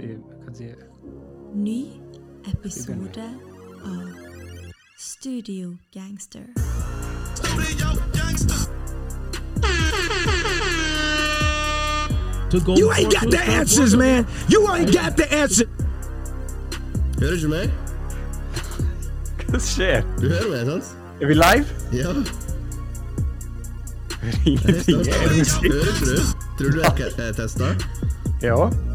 i 0.00 0.16
hva 0.16 0.52
sier 0.56 0.74
jeg? 0.74 0.86
Ny 1.54 1.80
episode 2.48 3.26
av 3.84 4.06
Studio 4.98 5.76
Gangster. 5.92 6.46
To 12.50 12.60
go 12.66 12.74
You 12.76 12.90
ain't 12.92 13.12
got 13.12 13.30
the 13.30 13.40
answers, 13.40 13.94
man. 13.96 14.26
You 14.48 14.66
ain't 14.72 14.92
got 14.92 15.16
the 15.16 15.32
answer. 15.32 15.66
Hører 17.20 17.30
du 17.30 17.36
ikke 17.36 17.48
meg? 17.48 17.70
Hva 19.50 19.60
skjer? 19.60 20.04
Du 20.18 20.28
hører 20.28 20.50
meg, 20.50 20.66
sant? 20.70 20.94
Er 21.20 21.26
vi 21.26 21.34
live? 21.34 21.66
Ja. 21.92 22.14
Ingenting 24.46 25.06
er 25.08 25.34
musikk. 25.38 25.72
Hører 25.72 25.92
ikke 25.94 26.06
du? 26.06 26.16
Tror 26.58 26.70
du 26.70 26.80
jeg 26.82 27.34
testa? 27.36 27.74
Ja. 28.42 28.89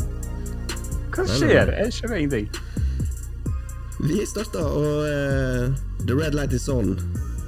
Hva 1.15 1.23
skjer? 1.31 1.69
Jeg 1.79 1.93
skjønner 1.95 2.17
ingenting. 2.19 2.47
Vi 4.03 4.17
starta, 4.27 4.65
og 4.67 5.05
uh, 5.07 5.71
The 6.03 6.15
red 6.17 6.35
light 6.35 6.51
is 6.53 6.67
on. 6.69 6.97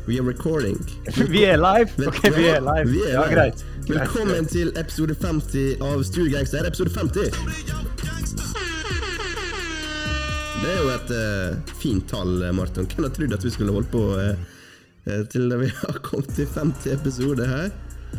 We 0.07 0.21
are 0.21 0.23
recording. 0.23 0.77
Vi 1.33 1.43
er 1.43 1.57
live? 1.59 1.91
Ok, 2.07 2.21
vi 2.37 2.45
er 2.47 2.61
live. 2.63 2.87
Vi 2.87 3.01
er 3.03 3.17
Ja, 3.17 3.25
greit. 3.27 3.65
Velkommen 3.89 4.47
til 4.47 4.71
episode 4.79 5.17
50 5.19 5.83
av 5.83 6.03
Studiegangster. 6.07 6.63
Episode 6.69 6.93
50. 6.95 7.27
Det 10.63 10.69
er 10.71 10.79
jo 10.79 10.93
et 10.93 11.11
uh, 11.11 11.75
fint 11.81 12.07
tall, 12.07 12.39
Marton. 12.39 12.55
Martin. 12.61 12.87
Hvem 12.87 13.03
hadde 13.03 13.15
trodd 13.19 13.35
at 13.35 13.49
vi 13.49 13.51
skulle 13.57 13.75
holde 13.75 13.91
på 13.91 14.05
eh, 14.21 14.47
eh, 15.11 15.21
til 15.31 15.51
vi 15.59 15.67
har 15.83 15.99
kommet 16.07 16.31
til 16.39 16.47
50 16.55 16.87
episoder 16.95 17.51
her? 17.51 17.69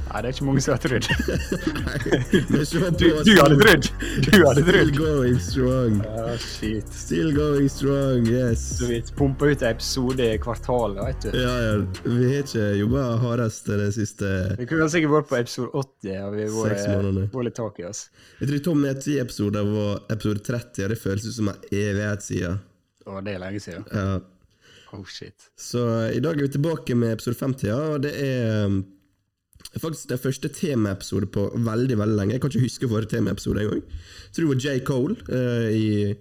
Nei, 0.08 0.22
det 0.24 0.28
er 0.30 0.32
ikke 0.32 0.46
mange 0.46 0.62
som 0.64 0.72
har 0.72 0.80
trodd. 0.80 1.06
Du, 2.38 3.08
du 3.24 3.32
hadde 3.40 3.56
trodd. 3.60 3.88
Du 4.24 4.36
hadde 4.46 4.62
Still 4.64 4.92
going 4.96 5.38
strong. 5.40 5.98
Ja, 6.04 6.36
shit. 6.40 6.88
Still 6.94 7.34
going 7.36 7.68
strong, 7.68 8.26
yes. 8.28 8.62
Så 8.78 8.88
vi 8.88 9.02
Pumpa 9.18 9.50
ut 9.50 9.62
en 9.62 9.68
episode 9.76 10.24
i 10.24 10.38
kvartalet, 10.40 11.02
vet 11.04 11.26
du. 11.26 11.36
Ja, 11.42 11.52
ja. 11.66 11.76
Vi 12.04 12.30
har 12.30 12.40
ikke 12.46 12.70
jobba 12.80 13.04
hardest 13.20 13.68
det 13.68 13.90
siste 13.98 14.32
Vi 14.58 14.68
kunne 14.70 14.88
sikkert 14.92 15.14
vært 15.18 15.30
på 15.30 15.40
episode 15.42 15.70
80, 15.76 16.16
og 16.24 16.36
vi 16.38 16.46
har 16.46 16.56
vært 16.56 17.38
litt 17.50 17.60
tak 17.60 17.80
i 17.82 17.88
oss. 17.90 18.04
Jeg 18.40 18.50
tror 18.52 18.66
Tom 18.70 18.84
er 18.88 18.98
ti 19.04 19.20
episoder 19.20 19.68
var 19.68 20.02
episode 20.08 20.44
30, 20.48 20.84
og 20.86 20.94
det 20.94 21.00
føles 21.04 21.28
ut 21.28 21.36
som 21.36 21.52
en 21.52 21.64
evighet 21.68 22.24
siden. 22.24 22.60
Å, 23.04 23.22
det 23.24 23.36
er 23.36 23.42
lenge 23.44 23.64
siden. 23.64 23.88
Ja. 23.92 24.20
Oh, 24.96 25.04
shit. 25.04 25.50
Så 25.60 25.82
eh, 25.98 26.14
i 26.16 26.20
dag 26.24 26.38
er 26.38 26.46
vi 26.46 26.54
tilbake 26.56 26.96
med 26.96 27.18
episode 27.18 27.36
50, 27.36 27.68
ja, 27.68 27.80
og 27.92 28.06
det 28.06 28.14
er 28.24 28.64
um, 28.64 28.80
faktisk 29.76 30.08
den 30.08 30.20
første 30.22 30.48
temaepisode 30.48 31.28
på 31.32 31.44
veldig 31.54 31.98
veldig 32.00 32.16
lenge. 32.16 32.34
Jeg 32.34 32.42
kan 32.42 32.52
ikke 32.52 32.64
huske 32.64 32.88
forrige 32.88 33.12
temaepisode 33.12 33.62
engang. 33.62 33.82
Tror 34.32 34.46
det 34.46 34.54
var 34.54 34.64
J. 34.64 34.78
Cole 34.88 35.16
uh, 35.28 35.68
i, 35.72 36.14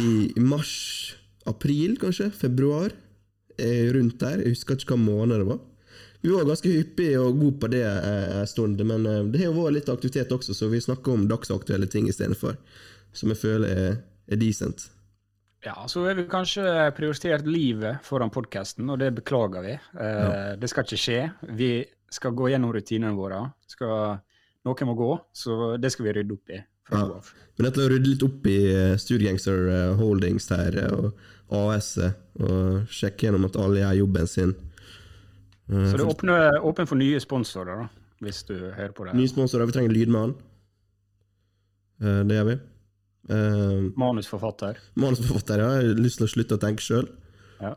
i, 0.00 0.08
i 0.36 0.40
mars-april, 0.40 1.98
kanskje? 2.00 2.30
Februar? 2.32 2.94
Uh, 3.60 3.92
rundt 3.94 4.20
der. 4.20 4.40
Jeg 4.42 4.56
husker 4.56 4.80
ikke 4.80 4.94
hva 4.94 5.02
måned 5.04 5.42
det 5.42 5.48
var. 5.52 5.60
Vi 6.24 6.32
var 6.32 6.48
ganske 6.48 6.72
hyppige 6.72 7.20
og 7.20 7.36
gode 7.36 7.58
på 7.60 7.68
det 7.68 7.82
eh, 7.84 8.30
en 8.40 8.46
stund, 8.48 8.78
men 8.88 9.02
det 9.28 9.42
har 9.42 9.50
vært 9.52 9.74
litt 9.76 9.90
aktivitet 9.92 10.30
også, 10.32 10.54
så 10.56 10.70
vi 10.72 10.80
snakker 10.80 11.12
om 11.12 11.26
dagsaktuelle 11.28 11.84
ting 11.92 12.08
istedenfor. 12.08 12.56
Som 13.12 13.34
jeg 13.34 13.42
føler 13.42 13.68
er, 13.68 13.98
er 14.32 14.40
decent. 14.40 14.86
Ja, 15.66 15.74
så 15.84 16.06
har 16.06 16.16
vi 16.16 16.24
kanskje 16.32 16.64
prioritert 16.96 17.44
livet 17.44 18.00
foran 18.08 18.32
podkasten, 18.32 18.88
og 18.88 19.02
det 19.04 19.10
beklager 19.18 19.68
vi. 19.68 19.76
Ja. 20.00 20.56
Det 20.56 20.72
skal 20.72 20.88
ikke 20.88 21.02
skje. 21.04 21.20
Vi 21.60 21.70
skal 22.12 22.34
gå 22.36 22.50
gjennom 22.52 22.72
rutinene 22.74 23.14
våre. 23.16 23.40
Skal, 23.70 24.20
noen 24.66 24.88
må 24.90 24.94
gå, 24.98 25.10
så 25.34 25.74
det 25.80 25.92
skal 25.94 26.08
vi 26.08 26.14
rydde 26.18 26.36
opp 26.36 26.52
i. 26.54 26.60
Ja. 26.92 27.04
Men 27.56 27.68
dette 27.68 27.80
å 27.84 27.88
rydde 27.88 28.10
litt 28.10 28.24
opp 28.26 28.46
i 28.50 28.58
uh, 28.74 28.96
Studiegangster 29.00 29.68
eh, 29.72 29.94
Holdings 29.96 30.50
her, 30.52 30.76
eh, 30.82 30.92
og 30.92 31.70
AS-et, 31.72 32.18
og 32.42 32.90
sjekke 32.92 33.28
gjennom 33.28 33.46
at 33.48 33.56
alle 33.60 33.80
gjør 33.80 34.00
jobben 34.02 34.28
sin. 34.28 34.52
Eh, 35.70 35.86
Så 35.90 35.96
det 35.96 36.34
er 36.34 36.60
åpen 36.60 36.90
for 36.90 37.00
nye 37.00 37.22
sponsorer, 37.24 37.86
da, 37.86 38.12
hvis 38.24 38.42
du 38.50 38.54
hører 38.58 38.92
på 38.96 39.08
det. 39.08 39.16
Nye 39.16 39.32
sponsorer. 39.32 39.70
Vi 39.70 39.76
trenger 39.78 39.96
lydmann. 39.96 40.36
Eh, 42.02 42.22
det 42.28 42.40
gjør 42.40 42.50
vi. 42.52 42.60
Manusforfatter. 43.96 44.76
manusforfatter, 45.00 45.62
ja. 45.62 45.68
Jeg 45.80 45.94
har 45.94 46.00
lyst 46.04 46.20
til 46.20 46.26
å 46.26 46.32
slutte 46.34 46.58
å 46.58 46.60
tenke 46.60 46.84
sjøl. 46.84 47.06
Ja. 47.62 47.72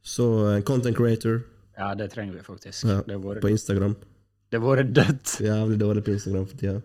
Så 0.00 0.24
eh, 0.54 0.62
content 0.64 0.96
creator 0.96 1.42
ja, 1.78 1.94
det 1.98 2.10
trenger 2.12 2.34
vi 2.38 2.44
faktisk. 2.46 2.84
Ja, 2.88 3.00
Det 3.06 3.16
har 3.18 3.40
på 3.42 3.50
Instagram. 3.54 3.96
det 4.50 4.60
har 4.60 4.64
vært 4.66 4.92
dødt. 4.96 5.34
Jævlig 5.48 5.78
dårlig 5.80 6.04
på 6.04 6.14
Instagram 6.16 6.46
for 6.50 6.56
tida. 6.60 6.80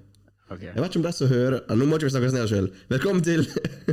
Ok. 0.52 0.62
Jeg 0.62 0.76
vet 0.76 0.90
ikke 0.92 1.00
om 1.00 1.06
de 1.08 1.12
som 1.16 1.30
hører 1.31 1.54
ja, 1.64 1.76
Nå 1.80 1.86
må 1.88 1.98
ikke 1.98 2.06
vi 2.09 2.14
snakke 2.14 2.28
oss 2.30 2.36
ned 2.36 2.50
sjøl. 2.52 2.66
Velkommen 2.92 3.24
til 3.26 3.46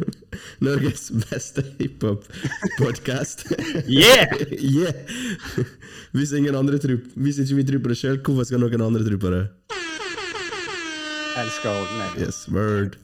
Norges 0.67 1.07
beste 1.31 1.65
hiphop-podkast. 1.79 3.47
Yeah! 4.01 4.35
yeah! 4.59 4.93
Hvis, 6.13 6.35
ingen 6.37 6.59
andre 6.59 6.79
tror, 6.83 6.99
hvis 7.17 7.39
ikke 7.41 7.61
vi 7.63 7.67
tror 7.71 7.85
på 7.87 7.93
det 7.95 7.99
sjøl, 8.03 8.19
hvorfor 8.27 8.49
skal 8.51 8.61
noen 8.61 8.85
andre 8.85 9.07
tro 9.07 9.21
på 9.23 9.33
det? 9.33 9.45
Elsker 11.41 11.71
å 11.71 11.77
holde 11.79 12.01
ned. 12.03 12.19
Yes, 12.27 12.43
word. 12.53 12.99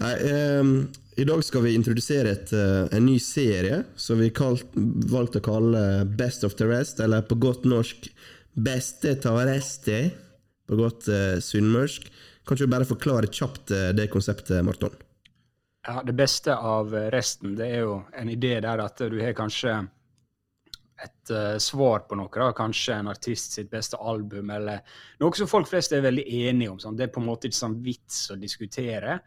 Nei, 0.00 0.12
ehm, 0.28 0.74
I 1.20 1.24
dag 1.24 1.42
skal 1.44 1.66
vi 1.66 1.74
introdusere 1.76 2.30
et, 2.32 2.52
eh, 2.56 2.96
en 2.96 3.04
ny 3.04 3.18
serie 3.20 3.82
som 3.96 4.16
vi 4.18 4.30
kalt, 4.32 4.70
valgte 5.12 5.42
å 5.42 5.44
kalle 5.44 5.80
Best 6.16 6.46
of 6.48 6.54
the 6.56 6.64
Rest, 6.64 7.00
eller 7.00 7.20
på 7.20 7.36
godt 7.36 7.66
norsk 7.68 8.08
Beste 8.56 9.12
ta 9.20 9.34
reste, 9.46 9.98
på 10.66 10.78
godt 10.78 11.06
uh, 11.12 11.36
sunnmørsk. 11.38 12.08
Kan 12.48 12.56
du 12.56 12.64
bare 12.66 12.88
forklare 12.88 13.28
kjapt 13.28 13.70
eh, 13.70 13.90
det 13.94 14.08
konseptet, 14.10 14.64
Marton? 14.64 14.96
Ja, 15.86 16.00
det 16.06 16.16
beste 16.16 16.56
av 16.56 16.96
resten, 17.12 17.52
det 17.58 17.68
er 17.68 17.84
jo 17.84 18.00
en 18.16 18.32
idé 18.32 18.56
der 18.64 18.82
at 18.82 18.98
du 18.98 19.18
har 19.20 19.36
kanskje 19.36 19.76
et 21.04 21.34
uh, 21.36 21.60
svar 21.60 22.06
på 22.08 22.16
noe, 22.16 22.32
da. 22.32 22.48
kanskje 22.56 22.96
en 22.96 23.12
artist 23.12 23.60
sitt 23.60 23.70
beste 23.70 24.00
album, 24.00 24.50
eller 24.56 24.80
noe 25.20 25.36
som 25.36 25.52
folk 25.52 25.68
flest 25.68 25.92
er 25.92 26.08
veldig 26.08 26.26
enige 26.48 26.72
om. 26.72 26.80
Sånn. 26.80 26.96
Det 26.96 27.10
er 27.10 27.14
på 27.14 27.20
en 27.20 27.28
måte 27.28 27.52
ikke 27.52 27.60
sånn 27.60 27.78
vits 27.84 28.24
å 28.32 28.40
diskutere. 28.40 29.20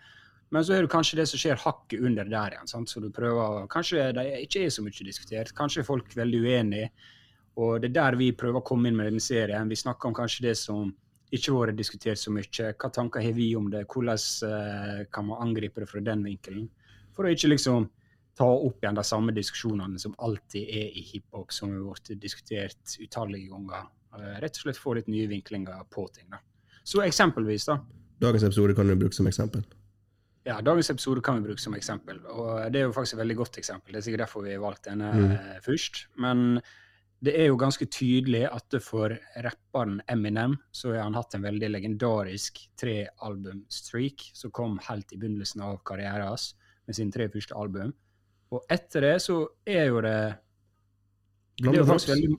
Men 0.53 0.65
så 0.65 0.75
er 0.75 0.85
det 0.85 0.91
kanskje 0.93 1.17
det 1.17 1.25
som 1.31 1.41
skjer 1.41 1.57
hakket 1.63 2.03
under 2.05 2.27
der 2.29 2.53
igjen. 2.53 2.69
Sant? 2.69 2.91
Så 2.91 3.01
du 3.01 3.09
prøver, 3.13 3.65
Kanskje 3.73 4.11
det 4.13 4.25
ikke 4.43 4.67
er 4.67 4.73
så 4.73 4.83
mye 4.85 5.07
diskutert, 5.07 5.53
kanskje 5.57 5.81
er 5.81 5.87
folk 5.87 6.13
veldig 6.15 6.41
uenige. 6.43 6.91
Og 7.57 7.81
det 7.81 7.89
er 7.89 7.95
der 7.97 8.17
vi 8.17 8.31
prøver 8.37 8.61
å 8.61 8.65
komme 8.65 8.89
inn 8.89 8.97
med 8.97 9.09
denne 9.09 9.21
serien. 9.21 9.69
Vi 9.69 9.77
snakker 9.77 10.09
om 10.09 10.15
kanskje 10.17 10.47
det 10.47 10.55
som 10.57 10.93
ikke 11.33 11.49
har 11.49 11.67
vært 11.67 11.81
diskutert 11.81 12.21
så 12.21 12.33
mye. 12.33 12.69
Hva 12.77 12.91
tanker 12.93 13.25
har 13.25 13.35
vi 13.37 13.49
om 13.57 13.69
det? 13.73 13.83
Hvordan 13.89 14.21
eh, 14.49 15.03
kan 15.13 15.27
man 15.29 15.41
angripe 15.47 15.81
det 15.81 15.89
fra 15.89 16.01
den 16.05 16.23
vinkelen? 16.25 16.69
For 17.13 17.25
å 17.25 17.33
ikke 17.33 17.49
liksom 17.49 17.89
ta 18.37 18.49
opp 18.49 18.81
igjen 18.81 18.97
de 18.97 19.05
samme 19.05 19.33
diskusjonene 19.33 20.01
som 20.01 20.15
alltid 20.25 20.69
er 20.69 20.97
i 20.97 21.05
hiphop, 21.13 21.53
som 21.53 21.73
har 21.73 21.83
blitt 21.85 22.21
diskutert 22.21 22.97
utallige 23.01 23.49
ganger. 23.53 23.89
Eh, 24.17 24.33
rett 24.45 24.57
og 24.57 24.67
slett 24.67 24.81
få 24.81 24.97
litt 24.97 25.09
nye 25.09 25.29
vinklinger 25.29 25.85
på 25.93 26.07
ting. 26.13 26.29
da. 26.29 26.41
Så 26.83 27.01
eksempelvis, 27.05 27.69
da. 27.69 27.79
Dagens 28.21 28.45
episode 28.49 28.77
kan 28.77 28.89
du 28.89 28.95
bruke 28.97 29.17
som 29.17 29.29
eksempel. 29.29 29.65
Ja, 30.43 30.57
Dagens 30.61 30.89
episode 30.91 31.21
kan 31.23 31.39
vi 31.39 31.47
bruke 31.47 31.61
som 31.63 31.75
eksempel, 31.77 32.17
og 32.27 32.65
det 32.73 32.81
er 32.81 32.89
jo 32.89 32.95
faktisk 32.95 33.15
et 33.15 33.21
veldig 33.21 33.35
godt 33.39 33.59
eksempel. 33.61 33.93
Det 33.93 34.01
er 34.01 34.07
sikkert 34.09 34.25
derfor 34.25 34.43
vi 34.43 34.51
har 34.51 34.63
valgt 34.63 34.89
denne 34.89 35.11
mm. 35.15 35.35
først. 35.63 36.01
Men 36.19 36.59
det 37.23 37.37
er 37.39 37.47
jo 37.47 37.59
ganske 37.59 37.87
tydelig 37.87 38.41
at 38.49 38.75
for 38.83 39.15
rapperen 39.45 40.01
Eminem 40.11 40.57
så 40.75 40.91
har 40.91 41.05
han 41.05 41.15
hatt 41.15 41.37
en 41.37 41.45
veldig 41.45 41.69
legendarisk 41.71 42.59
trealbum-streak 42.81 44.27
som 44.35 44.51
kom 44.51 44.75
helt 44.89 45.15
i 45.15 45.19
begynnelsen 45.21 45.63
av 45.63 45.79
karrieren 45.87 46.27
hans 46.27 46.51
med 46.83 46.99
sine 46.99 47.15
tre 47.15 47.29
første 47.31 47.55
album. 47.55 47.93
Og 48.51 48.67
etter 48.71 49.07
det 49.07 49.15
så 49.23 49.39
er 49.63 49.87
jo 49.93 50.03
det 50.03 50.17
det 51.63 51.69
er, 51.69 51.85
faktisk 51.85 52.09
veldig, 52.09 52.35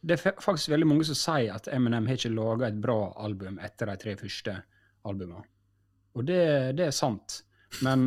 det 0.00 0.16
er 0.16 0.40
faktisk 0.40 0.70
veldig 0.72 0.86
mange 0.88 1.04
som 1.04 1.18
sier 1.18 1.52
at 1.58 1.68
Eminem 1.74 2.06
har 2.08 2.16
ikke 2.16 2.32
laga 2.32 2.70
et 2.70 2.80
bra 2.80 3.00
album 3.20 3.58
etter 3.60 3.90
de 3.90 4.00
tre 4.00 4.16
første 4.16 4.56
albumene. 5.04 5.44
Og 6.14 6.24
det, 6.28 6.40
det 6.78 6.86
er 6.88 6.94
sant. 6.94 7.40
Men, 7.82 8.06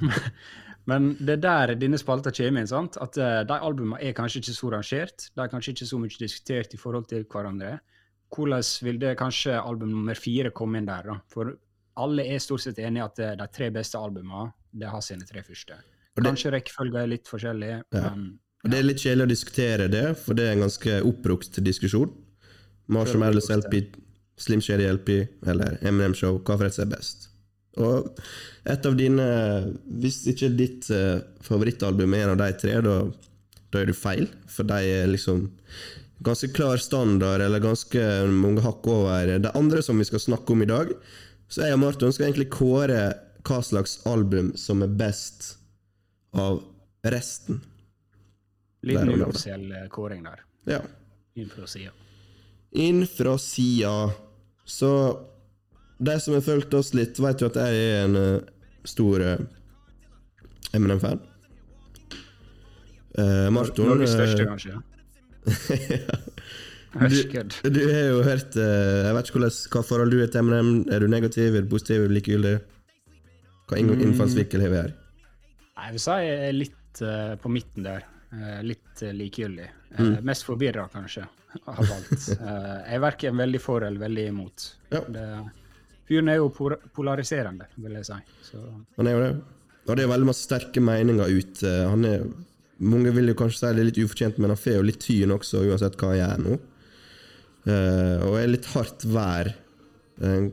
men 0.90 1.10
det 1.20 1.38
er 1.38 1.42
der 1.44 1.74
denne 1.80 1.98
spalta 2.00 2.32
kommer 2.34 2.62
inn. 2.64 2.68
sant? 2.70 2.98
At 3.00 3.16
eh, 3.20 3.40
de 3.48 3.56
albumene 3.56 4.00
er 4.04 4.16
kanskje 4.16 4.42
ikke 4.42 4.56
så 4.56 4.72
rangert. 4.74 5.30
De 5.34 5.44
er 5.44 5.52
kanskje 5.52 5.74
ikke 5.76 5.88
så 5.92 6.00
mye 6.02 6.20
diskutert 6.20 6.74
i 6.76 6.80
forhold 6.80 7.08
til 7.12 7.24
hverandre. 7.30 7.78
Hvordan 8.30 8.62
vil 8.86 9.00
det 9.02 9.16
kanskje 9.18 9.56
album 9.58 9.90
nummer 9.94 10.18
fire 10.18 10.52
komme 10.54 10.78
inn 10.80 10.88
der? 10.88 11.08
da? 11.10 11.16
For 11.32 11.54
alle 12.00 12.24
er 12.30 12.42
stort 12.42 12.62
sett 12.64 12.78
enige 12.82 13.08
at 13.08 13.18
eh, 13.24 13.34
de 13.40 13.48
tre 13.52 13.70
beste 13.74 13.98
albumene 13.98 14.50
det 14.70 14.86
har 14.92 15.02
sine 15.02 15.26
tre 15.26 15.42
første. 15.42 15.80
Kanskje 16.20 16.52
rekkefølgen 16.52 17.00
er 17.00 17.08
litt 17.10 17.28
forskjellig, 17.30 17.72
Ja. 17.96 18.10
men 18.12 18.38
Og 18.60 18.70
Det 18.70 18.76
er 18.78 18.84
litt 18.84 19.00
kjedelig 19.00 19.24
å 19.24 19.30
diskutere 19.30 19.86
det, 19.88 20.04
for 20.20 20.36
det 20.36 20.44
er 20.44 20.52
en 20.52 20.66
ganske 20.66 20.98
oppbrukt 21.08 21.56
diskusjon. 21.64 22.10
Marshall 22.92 23.22
Mathers 23.22 23.48
LP, 23.54 23.78
Slim 24.40 24.62
Shady 24.64 24.86
LP 24.88 25.10
eller 25.46 25.78
Eminem 25.84 26.14
Show, 26.16 26.38
hva 26.40 26.56
for 26.56 26.68
et 26.68 26.78
er 26.80 26.88
best? 26.90 27.28
Og 27.78 28.08
et 28.66 28.86
av 28.86 28.96
dine 28.98 29.26
Hvis 30.02 30.24
ikke 30.32 30.48
ditt 30.58 30.88
eh, 30.90 31.20
favorittalbum 31.46 32.16
er 32.16 32.26
en 32.26 32.34
av 32.34 32.40
de 32.40 32.56
tre, 32.58 32.80
da, 32.84 32.96
da 33.70 33.82
er 33.82 33.90
du 33.90 33.96
feil, 33.96 34.26
for 34.50 34.66
de 34.66 34.80
er 34.90 35.10
liksom 35.12 35.46
ganske 36.20 36.50
klar 36.52 36.80
standard, 36.82 37.40
eller 37.40 37.62
ganske 37.62 38.02
mange 38.28 38.64
hakk 38.64 38.88
over 38.90 39.38
de 39.40 39.52
andre 39.56 39.82
som 39.82 39.98
vi 40.00 40.08
skal 40.08 40.20
snakke 40.20 40.52
om 40.52 40.64
i 40.64 40.68
dag. 40.68 40.92
Så 41.50 41.64
jeg 41.64 41.76
og 41.76 41.82
Marton 41.82 42.12
skal 42.12 42.28
egentlig 42.28 42.50
kåre 42.52 43.00
hva 43.46 43.60
slags 43.64 43.98
album 44.08 44.52
som 44.60 44.84
er 44.84 44.92
best 45.00 45.54
av 46.36 46.60
resten. 47.06 47.62
Og 48.84 49.14
uoffisiell 49.16 49.70
eh, 49.76 49.88
kåring 49.92 50.24
der. 50.26 50.44
Ja. 50.68 50.82
Inn 51.40 51.48
fra 51.52 51.66
sida. 51.70 51.94
Inn 52.76 53.04
fra 53.08 53.36
sida. 53.40 53.94
Så 54.70 54.90
de 55.98 56.14
som 56.22 56.36
har 56.36 56.44
fulgt 56.46 56.74
oss 56.78 56.92
litt, 56.96 57.18
vet 57.20 57.42
jo 57.42 57.48
at 57.50 57.58
jeg 57.60 57.80
er 57.88 58.04
en 58.06 58.16
eh, 58.16 58.52
stor 58.88 59.24
uh, 59.26 59.40
Eminem-fan. 60.76 61.18
Uh, 63.18 63.48
Marton 63.52 63.90
Norges 63.90 64.14
største, 64.14 64.44
eh, 64.44 64.48
kanskje? 64.48 64.70
ja. 67.34 67.42
Du 67.70 67.80
har 67.86 68.04
jo 68.10 68.22
hørt 68.26 68.56
uh, 68.58 69.06
Jeg 69.06 69.14
vet 69.16 69.28
ikke 69.28 69.38
hvordan, 69.38 69.58
hva 69.74 69.82
forhold 69.86 70.14
du 70.14 70.18
har 70.22 70.30
til 70.30 70.42
Eminem. 70.44 70.70
Er 70.90 71.02
du 71.02 71.10
negativ, 71.10 71.58
er 71.58 71.66
du 71.66 71.72
positiv, 71.72 72.04
er 72.04 72.12
du 72.12 72.16
likegyldig? 72.18 72.54
Hva 73.70 73.78
Mm. 73.78 74.00
innfallsvinkel 74.02 74.64
har 74.64 74.70
vi 74.72 74.78
her? 74.80 74.94
Nei, 75.76 75.84
Jeg 75.84 75.92
vil 75.94 76.02
si 76.02 76.16
jeg 76.26 76.40
er 76.48 76.56
litt 76.56 77.02
uh, 77.06 77.34
på 77.42 77.52
midten 77.54 77.86
der. 77.86 78.06
Eh, 78.30 78.62
litt 78.66 79.02
uh, 79.02 79.12
likegyldig. 79.14 79.68
Eh, 79.68 80.00
Mm. 80.00 80.24
Mest 80.26 80.44
forvirra, 80.46 80.88
kanskje, 80.92 81.24
av 81.64 81.80
alt. 81.84 82.28
Eh, 82.40 82.76
jeg 82.86 82.98
er 82.98 83.02
verken 83.02 83.40
veldig 83.40 83.60
for 83.62 83.86
eller 83.86 84.02
veldig 84.02 84.26
imot. 84.30 84.66
Ja. 84.92 85.00
Det, 85.14 85.24
fyren 86.08 86.30
er 86.32 86.40
jo 86.40 86.50
polariserende, 86.96 87.68
vil 87.80 87.96
jeg 87.98 88.08
si. 88.08 88.20
Så 88.50 88.62
Han 88.98 89.10
er 89.10 89.16
jo 89.16 89.24
det. 89.24 89.32
Og 89.88 89.96
det 89.96 90.04
er 90.04 90.12
veldig 90.12 90.28
masse 90.28 90.46
sterke 90.46 90.82
meninger 90.84 91.32
ute. 91.32 91.70
Han 91.90 92.06
er, 92.06 92.24
mange 92.80 93.12
vil 93.16 93.32
jo 93.32 93.36
kanskje 93.38 93.58
si 93.58 93.72
det 93.74 93.82
er 93.82 93.88
litt 93.88 94.02
ufortjent, 94.02 94.38
men 94.38 94.52
han 94.52 94.60
får 94.60 94.78
jo 94.78 94.86
litt 94.86 95.00
tyn 95.02 95.34
også, 95.34 95.64
uansett 95.66 95.98
hva 96.00 96.12
han 96.12 96.20
gjør 96.20 96.44
nå. 96.46 96.58
Uh, 97.60 98.16
og 98.24 98.38
er 98.40 98.52
litt 98.54 98.68
hardt 98.72 99.04
vær, 99.04 99.50
uh, 100.24 100.46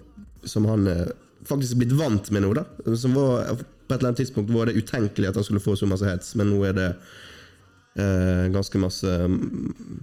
som 0.44 0.65
han 0.67 0.89
uh, 0.91 1.05
faktisk 1.47 1.79
blitt 1.79 1.95
vant 1.95 2.31
med 2.35 2.44
nå, 2.44 2.51
da. 2.57 2.65
Som 2.99 3.15
var, 3.15 3.53
på 3.55 3.94
et 3.94 3.99
eller 3.99 4.09
annet 4.09 4.21
tidspunkt 4.23 4.51
var 4.55 4.67
det 4.67 4.79
utenkelig 4.81 5.29
at 5.29 5.39
han 5.39 5.47
skulle 5.47 5.63
få 5.63 5.77
så 5.79 5.88
masse 5.89 6.07
hets, 6.07 6.33
men 6.39 6.51
nå 6.51 6.59
er 6.67 6.75
det 6.77 6.89
eh, 7.97 8.47
ganske 8.53 8.81
masse 8.81 9.13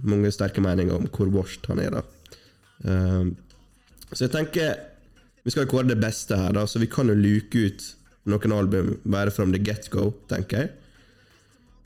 mange 0.05 0.31
sterke 0.33 0.63
meninger 0.63 0.97
om 0.97 1.07
hvor 1.09 1.31
worst 1.33 1.67
han 1.71 1.81
er, 1.83 1.97
da. 1.97 2.03
Eh, 2.85 3.31
så 4.11 4.27
jeg 4.27 4.33
tenker 4.35 4.75
Vi 5.45 5.53
skal 5.53 5.67
kåre 5.69 5.85
det 5.85 5.99
beste 6.01 6.37
her, 6.39 6.55
da, 6.57 6.63
så 6.65 6.79
vi 6.81 6.89
kan 6.89 7.05
jo 7.05 7.13
luke 7.13 7.67
ut 7.67 7.83
noen 8.25 8.53
album 8.55 8.95
bare 9.05 9.29
from 9.29 9.51
the 9.53 9.59
get-go, 9.61 10.07
tenker 10.25 10.63
jeg. 10.63 10.71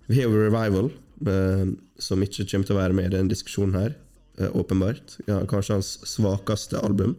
Vi 0.08 0.16
har 0.16 0.30
jo 0.30 0.46
Revival, 0.46 0.88
eh, 1.28 1.66
som 2.00 2.24
ikke 2.24 2.46
kommer 2.48 2.70
til 2.70 2.78
å 2.78 2.80
være 2.80 2.96
med 2.96 3.10
i 3.10 3.18
den 3.18 3.28
diskusjonen 3.28 3.76
her, 3.76 3.98
eh, 4.40 4.56
åpenbart. 4.56 5.18
Ja, 5.28 5.42
kanskje 5.44 5.76
hans 5.76 5.98
svakeste 6.08 6.80
album. 6.80 7.18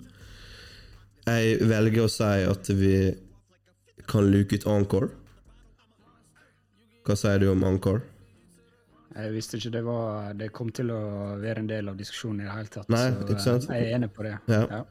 Jeg 1.29 1.61
velger 1.61 2.07
å 2.07 2.11
si 2.11 2.33
at 2.49 2.73
vi 2.73 2.95
kan 4.09 4.31
luke 4.33 4.57
ut 4.57 4.67
Encore. 4.67 5.11
Hva 7.05 7.17
sier 7.21 7.39
du 7.39 7.51
om 7.53 7.63
Encore? 7.69 8.01
Jeg 9.11 9.33
visste 9.35 9.59
ikke 9.59 9.73
det 9.75 9.83
var 9.83 10.35
Det 10.39 10.51
kom 10.55 10.71
til 10.75 10.91
å 10.95 11.01
være 11.41 11.65
en 11.65 11.71
del 11.71 11.91
av 11.91 11.99
diskusjonen 11.99 12.45
i 12.45 12.47
det 12.47 12.55
hele 12.55 12.73
tatt. 12.77 12.91
Nei, 12.93 13.07
så 13.11 13.27
ikke 13.27 13.45
sant? 13.45 13.67
eh, 13.69 13.81
jeg 13.81 13.89
er 13.89 13.97
enig 13.99 14.11
på 14.15 14.27
det. 14.27 14.37
Ja. 14.51 14.83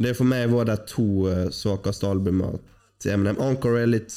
Det 0.00 0.14
for 0.16 0.30
meg 0.30 0.46
var 0.52 0.68
de 0.70 0.76
to 0.88 1.06
uh, 1.28 1.48
svakeste 1.52 2.08
albumene 2.08 2.60
til 3.02 3.14
Eminem. 3.16 3.40
Encore 3.42 3.82
er 3.82 3.90
litt 3.90 4.14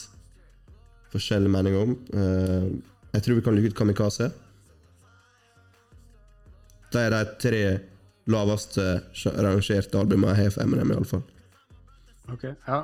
forskjellig 1.12 1.52
mening 1.52 1.80
om. 1.80 1.96
Uh, 2.14 2.70
jeg 3.16 3.26
tror 3.26 3.40
vi 3.40 3.46
kan 3.46 3.58
lykke 3.58 3.74
ut 3.74 3.80
Kamikaze. 3.82 4.30
De 6.94 7.02
er 7.02 7.12
de 7.12 7.24
tre 7.42 7.64
laveste 8.30 8.86
rangerte 9.44 10.00
albumene 10.00 10.38
jeg 10.38 10.46
har 10.46 10.56
for 10.56 10.64
Eminem, 10.64 10.94
iallfall. 10.94 11.26
Ok, 12.32 12.46
ja, 12.48 12.78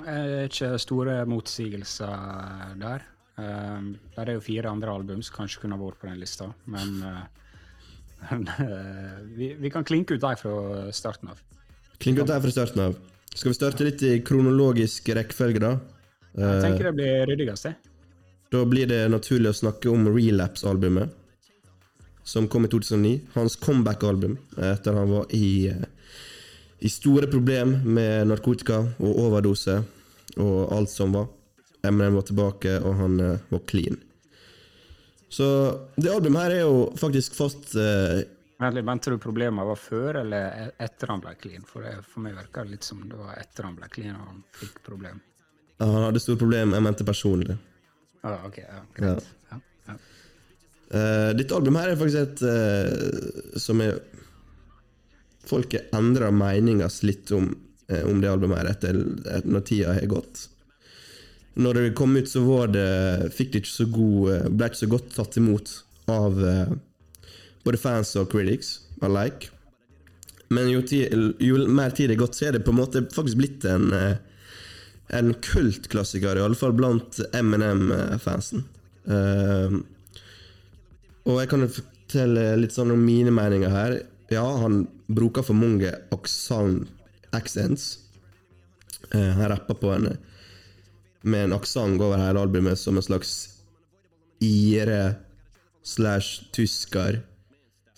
ikke 0.49 0.73
store 0.81 1.21
motsigelser 1.29 2.75
der. 2.81 3.05
Um, 3.39 3.93
der 4.15 4.27
er 4.27 4.35
jo 4.35 4.43
fire 4.43 4.71
andre 4.71 4.91
album 4.91 5.21
som 5.23 5.37
kanskje 5.37 5.61
kunne 5.63 5.77
vært 5.79 6.01
på 6.01 6.09
den 6.09 6.19
lista, 6.19 6.49
men, 6.67 6.97
uh, 7.05 7.21
men 8.31 8.43
vi, 9.37 9.53
vi 9.59 9.71
kan 9.71 9.87
klinke 9.87 10.17
ut 10.17 10.25
dem 10.25 10.41
fra 10.41 10.89
starten 10.95 11.31
av. 11.31 11.39
Klinke 11.99 12.25
ut 12.25 12.31
der 12.31 12.43
fra 12.43 12.51
starten 12.51 12.83
av. 12.89 12.99
Skal 13.29 13.53
vi 13.53 13.59
starte 13.59 13.85
litt 13.85 14.03
i 14.03 14.17
kronologisk 14.25 15.07
rekkefølge, 15.15 15.61
da? 15.63 15.77
Jeg 16.33 16.55
Eh, 16.55 16.61
tenker 16.61 16.83
det 16.89 16.93
blir 16.93 17.25
ryddigst, 17.25 17.63
det. 17.63 17.75
Da 18.51 18.65
blir 18.65 18.87
det 18.87 19.09
naturlig 19.09 19.49
å 19.49 19.57
snakke 19.57 19.89
om 19.89 20.07
Relapse-albumet, 20.07 21.09
som 22.23 22.47
kom 22.47 22.65
i 22.65 22.69
2009. 22.69 23.21
Hans 23.33 23.55
comeback-album 23.55 24.37
etter 24.57 24.93
han 24.93 25.09
var 25.09 25.25
i, 25.33 25.71
i 26.79 26.89
store 26.89 27.27
problem 27.27 27.79
med 27.85 28.27
narkotika 28.29 28.79
og 28.97 29.21
overdose 29.25 29.83
og 30.37 30.73
alt 30.73 30.89
som 30.89 31.13
var. 31.13 31.27
Eminem 31.85 32.17
var 32.19 32.27
tilbake, 32.27 32.75
og 32.83 32.95
han 32.99 33.19
eh, 33.23 33.45
var 33.49 33.63
clean. 33.69 33.99
Så 35.29 35.45
det 35.95 36.11
albumet 36.11 36.41
her 36.47 36.55
er 36.57 36.61
jo 36.65 36.89
faktisk 36.97 37.37
fast 37.37 37.75
eh, 37.77 38.25
Vent 38.59 38.75
litt, 38.75 38.83
venter 38.83 39.13
du 39.15 39.21
problemet 39.23 39.63
var 39.63 39.77
før 39.79 40.17
eller 40.19 40.49
e- 40.65 40.71
etter 40.83 41.13
han 41.13 41.21
ble 41.23 41.31
clean? 41.39 41.63
For, 41.63 41.85
det, 41.85 42.01
for 42.03 42.25
meg 42.25 42.33
virker 42.35 42.65
det 42.67 42.73
litt 42.73 42.87
som 42.87 43.05
det 43.07 43.15
var 43.15 43.37
etter 43.39 43.69
han 43.69 43.77
ble 43.77 43.87
clean 43.93 44.17
og 44.17 44.25
han 44.33 44.41
fikk 44.59 44.81
problem. 44.83 45.21
Han 45.79 46.09
hadde 46.09 46.19
store 46.19 46.41
problem, 46.41 46.73
jeg 46.75 46.83
mente 46.83 47.05
personlig. 47.07 47.55
Ah, 48.19 48.41
ok, 48.49 48.57
ja, 48.65 48.81
greit. 48.97 49.29
Ja. 49.53 49.61
Ja, 49.87 49.95
Uh, 50.89 51.35
ditt 51.37 51.51
album 51.53 51.75
her 51.77 51.91
er 51.91 51.97
faktisk 51.99 52.17
et 52.17 52.39
uh, 52.41 53.57
som 53.61 53.77
er 53.85 53.99
Folk 55.45 55.75
endrer 55.93 56.33
meninga 56.33 56.87
litt 57.05 57.29
om, 57.37 57.51
uh, 57.91 58.03
om 58.09 58.17
det 58.23 58.31
albumet 58.31 58.57
her 58.57 58.69
etter, 58.71 58.97
etter 59.21 59.53
når 59.53 59.63
tida 59.69 59.93
har 59.93 60.07
gått. 60.09 60.47
Når 61.57 61.79
det 61.79 61.95
kom 61.97 62.15
ut, 62.17 62.29
så 62.29 62.43
var 62.45 62.69
det, 62.73 63.31
fikk 63.35 63.53
det 63.53 63.63
ikke 63.63 63.73
så 63.73 63.87
god 63.89 64.33
eh, 64.33 64.49
ble 64.49 64.69
ikke 64.69 64.83
så 64.83 64.91
godt 64.91 65.09
tatt 65.15 65.37
imot 65.41 65.71
av 66.09 66.37
eh, 66.45 66.75
både 67.65 67.81
fans 67.81 68.13
og 68.19 68.29
critics 68.31 68.77
alike. 69.05 69.49
Men 70.53 70.69
jo, 70.71 70.81
ti, 70.85 71.03
jo 71.43 71.59
mer 71.69 71.93
tid 71.93 72.09
det 72.09 72.17
er 72.17 72.23
gått, 72.23 72.37
så 72.37 72.49
er 72.49 72.57
det 72.57 72.65
på 72.65 72.73
en 72.73 72.79
måte 72.79 73.03
faktisk 73.13 73.41
blitt 73.41 73.65
en 73.69 73.91
eh, 73.93 74.17
en 75.09 75.33
kultklassiker, 75.33 76.37
i 76.37 76.41
alle 76.41 76.57
fall 76.57 76.75
blant 76.77 77.19
Eminem-fansen. 77.33 78.65
Uh, 79.09 79.79
og 81.25 81.39
jeg 81.41 81.49
kan 81.49 81.65
jo 81.65 81.71
fortelle 81.79 82.43
litt 82.61 82.75
sånn 82.75 82.93
om 82.93 83.01
mine 83.01 83.33
meninger 83.33 83.73
her. 83.73 83.95
Ja, 84.29 84.45
han 84.61 84.83
bruker 85.09 85.45
for 85.45 85.57
mange 85.57 85.95
aksent, 86.13 86.91
accents. 87.33 87.89
Uh, 89.09 89.33
han 89.33 89.49
rapper 89.49 89.79
på 89.81 89.95
en 89.95 90.11
med 91.21 91.47
en 91.47 91.55
aksent 91.57 92.01
over 92.01 92.21
hele 92.21 92.41
albumet 92.41 92.79
som 92.79 92.97
en 92.97 93.05
slags 93.05 93.33
ire 94.43 95.15
slash 95.83 96.51
tysker 96.55 97.19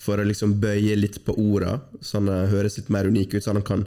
for 0.02 0.18
å 0.18 0.26
liksom 0.26 0.56
bøye 0.62 0.96
litt 0.98 1.20
på 1.26 1.36
orda, 1.38 1.78
så 2.02 2.18
han 2.18 2.32
høres 2.50 2.80
litt 2.80 2.90
mer 2.94 3.10
unik 3.10 3.36
ut, 3.36 3.44
så 3.44 3.54
han 3.54 3.66
kan 3.66 3.86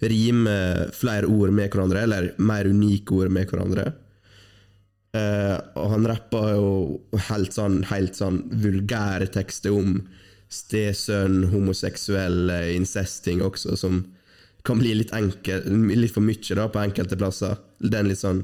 rime 0.00 0.54
flere 0.96 1.28
ord 1.28 1.52
med 1.52 1.68
hverandre, 1.68 2.06
eller 2.06 2.30
mer 2.40 2.68
unike 2.70 3.12
ord 3.12 3.32
med 3.32 3.50
hverandre. 3.50 3.90
Uh, 5.10 5.58
og 5.74 5.90
han 5.96 6.06
rapper 6.06 6.52
jo 6.54 6.70
helt 7.28 7.52
sånn, 7.52 7.82
helt 7.90 8.16
sånn 8.16 8.44
vulgære 8.62 9.26
tekster 9.34 9.74
om 9.74 9.98
stesønn, 10.50 11.44
homoseksuell 11.50 12.50
eh, 12.50 12.70
incesting 12.74 13.42
også, 13.42 13.76
som 13.78 14.00
kan 14.66 14.80
bli 14.80 14.96
litt 14.98 15.12
enkel, 15.14 15.62
litt 15.94 16.14
for 16.14 16.24
mye 16.26 16.56
da, 16.58 16.66
på 16.70 16.82
enkelte 16.82 17.18
plasser. 17.18 17.60
Den 17.78 18.10
litt 18.10 18.22
sånn 18.22 18.42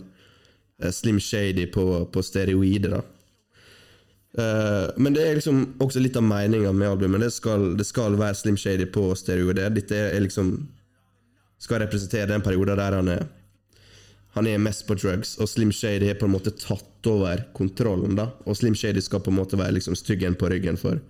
Slim 0.93 1.21
Shady 1.21 1.67
på, 1.73 1.85
på 2.13 2.23
steroider, 2.23 2.99
da. 2.99 3.05
Uh, 4.37 4.91
men 5.01 5.15
det 5.17 5.23
er 5.25 5.39
liksom 5.39 5.63
også 5.81 6.01
litt 6.03 6.17
av 6.21 6.25
meninga 6.27 6.69
med 6.77 6.91
albumet. 6.91 7.23
Det 7.25 7.33
skal, 7.33 7.71
det 7.79 7.87
skal 7.89 8.19
være 8.21 8.37
Slim 8.37 8.59
Shady 8.61 8.85
på 8.93 9.09
steroider. 9.17 9.71
Dette 9.73 9.97
er 10.11 10.21
liksom 10.21 10.59
skal 11.59 11.81
representere 11.81 12.29
den 12.29 12.45
perioden 12.45 12.77
der 12.77 12.99
han 12.99 13.09
er 13.09 13.27
Han 14.37 14.47
er 14.47 14.59
mest 14.59 14.87
på 14.87 14.95
drugs, 14.95 15.39
og 15.41 15.49
Slim 15.49 15.71
Shady 15.73 16.07
har 16.07 16.19
på 16.21 16.27
en 16.27 16.35
måte 16.35 16.51
tatt 16.51 17.07
over 17.07 17.41
kontrollen. 17.55 18.17
da 18.17 18.27
Og 18.45 18.57
Slim 18.57 18.75
Shady 18.75 19.01
skal 19.01 19.21
på 19.21 19.31
en 19.31 19.37
måte 19.37 19.57
være 19.57 19.73
liksom 19.73 19.95
styggen 19.97 20.35
på 20.35 20.51
ryggen 20.51 20.77
for, 20.77 21.01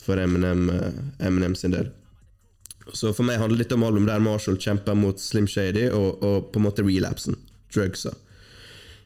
for 0.00 0.16
Eminem, 0.16 0.70
eh, 0.70 1.26
Eminem 1.26 1.54
sin 1.54 1.70
del. 1.72 1.90
Så 2.94 3.12
for 3.12 3.22
meg 3.22 3.36
handler 3.36 3.58
det 3.58 3.64
litt 3.66 3.72
om 3.72 3.84
album 3.84 4.06
der 4.06 4.18
Marshall 4.18 4.56
kjemper 4.56 4.94
mot 4.94 5.20
Slim 5.20 5.46
Shady, 5.46 5.90
og, 5.90 6.22
og 6.22 6.48
på 6.52 6.58
en 6.58 6.64
måte 6.64 6.82
relapsen. 6.82 7.36
Drugsa. 7.74 8.14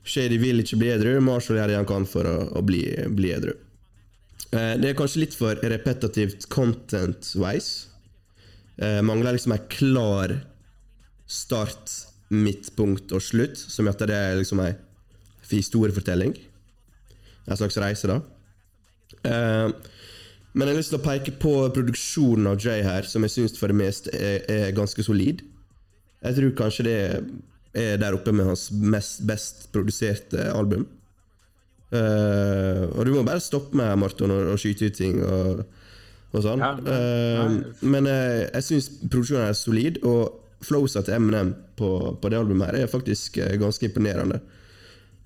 Shady 0.03 0.39
vil 0.43 0.63
ikke 0.63 0.79
bli 0.81 0.91
edru, 0.95 1.15
Marshall 1.23 1.61
gjør 1.61 1.71
det 1.71 1.79
han 1.79 1.89
kan 1.89 2.07
for 2.11 2.27
å, 2.27 2.37
å 2.59 2.63
bli, 2.67 2.83
bli 3.15 3.31
edru. 3.35 3.55
Eh, 4.53 4.75
det 4.81 4.91
er 4.91 4.99
kanskje 4.99 5.23
litt 5.23 5.37
for 5.37 5.59
repetitivt 5.73 6.49
content-wise. 6.53 7.93
Eh, 8.83 9.01
mangler 9.05 9.37
liksom 9.37 9.55
en 9.55 9.69
klar 9.73 10.39
start, 11.31 12.01
midtpunkt 12.33 13.13
og 13.13 13.21
slutt, 13.21 13.59
som 13.61 13.85
gjør 13.85 13.93
at 13.93 14.05
det 14.09 14.17
er 14.17 14.39
liksom 14.41 14.63
ei 14.65 14.73
historiefortelling. 15.53 16.33
En 17.45 17.59
slags 17.61 17.77
reise, 17.81 18.09
da. 18.09 18.21
Eh, 19.29 19.69
men 20.53 20.69
jeg 20.69 20.75
har 20.75 20.81
lyst 20.81 20.93
til 20.93 21.01
å 21.01 21.05
peke 21.05 21.35
på 21.41 21.53
produksjonen 21.77 22.51
av 22.51 22.61
Jay 22.61 22.83
her, 22.85 23.07
som 23.09 23.25
jeg 23.25 23.35
syns 23.37 23.57
for 23.61 23.73
det 23.73 23.79
meste 23.79 24.13
er, 24.17 24.43
er 24.53 24.75
ganske 24.77 25.05
solid. 25.05 25.41
Jeg 26.23 26.37
tror 26.39 26.57
kanskje 26.59 26.87
det 26.87 26.97
er 27.07 27.25
er 27.73 27.97
der 28.01 28.17
oppe 28.17 28.33
med 28.37 28.51
hans 28.51 28.69
mest 28.73 29.23
best 29.29 29.69
produserte 29.73 30.51
album. 30.53 30.85
Uh, 31.93 32.89
og 32.97 33.05
du 33.05 33.13
må 33.13 33.25
bare 33.25 33.43
stoppe 33.45 33.77
med 33.77 33.99
Marton 34.01 34.33
og, 34.33 34.55
og 34.55 34.61
skyte 34.61 34.89
ut 34.89 34.97
ting 34.97 35.19
og, 35.25 35.63
og 36.33 36.45
sånn. 36.45 36.63
Ja, 36.63 36.73
Eh, 36.93 37.59
men 37.85 38.09
uh, 38.09 38.45
jeg 38.47 38.65
syns 38.65 38.89
produksjonen 39.03 39.51
er 39.51 39.59
solid, 39.59 40.01
og 40.09 40.65
flowsa 40.65 41.03
til 41.05 41.19
Eminem 41.19 41.53
på, 41.77 41.91
på 42.21 42.33
det 42.33 42.39
albumet 42.39 42.71
her 42.71 42.85
er 42.85 42.93
faktisk 42.93 43.41
ganske 43.61 43.89
imponerende. 43.89 44.39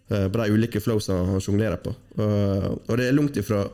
På 0.07 0.39
de 0.39 0.55
ulike 0.55 0.81
flowsene 0.81 1.27
han 1.27 1.43
sjonglerer 1.43 1.81
på. 1.83 1.91
Og 2.23 2.93
det 2.97 3.09
er 3.09 3.17
langt 3.17 3.37
ifra 3.37 3.65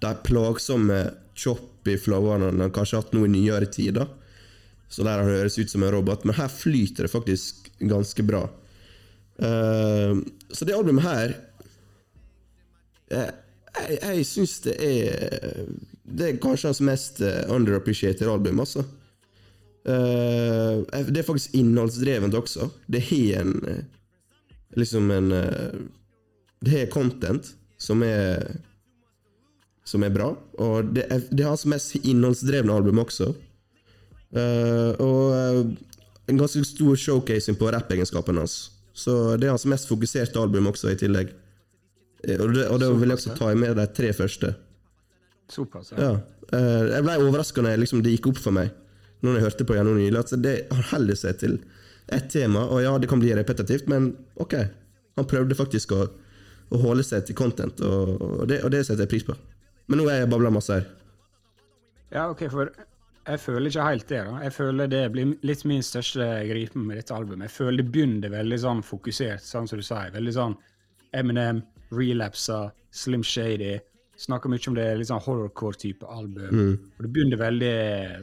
de 0.00 0.12
plagsomme 0.24 0.96
choppy 1.38 1.98
flowene 2.00 2.48
han 2.48 2.72
kanskje 2.72 2.96
har 2.96 3.04
hatt 3.04 3.12
nå 3.14 3.26
i 3.28 3.30
nyere 3.30 3.68
tid. 3.70 4.00
da 4.00 4.08
Så 4.92 5.04
der 5.06 5.22
han 5.22 5.30
høres 5.30 5.56
ut 5.56 5.70
som 5.72 5.84
en 5.86 5.94
robot, 5.94 6.26
men 6.28 6.36
her 6.36 6.50
flyter 6.52 7.06
det 7.06 7.12
faktisk 7.12 7.70
ganske 7.80 8.24
bra. 8.28 8.44
Uh, 9.40 10.20
så 10.52 10.66
det 10.68 10.74
albumet 10.76 11.02
her 11.06 11.30
eh, 13.08 13.30
Jeg, 13.88 13.96
jeg 14.02 14.26
syns 14.28 14.58
det 14.66 14.74
er 14.84 15.70
Det 16.04 16.26
er 16.26 16.36
kanskje 16.42 16.68
hans 16.68 16.82
mest 16.84 17.22
eh, 17.24 17.40
underappreciated 17.48 18.28
album, 18.28 18.60
altså. 18.60 18.84
Uh, 19.88 20.84
det 21.08 21.22
er 21.22 21.26
faktisk 21.26 21.56
innholdsdrevent 21.58 22.36
også. 22.38 22.68
Det 22.86 23.00
har 23.08 23.40
en 23.40 23.56
eh, 23.68 23.80
Liksom 24.76 25.10
en 25.10 25.32
Det 26.60 26.70
har 26.70 26.92
content 26.92 27.48
som 27.80 28.04
er 28.06 28.60
Som 29.84 30.04
er 30.04 30.12
bra. 30.14 30.28
Og 30.58 30.92
det 30.94 31.08
er, 31.08 31.24
det 31.32 31.42
er 31.42 31.50
hans 31.50 31.66
mest 31.66 31.96
innholdsdrevne 32.04 32.76
album 32.76 33.00
også. 33.02 33.32
Eh, 34.32 34.90
og 35.02 35.34
eh, 35.36 35.62
en 36.32 36.38
ganske 36.40 36.64
stor 36.64 36.96
showcasing 36.96 37.58
på 37.60 37.70
rappegenskapene 37.74 38.44
hans. 38.44 38.70
Så 38.96 39.36
det 39.40 39.48
er 39.48 39.54
hans 39.54 39.66
mest 39.68 39.88
fokuserte 39.90 40.40
album 40.40 40.70
også, 40.70 40.92
i 40.92 41.00
tillegg. 41.00 41.32
Eh, 42.24 42.38
Og 42.40 42.54
det, 42.54 42.68
og 42.68 42.80
det 42.80 42.92
vil 43.00 43.12
jeg 43.12 43.18
også 43.20 43.36
ta 43.36 43.52
med 43.58 43.76
de 43.76 43.86
tre 43.92 44.12
første. 44.16 44.54
Såpass, 45.52 45.92
ja. 45.98 46.14
Jeg 46.52 47.04
ble 47.04 47.16
overraska 47.20 47.64
når 47.64 47.80
liksom, 47.80 48.00
det 48.04 48.14
gikk 48.14 48.30
opp 48.30 48.40
for 48.40 48.52
meg, 48.56 48.72
når 49.24 49.36
jeg 49.36 49.44
hørte 49.46 49.66
på 49.68 49.76
gjennom 49.76 49.96
nylig, 49.96 50.20
at 50.20 50.32
det, 50.44 50.54
holder 50.92 51.18
seg 51.18 51.38
til 51.40 51.58
ett 52.12 52.28
tema. 52.32 52.64
Og 52.68 52.82
ja, 52.84 52.92
det 53.00 53.08
kan 53.08 53.20
bli 53.20 53.32
repetitivt, 53.36 53.88
men 53.88 54.12
ok. 54.40 54.56
Han 55.20 55.28
prøvde 55.28 55.56
faktisk 55.56 55.92
å, 55.96 56.06
å 56.72 56.80
holde 56.80 57.04
seg 57.04 57.26
til 57.28 57.36
content, 57.36 57.80
og, 57.84 58.16
og, 58.16 58.46
det, 58.48 58.62
og 58.64 58.72
det 58.72 58.84
setter 58.86 59.04
jeg 59.04 59.12
pris 59.12 59.26
på. 59.28 59.36
Men 59.88 60.00
nå 60.00 60.08
er 60.08 60.22
jeg 60.22 60.32
babla 60.32 60.52
masse 60.52 60.72
her. 60.72 60.88
Ja, 62.12 62.28
ok, 62.30 62.46
for 62.52 62.72
jeg 63.22 63.38
føler 63.38 63.70
ikke 63.70 63.86
helt 63.86 64.08
det. 64.10 64.20
da. 64.26 64.34
Jeg 64.42 64.52
føler 64.56 64.90
det 64.90 65.02
blir 65.14 65.36
litt 65.46 65.64
min 65.68 65.84
største 65.86 66.26
gripen 66.48 66.86
med 66.88 66.98
dette 66.98 67.14
albumet. 67.14 67.46
Jeg 67.46 67.54
føler 67.54 67.82
det 67.82 67.92
begynner 67.94 68.34
veldig 68.34 68.58
sånn 68.64 68.82
fokusert, 68.86 69.44
sånn 69.46 69.70
som 69.70 69.78
du 69.78 69.86
sier. 69.86 70.10
Veldig 70.14 70.34
sånn 70.34 70.58
Eminem, 71.14 71.62
relapser, 71.92 72.70
Slim 72.90 73.22
Shady. 73.22 73.76
Snakker 74.22 74.50
mye 74.52 74.68
om 74.70 74.76
det 74.76 74.86
litt 74.98 75.08
sånn 75.08 75.22
horrorcore-type 75.22 76.06
album. 76.08 76.58
Og 76.96 77.04
det 77.04 77.10
begynner 77.14 77.40
veldig, 77.40 77.76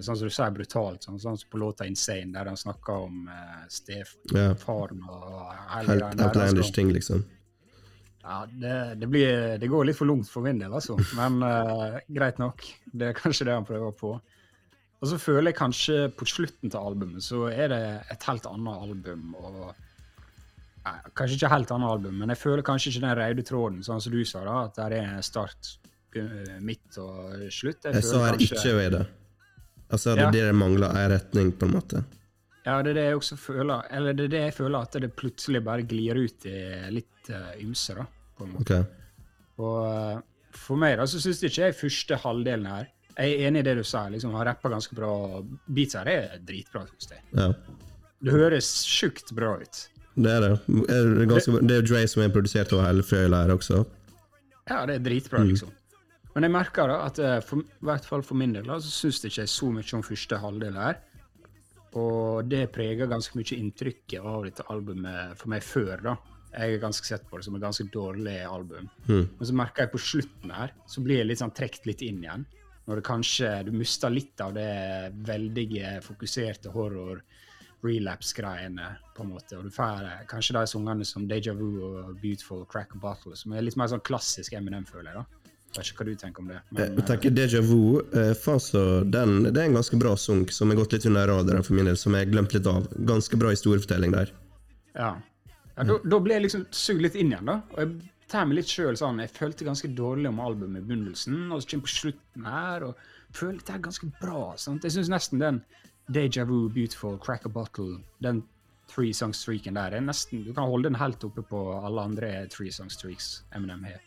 sånn 0.05 0.19
som 0.19 0.29
du 0.29 0.35
sier, 0.35 0.53
brutalt. 0.55 1.05
Sånn, 1.05 1.19
sånn 1.21 1.39
som 1.39 1.51
på 1.51 1.61
låta 1.61 1.87
'Insane', 1.87 2.33
der 2.35 2.51
han 2.51 2.59
snakker 2.59 3.07
om 3.07 3.27
uh, 3.27 3.65
stefaren 3.71 5.03
og 5.07 5.53
hele 5.75 5.99
der, 5.99 6.27
outlandish 6.27 6.65
altså. 6.65 6.75
ting, 6.75 6.91
liksom. 6.95 7.23
Ja, 8.23 8.43
det, 8.51 8.95
det, 8.99 9.07
blir, 9.07 9.57
det 9.57 9.67
går 9.67 9.87
litt 9.87 9.97
for 9.97 10.05
langt 10.05 10.29
for 10.29 10.45
min 10.45 10.59
del, 10.59 10.73
altså. 10.73 10.99
Men 11.17 11.39
uh, 11.43 11.99
greit 12.07 12.39
nok. 12.39 12.67
Det 12.91 13.09
er 13.09 13.17
kanskje 13.17 13.47
det 13.47 13.55
han 13.57 13.67
prøver 13.67 13.95
på. 13.95 14.17
Og 14.99 15.07
så 15.07 15.17
føler 15.21 15.51
jeg 15.53 15.55
kanskje 15.59 15.97
på 16.19 16.25
slutten 16.27 16.71
til 16.73 16.79
albumet 16.79 17.23
så 17.23 17.45
er 17.51 17.69
det 17.71 17.83
et 18.11 18.25
helt 18.27 18.47
annet 18.49 18.81
album. 18.83 19.29
og 19.39 19.69
nei, 20.83 20.95
Kanskje 21.15 21.37
ikke 21.37 21.51
helt 21.53 21.71
annet 21.71 21.93
album, 21.93 22.17
men 22.19 22.33
jeg 22.33 22.41
føler 22.41 22.65
kanskje 22.67 22.91
ikke 22.91 23.05
den 23.05 23.15
røde 23.21 23.45
tråden, 23.47 23.79
sånn 23.85 24.03
som 24.03 24.11
du 24.15 24.19
sa, 24.27 24.43
da, 24.43 24.57
at 24.67 24.81
det 24.91 24.99
er 24.99 25.23
start, 25.23 25.71
eh, 26.19 26.59
midt 26.59 26.99
og 26.99 27.47
slutt. 27.53 27.87
Jeg 27.87 28.03
sa 28.03 28.25
her 28.25 28.39
ikke 28.43 28.75
ved 28.75 28.91
det. 28.97 29.05
Altså, 29.89 30.15
det 30.15 30.21
Ja. 30.21 30.27
er 30.27 30.31
det 30.35 30.43
det 30.49 30.55
mangler 30.55 30.91
ei 30.99 31.07
retning, 31.15 31.51
på 31.57 31.65
en 31.65 31.73
måte. 31.79 32.03
Ja, 32.65 32.81
det 32.83 32.91
er 32.91 32.93
det 32.99 33.05
jeg 33.07 33.15
også 33.17 33.37
føler. 33.39 33.87
Eller 33.89 34.13
det 34.13 34.25
er 34.25 34.33
det 34.35 34.41
jeg 34.51 34.53
føler, 34.53 34.81
at 34.81 34.91
det 34.91 35.15
plutselig 35.15 35.63
bare 35.63 35.81
glir 35.87 36.19
ut 36.19 36.45
i 36.45 36.91
litt 36.91 37.29
uh, 37.31 37.55
ymse, 37.63 37.95
da. 37.95 38.05
på 38.37 38.43
en 38.45 38.51
måte. 38.51 38.61
Okay. 38.61 38.83
Og 39.57 39.79
eh, 39.87 40.21
for 40.51 40.75
meg 40.77 40.97
da, 40.99 41.07
så 41.07 41.19
syns 41.23 41.41
ikke 41.43 41.65
jeg 41.69 41.75
første 41.79 42.15
halvdelen 42.19 42.67
her 42.67 42.87
Jeg 43.17 43.35
er 43.35 43.47
enig 43.49 43.63
i 43.63 43.67
det 43.67 43.75
du 43.79 43.83
sa. 43.83 44.07
liksom, 44.09 44.33
Han 44.35 44.45
rapper 44.47 44.71
ganske 44.71 44.95
bra. 44.95 45.11
Beats 45.67 45.97
her 45.97 46.07
er 46.07 46.37
dritbra. 46.45 46.85
Synes 46.87 47.09
jeg. 47.15 47.23
Ja. 47.35 47.49
Det 48.19 48.35
høres 48.35 48.69
sjukt 48.87 49.33
bra 49.35 49.55
ut. 49.59 49.81
Det 50.19 50.31
er 50.31 50.43
det. 50.43 50.53
Er 50.91 51.09
det, 51.15 51.27
ganske, 51.29 51.59
det 51.63 51.75
er 51.79 51.85
Dre 51.87 52.05
som 52.11 52.23
er 52.23 52.31
produsert 52.33 52.71
over 52.75 52.87
hele 52.89 53.03
fjøla 53.05 53.43
her 53.45 53.53
også. 53.55 53.83
Ja, 54.69 54.85
det 54.85 54.99
er 54.99 55.05
dritbra, 55.05 55.43
liksom. 55.47 55.71
Men 56.35 56.45
jeg 56.45 56.53
merker 56.53 56.91
da 56.91 56.97
at 57.07 57.19
eh, 57.23 57.37
for, 57.43 57.63
i 57.63 57.85
hvert 57.87 58.05
fall 58.05 58.21
for 58.23 58.37
min 58.39 58.53
del 58.53 58.67
da, 58.69 58.77
så 58.83 58.91
syns 58.93 59.23
jeg 59.23 59.33
ikke 59.33 59.47
så 59.49 59.69
mye 59.73 59.95
om 59.97 60.03
første 60.05 60.39
halvdel 60.39 60.77
her. 60.79 60.99
Og 61.99 62.45
det 62.45 62.67
preger 62.75 63.09
ganske 63.09 63.39
mye 63.39 63.57
inntrykket 63.57 64.21
av 64.21 64.45
dette 64.45 64.65
albumet 64.69 65.39
for 65.39 65.51
meg 65.51 65.65
før, 65.65 65.95
da. 66.05 66.15
Jeg 66.49 66.75
har 66.75 66.83
ganske 66.83 67.05
sett 67.05 67.25
på 67.29 67.37
det 67.37 67.45
som 67.45 67.57
et 67.57 67.63
ganske 67.63 67.85
dårlig 67.93 68.39
album. 68.45 68.87
Men 69.07 69.45
så 69.45 69.55
merker 69.57 69.85
jeg 69.85 69.93
på 69.93 70.01
slutten 70.01 70.53
her, 70.53 70.71
så 70.89 71.01
blir 71.05 71.21
jeg 71.21 71.29
litt 71.29 71.41
sånn 71.41 71.53
trukket 71.53 71.85
litt 71.89 72.01
inn 72.05 72.23
igjen. 72.25 72.45
Når 72.89 72.97
det 72.97 73.05
kanskje 73.05 73.49
Du 73.67 73.71
mister 73.77 74.09
litt 74.09 74.41
av 74.41 74.55
det 74.57 75.13
veldige, 75.27 75.99
fokuserte 76.01 76.71
horror 76.73 77.21
relapse-greiene, 77.85 78.87
på 79.15 79.23
en 79.23 79.29
måte. 79.31 79.55
Og 79.55 79.67
du 79.69 79.71
får 79.71 80.03
eh, 80.03 80.23
kanskje 80.27 80.57
de 80.57 80.63
sangene 80.67 81.05
som 81.07 81.27
Deja 81.29 81.53
Vu 81.55 81.77
og 81.85 82.17
Beautiful 82.19 82.65
Crack 82.67 82.95
Bottle, 82.99 83.37
som 83.39 83.53
er 83.53 83.63
litt 83.63 83.77
mer 83.79 83.87
sånn 83.91 84.03
klassisk 84.03 84.57
Eminem, 84.57 84.83
føler 84.89 85.13
jeg, 85.13 85.21
da. 85.21 85.53
Jeg 85.69 85.77
vet 85.77 85.91
ikke 85.91 86.01
hva 86.01 86.07
du 86.09 86.19
tenker 86.19 86.43
om 86.43 86.49
det. 86.49 86.59
Jeg 86.79 87.07
tenker 87.07 87.33
Deja 87.37 87.61
Vu 87.63 87.79
eh, 88.01 88.33
faen 88.35 88.61
så 88.63 88.83
den, 89.05 89.43
Det 89.47 89.53
er 89.53 89.69
en 89.69 89.77
ganske 89.77 89.99
bra 90.01 90.15
sang 90.17 90.47
som 90.51 90.73
har 90.73 90.81
gått 90.81 90.97
litt 90.97 91.05
under 91.07 91.29
radaren 91.29 91.63
for 91.63 91.77
min 91.77 91.87
del, 91.91 91.99
som 91.99 92.17
jeg 92.17 92.25
har 92.25 92.33
glemt 92.33 92.55
litt 92.57 92.67
av. 92.67 92.89
Ganske 93.13 93.39
bra 93.39 93.53
historiefortelling 93.53 94.15
der. 94.17 94.33
eh, 94.97 95.03
ja. 95.05 95.11
ja 95.77 95.89
da, 95.93 95.99
da 96.03 96.23
ble 96.25 96.39
jeg 96.39 96.49
liksom 96.49 96.65
sugd 96.73 97.05
litt 97.05 97.15
inn 97.21 97.35
igjen, 97.35 97.53
da. 97.53 97.61
Og 97.77 97.83
jeg 97.85 97.93
tar 98.31 98.45
meg 98.47 98.59
litt 98.59 98.71
sjøl 98.71 98.97
sånn 98.99 99.19
Jeg 99.23 99.31
følte 99.35 99.67
ganske 99.67 99.89
dårlig 99.97 100.29
om 100.29 100.39
albumet 100.43 100.83
i 100.83 100.87
begynnelsen, 100.89 101.49
og 101.51 101.61
så 101.61 101.71
kommer 101.73 101.87
på 101.87 101.95
slutten 101.95 102.45
her, 102.45 102.85
og 102.89 103.35
føler 103.35 103.59
det 103.65 103.75
er 103.75 103.83
ganske 103.89 104.09
bra. 104.21 104.43
sant? 104.57 104.85
Jeg 104.85 104.97
syns 104.97 105.11
nesten 105.11 105.41
den 105.41 105.61
Deja 106.09 106.45
Vu, 106.49 106.69
Beautiful, 106.73 107.19
Crack 107.21 107.45
a 107.45 107.49
Bottle, 107.53 107.99
den 108.19 108.43
three 108.89 109.13
song 109.13 109.33
streaken 109.37 109.77
der, 109.77 109.93
er 109.93 110.01
nesten 110.01 110.43
Du 110.45 110.53
kan 110.53 110.69
holde 110.69 110.89
den 110.89 110.97
helt 110.97 111.23
oppe 111.23 111.43
på 111.45 111.59
alle 111.77 112.01
andre 112.01 112.31
three 112.49 112.71
song 112.73 112.89
streaks 112.89 113.43
Eminem 113.55 113.83
har. 113.85 114.01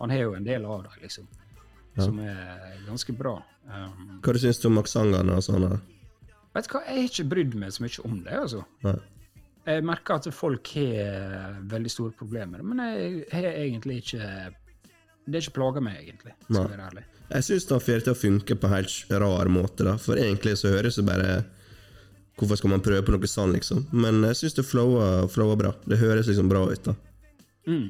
Han 0.00 0.10
har 0.12 0.18
jo 0.26 0.34
en 0.36 0.44
del 0.44 0.64
av 0.64 0.82
dem, 0.84 0.92
liksom, 1.02 1.26
som 1.96 2.18
er 2.20 2.76
ganske 2.86 3.12
bra. 3.16 3.38
Um, 3.66 4.20
Hva 4.22 4.32
du 4.36 4.38
syns 4.38 4.60
du 4.62 4.68
om 4.68 4.78
aksentene 4.78 5.36
og 5.36 5.42
sånn? 5.42 5.66
vet 6.54 6.68
du 6.68 6.72
hva, 6.72 6.82
jeg 6.86 6.96
har 6.96 7.08
ikke 7.10 7.28
brydd 7.32 7.56
meg 7.58 7.72
så 7.74 7.82
mye 7.84 8.04
om 8.06 8.20
det, 8.24 8.36
altså. 8.44 8.62
Nei. 8.86 8.96
Jeg 9.66 9.82
merker 9.82 10.20
at 10.20 10.28
folk 10.34 10.68
har 10.76 11.58
veldig 11.66 11.90
store 11.90 12.14
problemer, 12.14 12.62
men 12.62 12.82
jeg 12.86 13.26
har 13.32 13.48
egentlig 13.50 13.96
ikke 14.04 14.22
Det 15.26 15.34
har 15.34 15.42
ikke 15.42 15.56
plaga 15.56 15.82
meg, 15.82 15.98
egentlig, 16.04 16.36
skal 16.46 16.70
være 16.70 16.86
ærlig. 16.86 17.04
Jeg 17.26 17.46
syns 17.48 17.66
det 17.66 17.80
får 17.82 17.98
det 17.98 18.04
til 18.06 18.14
å 18.14 18.20
funke 18.20 18.56
på 18.62 18.68
en 18.68 18.74
helt 18.76 19.14
rar 19.22 19.50
måte, 19.50 19.82
da. 19.88 19.96
For 19.98 20.22
egentlig 20.22 20.54
så 20.60 20.70
høres 20.70 20.98
det 21.00 21.06
bare 21.08 21.30
Hvorfor 22.36 22.58
skal 22.60 22.70
man 22.74 22.82
prøve 22.84 23.00
på 23.02 23.14
noe 23.14 23.28
sånn, 23.32 23.54
liksom? 23.56 23.86
Men 23.96 24.20
jeg 24.28 24.36
syns 24.42 24.58
det 24.58 24.66
flower, 24.68 25.24
flower 25.32 25.56
bra. 25.56 25.70
Det 25.88 25.96
høres 25.96 26.28
liksom 26.28 26.50
bra 26.52 26.66
ut, 26.68 26.82
da. 26.84 26.92
Mm. 27.66 27.86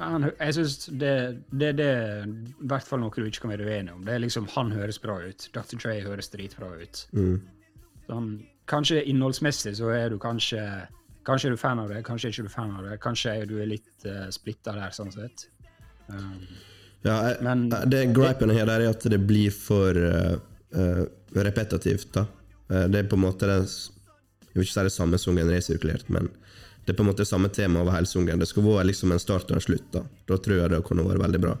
han, 0.00 0.24
jeg 0.30 0.54
synes 0.56 0.72
det, 0.88 1.10
det, 1.52 1.68
det 1.78 1.84
er 1.86 2.24
i 2.24 2.70
hvert 2.72 2.88
fall 2.88 2.98
noe 3.04 3.12
du 3.14 3.28
ikke 3.28 3.44
kan 3.44 3.52
være 3.52 3.68
uenig 3.68 3.92
om. 3.92 4.00
Det 4.08 4.16
er 4.16 4.24
liksom, 4.24 4.48
Han 4.56 4.72
høres 4.72 4.98
bra 5.04 5.20
ut. 5.20 5.46
Dr. 5.52 5.76
Dre 5.76 5.98
høres 6.08 6.32
dritbra 6.32 6.72
ut. 6.80 7.04
Sånn, 8.08 8.32
kanskje 8.70 9.02
innholdsmessig 9.10 9.76
så 9.78 9.90
er 9.94 10.10
du 10.10 10.18
kanskje 10.22 10.62
Kanskje 11.22 11.52
er 11.52 11.54
du 11.54 11.56
fan 11.60 11.78
av 11.78 11.86
det, 11.86 12.00
kanskje 12.02 12.26
er 12.26 12.32
ikke 12.34 12.42
du 12.48 12.50
fan 12.50 12.70
av 12.74 12.82
det. 12.82 12.96
Kanskje 12.98 13.30
er 13.38 13.44
du 13.46 13.54
litt 13.62 14.06
uh, 14.10 14.24
splitta 14.34 14.72
der, 14.74 14.90
sånn 14.90 15.12
sett. 15.14 15.44
Um, 16.08 16.40
Ja, 17.02 17.14
jeg, 17.28 17.36
Men- 17.46 17.68
det 17.90 18.00
gripen 18.14 18.50
her 18.50 18.66
der 18.66 18.80
er 18.80 18.90
at 18.90 19.02
det 19.06 19.20
blir 19.26 19.50
for 19.54 19.94
uh, 19.94 20.34
uh, 20.74 21.04
repetitivt, 21.34 22.08
da. 22.14 22.24
Uh, 22.66 22.88
det 22.90 23.04
er 23.04 23.08
på 23.10 23.14
en 23.14 23.22
måte 23.22 23.46
den 23.46 23.62
Jeg 23.62 24.54
vil 24.56 24.66
ikke 24.66 24.72
si 24.74 24.84
det 24.88 24.92
samme 24.92 25.18
sungen 25.18 25.48
resirkulert, 25.48 26.08
men 26.10 26.26
det 26.84 26.92
er 26.92 26.98
på 26.98 27.04
en 27.06 27.12
måte 27.12 27.24
samme 27.24 27.48
tema 27.54 27.80
over 27.80 27.94
hele 27.94 28.06
sungen. 28.10 28.38
Det 28.42 28.48
skulle 28.50 28.74
vært 28.74 28.90
liksom 28.90 29.12
en 29.14 29.22
start 29.22 29.50
og 29.50 29.60
en 29.60 29.62
slutt. 29.62 29.86
Da 29.94 30.02
Da 30.26 30.36
tror 30.42 30.58
jeg 30.58 30.70
det 30.70 30.82
kunne 30.84 31.06
vært 31.06 31.22
veldig 31.22 31.40
bra. 31.40 31.54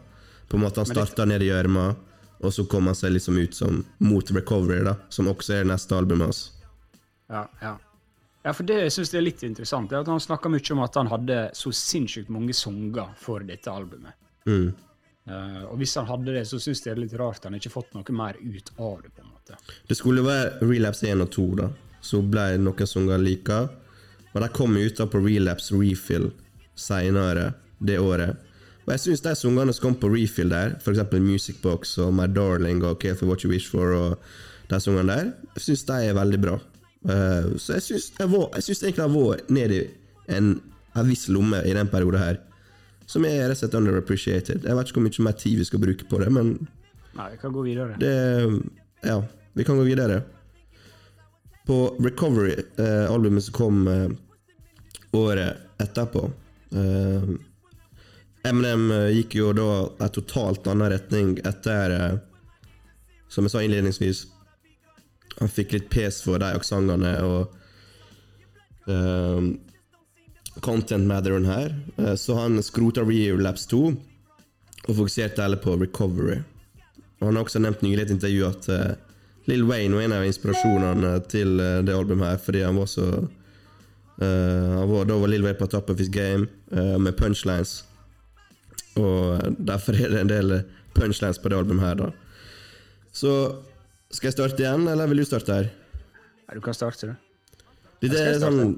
På 0.48 0.58
en 0.58 0.64
måte 0.66 0.82
Han 0.82 0.86
starta 0.90 1.24
ned 1.24 1.40
i 1.42 1.52
gjørma, 1.52 1.94
og 2.42 2.50
så 2.52 2.66
kom 2.66 2.86
han 2.90 2.94
seg 2.98 3.12
liksom 3.14 3.38
ut 3.38 3.54
som 3.54 3.84
mot 4.00 4.30
Recovery, 4.34 4.82
da 4.84 4.96
som 5.08 5.30
også 5.30 5.54
er 5.54 5.62
det 5.62 5.70
neste 5.70 5.94
albumet 5.94 6.26
hans. 6.32 6.42
Ja, 7.32 7.46
ja. 7.62 7.72
ja, 8.44 8.52
for 8.52 8.68
det 8.68 8.78
jeg 8.84 9.08
er 9.08 9.24
litt 9.24 9.42
interessant, 9.46 9.88
det 9.90 9.96
er 9.96 10.04
at 10.04 10.12
han 10.12 10.20
snakka 10.20 10.52
mye 10.52 10.74
om 10.74 10.82
at 10.84 10.98
han 11.00 11.10
hadde 11.12 11.38
så 11.56 11.72
sinnssykt 11.74 12.32
mange 12.32 12.54
sanger 12.56 13.14
for 13.20 13.44
dette 13.48 13.72
albumet. 13.72 14.18
Mm. 14.44 14.72
Uh, 15.22 15.62
og 15.70 15.76
hvis 15.78 15.94
han 16.00 16.08
hadde 16.08 16.34
det, 16.34 16.42
så 16.50 16.58
syns 16.58 16.82
jeg 16.82 16.90
det 16.90 16.96
er 16.96 17.04
litt 17.04 17.18
rart 17.20 17.44
han 17.46 17.54
ikke 17.54 17.70
fått 17.70 17.92
noe 17.94 18.16
mer 18.16 18.36
ut 18.42 18.72
av 18.76 19.04
det. 19.04 19.12
på 19.14 19.22
en 19.22 19.30
måte. 19.30 19.58
Det 19.88 19.96
skulle 19.96 20.24
være 20.26 20.66
Relapse 20.66 21.08
1 21.08 21.24
og 21.24 21.30
2, 21.36 21.48
da. 21.62 21.68
Så 22.02 22.22
ble 22.26 22.46
noen 22.58 22.88
sanger 22.90 23.22
like. 23.22 23.60
Og 24.32 24.40
de 24.42 24.48
kom 24.56 24.74
ut 24.76 24.98
da 24.98 25.06
på 25.06 25.20
Relapse 25.22 25.76
Refill 25.78 26.32
seinere 26.74 27.52
det 27.78 28.00
året. 28.02 28.40
Og 28.82 28.90
jeg 28.96 29.02
syns 29.04 29.22
de 29.22 29.34
sangene 29.38 29.74
som 29.76 29.86
kom 29.86 29.98
på 30.02 30.10
Refill 30.10 30.50
der, 30.50 30.74
f.eks. 30.82 31.04
Music 31.22 31.60
Box 31.62 31.94
og 32.02 32.10
My 32.16 32.26
Darling 32.26 32.82
og 32.82 32.98
Careful 33.02 33.30
What 33.30 33.44
You 33.44 33.52
Wish 33.52 33.70
For 33.70 33.94
og 33.94 34.16
de 34.72 34.80
sangene 34.82 35.14
der, 35.14 35.32
syns 35.60 35.86
de 35.86 35.98
er 36.08 36.18
veldig 36.18 36.40
bra. 36.42 36.58
Eh, 37.08 37.48
så 37.58 37.74
jeg 37.78 37.82
syns 37.88 38.10
jeg, 38.18 38.28
var- 38.30 38.50
jeg 38.54 38.62
syns 38.68 38.82
egentlig 38.82 39.04
jeg 39.06 39.14
var 39.16 39.40
ned 39.48 39.72
i 39.74 39.80
en, 40.36 40.52
en 40.94 41.08
viss 41.08 41.28
lomme 41.28 41.62
i 41.66 41.72
den 41.74 41.88
perioden 41.90 42.20
her. 42.22 42.38
Som 43.06 43.24
er 43.26 43.42
rett 43.48 43.56
og 43.56 43.60
slett 43.64 43.74
underappreciated. 43.74 44.62
Jeg 44.64 44.76
vet 44.78 44.88
ikke 44.88 45.00
hvor 45.00 45.08
mye 45.08 45.24
mer 45.26 45.38
tid 45.40 45.58
vi 45.58 45.64
skal 45.68 45.82
bruke 45.82 46.06
på 46.08 46.20
det, 46.22 46.30
men 46.32 46.52
Nei, 47.18 47.30
vi 47.34 47.40
kan 47.42 47.52
gå 47.52 47.62
videre. 47.66 47.96
det 48.00 48.62
Ja, 49.04 49.18
vi 49.54 49.64
kan 49.68 49.76
gå 49.76 49.82
videre. 49.84 50.22
På 51.66 51.96
Recovery, 52.00 52.54
eh, 52.78 53.10
albumet 53.12 53.44
som 53.44 53.54
kom 53.54 53.82
eh, 53.88 54.08
året 55.12 55.58
etterpå 55.82 56.22
eh, 56.72 57.26
Eminem 58.48 58.88
eh, 58.90 59.10
gikk 59.18 59.36
jo 59.38 59.52
da 59.54 59.66
en 60.02 60.10
totalt 60.14 60.66
annen 60.66 60.90
retning 60.90 61.36
etter 61.46 61.94
eh, 61.98 62.16
Som 63.30 63.46
jeg 63.46 63.52
sa 63.54 63.62
innledningsvis, 63.62 64.24
han 65.38 65.50
fikk 65.50 65.72
litt 65.76 65.90
pes 65.92 66.20
for 66.24 66.42
de 66.42 66.50
aksentene 66.52 67.12
og 67.26 67.52
eh, 68.90 69.52
Content 70.60 71.08
Matteren 71.08 71.48
her, 71.48 71.74
eh, 71.96 72.14
så 72.20 72.36
han 72.40 72.60
skrota 72.62 73.04
Relapse 73.06 73.68
2 73.72 73.82
og 74.82 74.96
fokuserte 74.98 75.42
heller 75.42 75.62
på 75.62 75.76
Recovery. 75.80 76.42
Og 77.20 77.28
Han 77.28 77.36
har 77.36 77.44
også 77.44 77.62
nevnt 77.62 77.82
nylig 77.82 78.02
i 78.02 78.06
et 78.08 78.14
intervju 78.16 78.46
at 78.48 78.68
uh, 78.68 79.12
Lill 79.44 79.64
Wayne 79.64 79.94
var 79.94 80.02
en 80.06 80.14
av 80.14 80.26
inspirasjonene 80.26 81.12
til 81.30 81.60
eh, 81.60 81.80
det 81.86 81.94
albumet 81.96 82.34
her, 82.34 82.42
fordi 82.42 82.62
han 82.62 82.78
var 82.78 82.90
så 82.90 83.06
eh, 84.22 84.68
han 84.78 84.90
var, 84.90 85.08
Da 85.08 85.18
var 85.18 85.32
Lill 85.32 85.42
Wayne 85.42 85.58
på 85.58 85.66
top 85.70 85.90
of 85.90 85.98
his 85.98 86.10
game 86.12 86.46
eh, 86.70 86.98
med 86.98 87.16
punchlines. 87.18 87.82
Og 88.94 89.56
derfor 89.58 89.98
er 89.98 90.12
det 90.12 90.20
en 90.20 90.30
del 90.30 90.56
punchlines 90.94 91.40
på 91.42 91.50
det 91.50 91.58
albumet 91.58 91.86
her, 91.88 91.98
da. 91.98 92.10
Så 93.12 93.32
skal 94.12 94.28
jeg 94.28 94.36
starte 94.36 94.64
igjen, 94.64 94.86
eller 94.92 95.10
vil 95.10 95.22
du 95.22 95.26
starte 95.28 95.58
her? 95.58 95.68
Nei, 96.46 96.56
du 96.56 96.62
kan 96.64 96.76
starte, 96.76 97.12
du. 97.12 97.62
Dette 98.02 98.18
er 98.18 98.34
et 98.34 98.42
sånn 98.42 98.74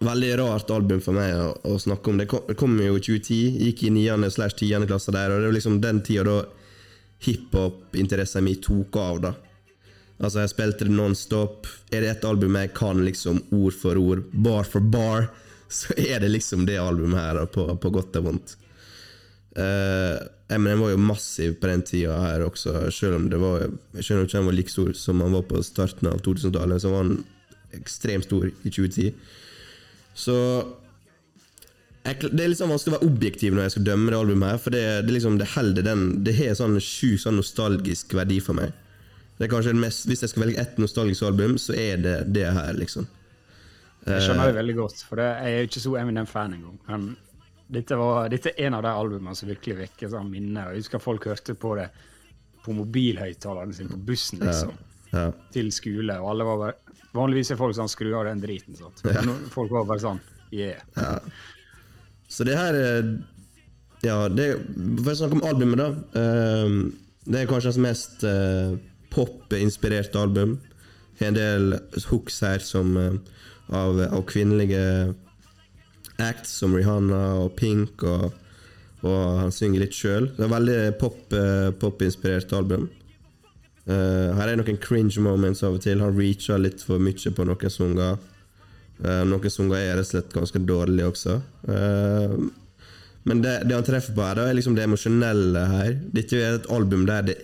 veldig 0.00 0.30
rart 0.40 0.70
album 0.72 1.02
for 1.04 1.16
meg 1.16 1.34
å, 1.36 1.50
å 1.68 1.76
snakke 1.80 2.12
om. 2.12 2.22
Det 2.22 2.26
kom, 2.30 2.48
kom 2.56 2.78
jo 2.80 2.96
i 2.96 3.04
2010, 3.04 3.60
gikk 3.66 3.84
i 3.88 3.92
9. 3.98 4.30
slash 4.32 4.56
10. 4.56 4.88
klasse 4.88 5.12
der, 5.14 5.34
og 5.34 5.42
det 5.42 5.50
var 5.50 5.56
liksom 5.58 5.78
den 5.84 6.00
tida 6.06 6.24
da 6.28 6.38
hiphop-interessen 7.20 8.46
min 8.46 8.60
tok 8.64 8.96
av, 8.96 9.20
da. 9.26 9.34
Altså, 10.20 10.42
jeg 10.42 10.52
spilte 10.52 10.88
det 10.88 10.96
nonstop. 10.96 11.68
Er 11.92 12.04
det 12.04 12.10
et 12.14 12.26
album 12.28 12.56
jeg 12.60 12.72
kan 12.76 13.00
liksom 13.04 13.42
ord 13.56 13.76
for 13.76 14.00
ord, 14.00 14.24
bar 14.32 14.68
for 14.68 14.84
bar, 14.84 15.30
så 15.80 15.96
er 15.96 16.24
det 16.24 16.32
liksom 16.32 16.66
det 16.68 16.80
albumet 16.80 17.20
her, 17.20 17.40
da, 17.40 17.46
på, 17.48 17.68
på 17.80 17.92
godt 17.94 18.18
og 18.20 18.28
vondt. 18.28 18.56
Uh, 19.56 20.16
Eminem 20.50 20.82
var 20.82 20.90
jo 20.90 21.02
massiv 21.02 21.54
på 21.60 21.68
den 21.70 21.82
tida 21.86 22.16
her 22.24 22.42
også, 22.42 22.74
selv 22.94 23.20
om 23.20 23.28
det 23.30 23.38
var 23.38 23.68
Jeg 23.94 24.06
skjønner 24.06 24.26
ikke 24.26 24.40
han 24.40 24.48
var 24.48 24.56
like 24.56 24.72
stor 24.72 24.90
som 24.98 25.22
han 25.22 25.36
var 25.36 25.46
på 25.46 25.62
starten 25.66 26.10
av 26.10 26.18
2000-tallet, 26.26 26.82
så 26.82 26.90
var 26.90 27.04
han 27.04 27.20
ekstremt 27.76 28.26
stor 28.26 28.48
i 28.50 28.72
2010. 28.72 29.12
Så 30.18 30.36
jeg, 32.02 32.16
Det 32.32 32.42
er 32.42 32.50
liksom 32.50 32.72
vanskelig 32.72 32.96
å 32.96 32.98
være 32.98 33.10
objektiv 33.12 33.54
når 33.54 33.68
jeg 33.68 33.74
skal 33.76 33.86
dømme 33.90 34.10
det 34.10 34.18
albumet, 34.18 34.50
her 34.50 34.62
for 34.64 34.74
det, 34.74 34.84
det, 35.06 35.14
liksom, 35.14 35.38
det 35.38 35.50
holder 35.54 35.86
den 35.86 36.04
Det 36.26 36.34
har 36.40 36.58
sånn 36.58 36.78
sjukt 36.82 37.24
sånn 37.26 37.38
nostalgisk 37.38 38.14
verdi 38.16 38.40
for 38.42 38.58
meg. 38.58 38.74
Det 39.38 39.46
er 39.46 39.54
kanskje 39.54 39.72
det 39.74 39.84
mest, 39.84 40.06
Hvis 40.08 40.24
jeg 40.24 40.32
skal 40.32 40.46
velge 40.48 40.60
ett 40.60 40.78
nostalgisk 40.82 41.28
album, 41.28 41.56
så 41.60 41.76
er 41.78 42.00
det 42.02 42.18
det 42.34 42.48
her, 42.50 42.74
liksom. 42.76 43.08
Jeg 44.08 44.24
skjønner 44.24 44.48
det 44.48 44.56
veldig 44.56 44.78
godt, 44.78 45.02
for 45.06 45.20
det, 45.20 45.28
jeg 45.44 45.52
er 45.52 45.58
jo 45.62 45.68
ikke 45.68 45.82
så 45.84 45.96
Eminem-fan 46.00 46.56
engang. 46.56 47.10
Dette, 47.70 47.96
var, 47.96 48.28
dette 48.32 48.50
er 48.50 48.66
en 48.66 48.74
av 48.80 48.82
de 48.82 48.90
albumene 48.90 49.36
som 49.38 49.48
virkelig 49.50 49.76
vekker 49.84 50.10
sånn 50.10 50.30
minner. 50.30 50.72
Jeg 50.74 50.82
husker 50.84 51.02
folk 51.02 51.28
hørte 51.30 51.54
på 51.54 51.76
det 51.78 51.88
på 52.64 52.74
mobilhøyttaleren 52.76 53.72
sin 53.72 53.88
på 53.88 53.98
bussen, 54.10 54.42
liksom. 54.44 54.72
Ja. 55.10 55.28
Til 55.54 55.70
skole, 55.74 56.14
og 56.22 56.28
alle 56.34 56.46
var 56.46 56.58
bare 56.60 56.96
Vanligvis 57.10 57.48
er 57.50 57.58
folk 57.58 57.74
sånn 57.74 57.88
skru 57.90 58.12
av 58.14 58.28
den 58.28 58.38
driten, 58.38 58.76
sant. 58.78 59.00
Ja. 59.02 59.24
folk 59.50 59.72
var 59.74 59.88
bare 59.88 59.98
sånn 59.98 60.20
yeah. 60.54 60.78
Så 62.30 62.46
det 62.46 62.54
her 62.54 62.76
eh, 62.78 63.08
Ja, 64.06 64.28
det, 64.30 64.52
for 65.02 65.10
å 65.10 65.16
snakke 65.18 65.40
om 65.40 65.42
albumet, 65.48 65.80
da. 65.82 65.88
eh, 66.20 66.76
det 67.26 67.40
er 67.40 67.50
kanskje 67.50 67.72
hans 67.72 67.80
mest 67.82 68.22
eh, 68.24 68.76
pop-inspirerte 69.10 70.22
album. 70.22 70.54
En 71.20 71.34
del 71.36 71.74
hooks 72.08 72.38
her 72.46 72.62
som, 72.64 72.94
eh, 72.96 73.18
av, 73.74 73.98
av 74.06 74.22
kvinnelige 74.30 74.84
acts, 76.24 76.52
som 76.60 76.74
Rihanna 76.76 77.20
og 77.42 77.54
Pink, 77.58 78.04
og, 78.06 78.30
og 79.02 79.20
han 79.40 79.52
synger 79.54 79.84
litt 79.84 79.96
sjøl. 79.96 80.30
Det 80.36 80.46
er 80.46 80.54
veldig 80.54 80.78
pop, 81.00 81.20
eh, 81.36 81.70
pop-inspirert 81.80 82.52
album. 82.56 82.88
Uh, 83.90 84.36
her 84.36 84.52
er 84.52 84.58
noen 84.60 84.76
cringe 84.78 85.18
moments 85.24 85.64
av 85.66 85.78
og 85.78 85.82
til. 85.82 86.02
Han 86.04 86.14
reacher 86.14 86.60
litt 86.60 86.82
for 86.84 87.02
mye 87.02 87.32
på 87.34 87.46
noen 87.48 87.72
sanger. 87.72 88.18
Uh, 89.00 89.22
noen 89.26 89.50
sanger 89.50 89.78
er 89.80 89.96
rett 89.98 90.04
og 90.04 90.10
slett 90.12 90.34
ganske 90.36 90.60
dårlige 90.68 91.08
også. 91.10 91.38
Uh, 91.66 92.36
men 93.28 93.42
det, 93.44 93.54
det 93.68 93.76
han 93.76 93.86
treffer 93.86 94.14
på 94.16 94.24
her, 94.24 94.42
er 94.44 94.56
liksom 94.56 94.76
det 94.76 94.84
emosjonelle 94.86 95.64
her. 95.72 95.96
Dette 96.14 96.38
er 96.38 96.60
et 96.60 96.68
album 96.72 97.06
der 97.08 97.26
det 97.32 97.38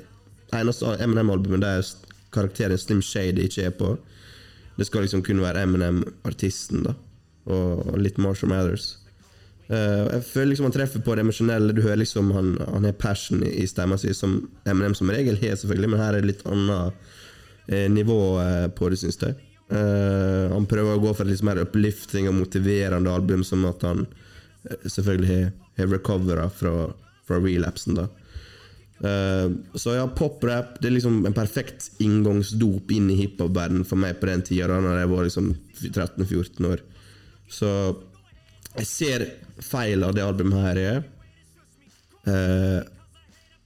eneste 0.54 0.94
Eminem-albumet 1.02 1.64
der 1.64 1.88
karakteren 2.32 2.78
Slim 2.80 3.02
Shady 3.04 3.48
ikke 3.48 3.66
er 3.70 3.74
på. 3.76 3.96
Det 4.76 4.86
skal 4.86 5.06
liksom 5.06 5.24
kun 5.24 5.42
være 5.42 5.64
Eminem-artisten, 5.66 6.84
da. 6.86 6.94
Og, 7.46 7.96
litt 8.00 8.18
Marshall 8.18 8.50
Mathers. 8.50 8.96
Eh, 9.68 10.02
jeg 10.14 10.24
føler 10.28 10.52
liksom 10.52 10.68
han 10.68 10.74
treffer 10.76 11.02
på 11.02 11.16
det 11.16 11.24
emosjonelle. 11.26 11.74
Du 11.74 11.82
hører 11.84 12.02
liksom 12.02 12.30
han, 12.36 12.54
han 12.60 12.86
har 12.86 12.98
passion 13.00 13.42
i, 13.46 13.66
stemma 13.70 13.98
si, 13.98 14.14
som 14.14 14.38
Eminem 14.66 14.94
som 14.98 15.10
regel 15.10 15.38
har, 15.40 15.56
selvfølgelig, 15.58 15.92
men 15.92 16.02
her 16.02 16.14
er 16.14 16.22
det 16.22 16.32
litt 16.34 16.46
annet 16.46 17.08
eh, 17.66 17.88
nivå 17.92 18.20
eh, 18.42 18.66
på 18.74 18.90
det, 18.92 19.00
syns 19.02 19.20
jeg. 19.22 19.38
Han 19.66 20.62
prøver 20.70 20.94
å 20.94 21.00
gå 21.02 21.10
for 21.10 21.26
et 21.26 21.32
litt 21.32 21.40
mer 21.42 21.58
uplifting 21.58 22.28
og 22.30 22.36
motiverende 22.36 23.10
album, 23.10 23.40
som 23.42 23.64
at 23.66 23.80
han 23.82 24.04
selvfølgelig 24.84 25.40
har, 25.80 25.88
recovera 25.90 26.44
fra, 26.54 26.84
fra 27.26 27.40
relapsen, 27.42 27.98
da. 27.98 28.06
Uh, 28.96 29.52
så 29.76 29.92
ja, 29.92 30.06
poprap 30.08 30.78
er 30.80 30.94
liksom 30.94 31.18
en 31.28 31.34
perfekt 31.36 31.90
inngangsdop 32.00 32.94
inn 32.96 33.10
i 33.12 33.18
hiphop-verdenen 33.18 33.84
for 33.84 34.00
meg 34.00 34.16
på 34.20 34.30
den 34.30 34.44
tida, 34.46 34.70
da 34.70 34.78
når 34.80 35.02
jeg 35.02 35.10
var 35.10 35.26
liksom 35.26 35.50
13-14 35.82 36.70
år. 36.70 36.84
Så 37.52 37.70
jeg 38.76 38.88
ser 38.90 39.26
feil 39.62 40.04
av 40.04 40.14
det 40.16 40.24
albumet 40.24 40.64
her 40.66 40.82
er. 40.82 41.04
Uh, 42.26 42.82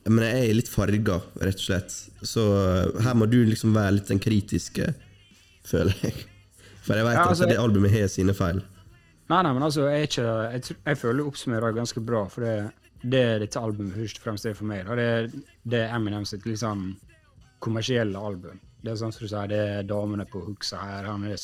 men 0.09 0.25
jeg 0.25 0.49
er 0.49 0.57
litt 0.57 0.71
farga, 0.71 1.19
rett 1.45 1.61
og 1.61 1.66
slett. 1.66 1.95
Så 2.25 2.43
eh, 2.57 3.01
her 3.05 3.16
må 3.19 3.27
du 3.29 3.37
liksom 3.45 3.75
være 3.77 3.99
litt 3.99 4.09
den 4.09 4.23
kritiske, 4.23 4.87
føler 5.69 5.97
jeg. 6.07 6.14
For 6.87 6.97
jeg 6.97 7.05
vet 7.05 7.19
Ja, 7.19 7.27
altså, 7.29 7.45
at 7.45 7.53
det 7.53 7.59
albumet 7.61 7.93
har 7.93 8.09
sine 8.09 8.35
feil. 8.35 8.62
Nei, 9.31 9.43
nei, 9.45 9.53
men 9.53 9.66
altså, 9.66 9.85
jeg, 9.93 10.09
ikke, 10.09 10.25
jeg, 10.57 10.79
jeg 10.88 10.99
føler 10.99 11.21
du 11.21 11.29
oppsummerer 11.29 11.77
ganske 11.77 12.03
bra. 12.03 12.25
For 12.33 12.47
det, 12.47 12.55
det 13.05 13.23
dette 13.45 13.61
albumet 13.61 13.99
først 14.01 14.23
og 14.23 14.25
fremst 14.25 14.49
er 14.49 14.57
for 14.57 14.71
meg, 14.73 14.88
da, 14.88 14.97
det, 14.99 15.45
det 15.69 15.85
er 15.85 15.95
Eminem 15.99 16.25
sitt 16.29 16.49
sånn 16.59 16.88
kommersielle 17.62 18.19
album. 18.19 18.59
Det 18.81 18.95
er 18.95 19.01
sånn 19.03 19.12
som 19.12 19.27
du 19.27 19.29
sier, 19.29 19.53
det 19.53 19.61
er 19.77 19.87
damene 19.87 20.25
på 20.27 20.40
hooksa 20.49 20.81
her. 20.81 21.11
Han 21.12 21.29
er 21.29 21.37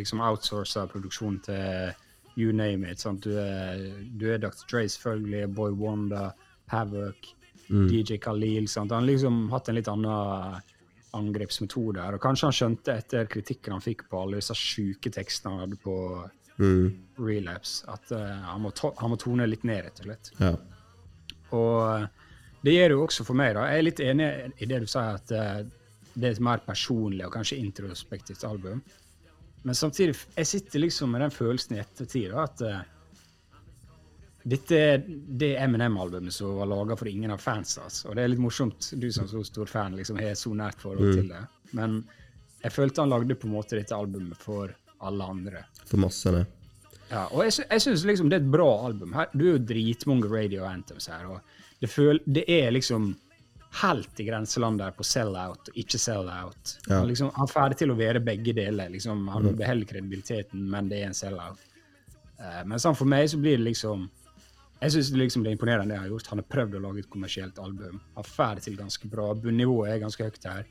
liksom 0.00 0.22
outsourcer 0.24 0.88
produksjonen 0.90 1.40
til 1.46 2.40
you 2.40 2.54
name 2.56 2.88
it. 2.88 3.02
Sant? 3.02 3.26
Du, 3.26 3.36
er, 3.38 3.84
du 4.16 4.26
er 4.32 4.42
Dr. 4.42 4.64
Dre, 4.70 4.86
selvfølgelig, 4.88 5.52
Boy 5.54 5.76
Wonder, 5.76 6.32
Havoc, 6.72 7.32
DJ 7.68 8.18
Khalil. 8.22 8.68
Sant? 8.68 8.90
Han 8.92 9.04
har 9.04 9.12
liksom 9.12 9.46
hatt 9.52 9.70
en 9.70 9.78
litt 9.78 9.90
annen 9.90 10.60
angrepsmetode. 11.16 12.02
Og 12.14 12.22
kanskje 12.22 12.48
han 12.48 12.56
skjønte 12.56 12.98
etter 13.02 13.30
kritikken 13.30 13.74
han 13.76 13.84
fikk 13.84 14.06
på 14.10 14.24
alle 14.24 14.38
disse 14.38 14.54
sjuke 14.58 15.10
tekstene 15.14 15.56
han 15.56 15.64
hadde 15.66 15.80
på 15.82 15.96
Mm, 16.60 16.90
relapse, 17.16 17.86
at 17.88 18.10
uh, 18.12 18.20
han, 18.20 18.60
må 18.60 18.70
han 18.76 19.10
må 19.10 19.16
tone 19.16 19.46
litt 19.48 19.62
ned, 19.64 19.86
rett 19.86 20.02
og 20.02 20.10
slett. 20.10 20.32
ja. 20.42 20.54
Og 21.56 21.78
eh, 21.82 22.02
det 22.62 22.74
gjør 22.76 22.92
det 22.92 22.94
jo 22.94 23.04
også 23.06 23.24
for 23.26 23.38
meg, 23.40 23.54
da. 23.56 23.64
Jeg 23.72 23.80
er 23.80 23.86
litt 23.86 24.00
enig 24.04 24.26
i 24.62 24.66
det 24.70 24.82
du 24.84 24.90
sier, 24.90 25.16
at 25.16 25.32
uh, 25.34 26.10
det 26.12 26.28
er 26.28 26.36
et 26.36 26.42
mer 26.44 26.60
personlig 26.62 27.24
og 27.26 27.32
kanskje 27.34 27.58
introspektivt 27.58 28.44
album. 28.46 28.82
Men 29.62 29.76
samtidig, 29.76 30.16
jeg 30.36 30.46
sitter 30.46 30.82
liksom 30.86 31.12
med 31.12 31.24
den 31.24 31.34
følelsen 31.34 31.76
i 31.76 31.80
ettertid 31.82 32.32
at 32.32 32.62
uh, 32.64 32.80
dette 34.42 34.76
er 34.76 35.02
det 35.04 35.50
Eminem-albumet 35.60 36.32
som 36.32 36.54
var 36.56 36.70
laga 36.70 36.96
for 36.96 37.10
ingen 37.10 37.34
av 37.34 37.42
fansa. 37.44 37.84
Altså. 37.84 38.08
Og 38.08 38.16
det 38.16 38.24
er 38.24 38.32
litt 38.32 38.40
morsomt, 38.40 38.92
du 38.96 39.10
som 39.12 39.28
så 39.28 39.42
stor 39.44 39.68
fan 39.68 39.98
liksom 39.98 40.20
har 40.20 40.32
så 40.38 40.54
nært 40.56 40.80
forhold 40.80 41.12
til 41.18 41.28
det. 41.28 41.42
Men 41.76 42.00
jeg 42.62 42.72
følte 42.72 43.04
han 43.04 43.12
lagde 43.12 43.36
på 43.36 43.48
en 43.48 43.56
måte 43.58 43.76
dette 43.76 43.96
albumet 43.96 44.40
for 44.40 44.72
alle 45.04 45.28
andre. 45.34 45.64
For 45.84 46.00
massene. 46.00 46.46
Ja, 47.10 47.26
og 47.26 47.42
jeg, 47.44 47.66
jeg 47.66 47.82
syns 47.82 48.04
liksom 48.06 48.30
det 48.30 48.38
er 48.38 48.44
et 48.44 48.52
bra 48.52 48.68
album. 48.86 49.12
Her, 49.16 49.28
du 49.34 49.44
er 49.44 49.56
jo 49.56 49.64
dritmange 49.72 50.30
radio 50.30 50.64
anthems 50.68 51.08
her, 51.10 51.26
og 51.26 51.80
det, 51.82 51.90
føl 51.90 52.20
det 52.24 52.44
er 52.48 52.70
liksom 52.72 53.10
helt 53.70 54.20
i 54.20 54.24
grenseland 54.24 54.80
der 54.82 54.94
på 54.96 55.04
sell-out 55.06 55.70
og 55.70 55.76
ikke 55.78 55.98
sell-out. 55.98 56.76
Ja. 56.88 56.98
Han, 56.98 57.08
liksom, 57.08 57.30
han 57.36 57.46
er 57.46 57.52
ferdig 57.52 57.78
til 57.80 57.92
å 57.92 57.98
være 57.98 58.22
begge 58.24 58.54
deler. 58.56 58.90
Liksom, 58.90 59.28
han 59.30 59.50
beholder 59.58 59.90
kredibiliteten, 59.92 60.64
men 60.72 60.90
det 60.90 61.02
er 61.02 61.10
en 61.10 61.16
sell-out. 61.16 61.62
Uh, 62.40 62.62
men 62.66 62.82
sånn 62.82 62.98
for 62.98 63.10
meg 63.10 63.28
så 63.30 63.36
blir 63.36 63.58
det 63.58 63.66
liksom 63.66 64.06
Jeg 64.80 64.94
syns 64.94 65.10
liksom 65.12 65.42
det 65.44 65.50
er 65.50 65.56
imponerende 65.58 65.92
det 65.92 65.98
han 65.98 66.06
har 66.06 66.12
gjort. 66.14 66.30
Han 66.32 66.40
har 66.40 66.46
prøvd 66.48 66.76
å 66.78 66.82
lage 66.86 67.02
et 67.02 67.10
kommersielt 67.12 67.58
album. 67.60 67.98
Han 68.16 68.24
får 68.24 68.54
det 68.56 68.62
til 68.64 68.78
ganske 68.78 69.10
bra. 69.12 69.26
Bunnivået 69.36 69.92
er 69.92 70.00
ganske 70.00 70.24
høyt 70.24 70.46
her. 70.48 70.70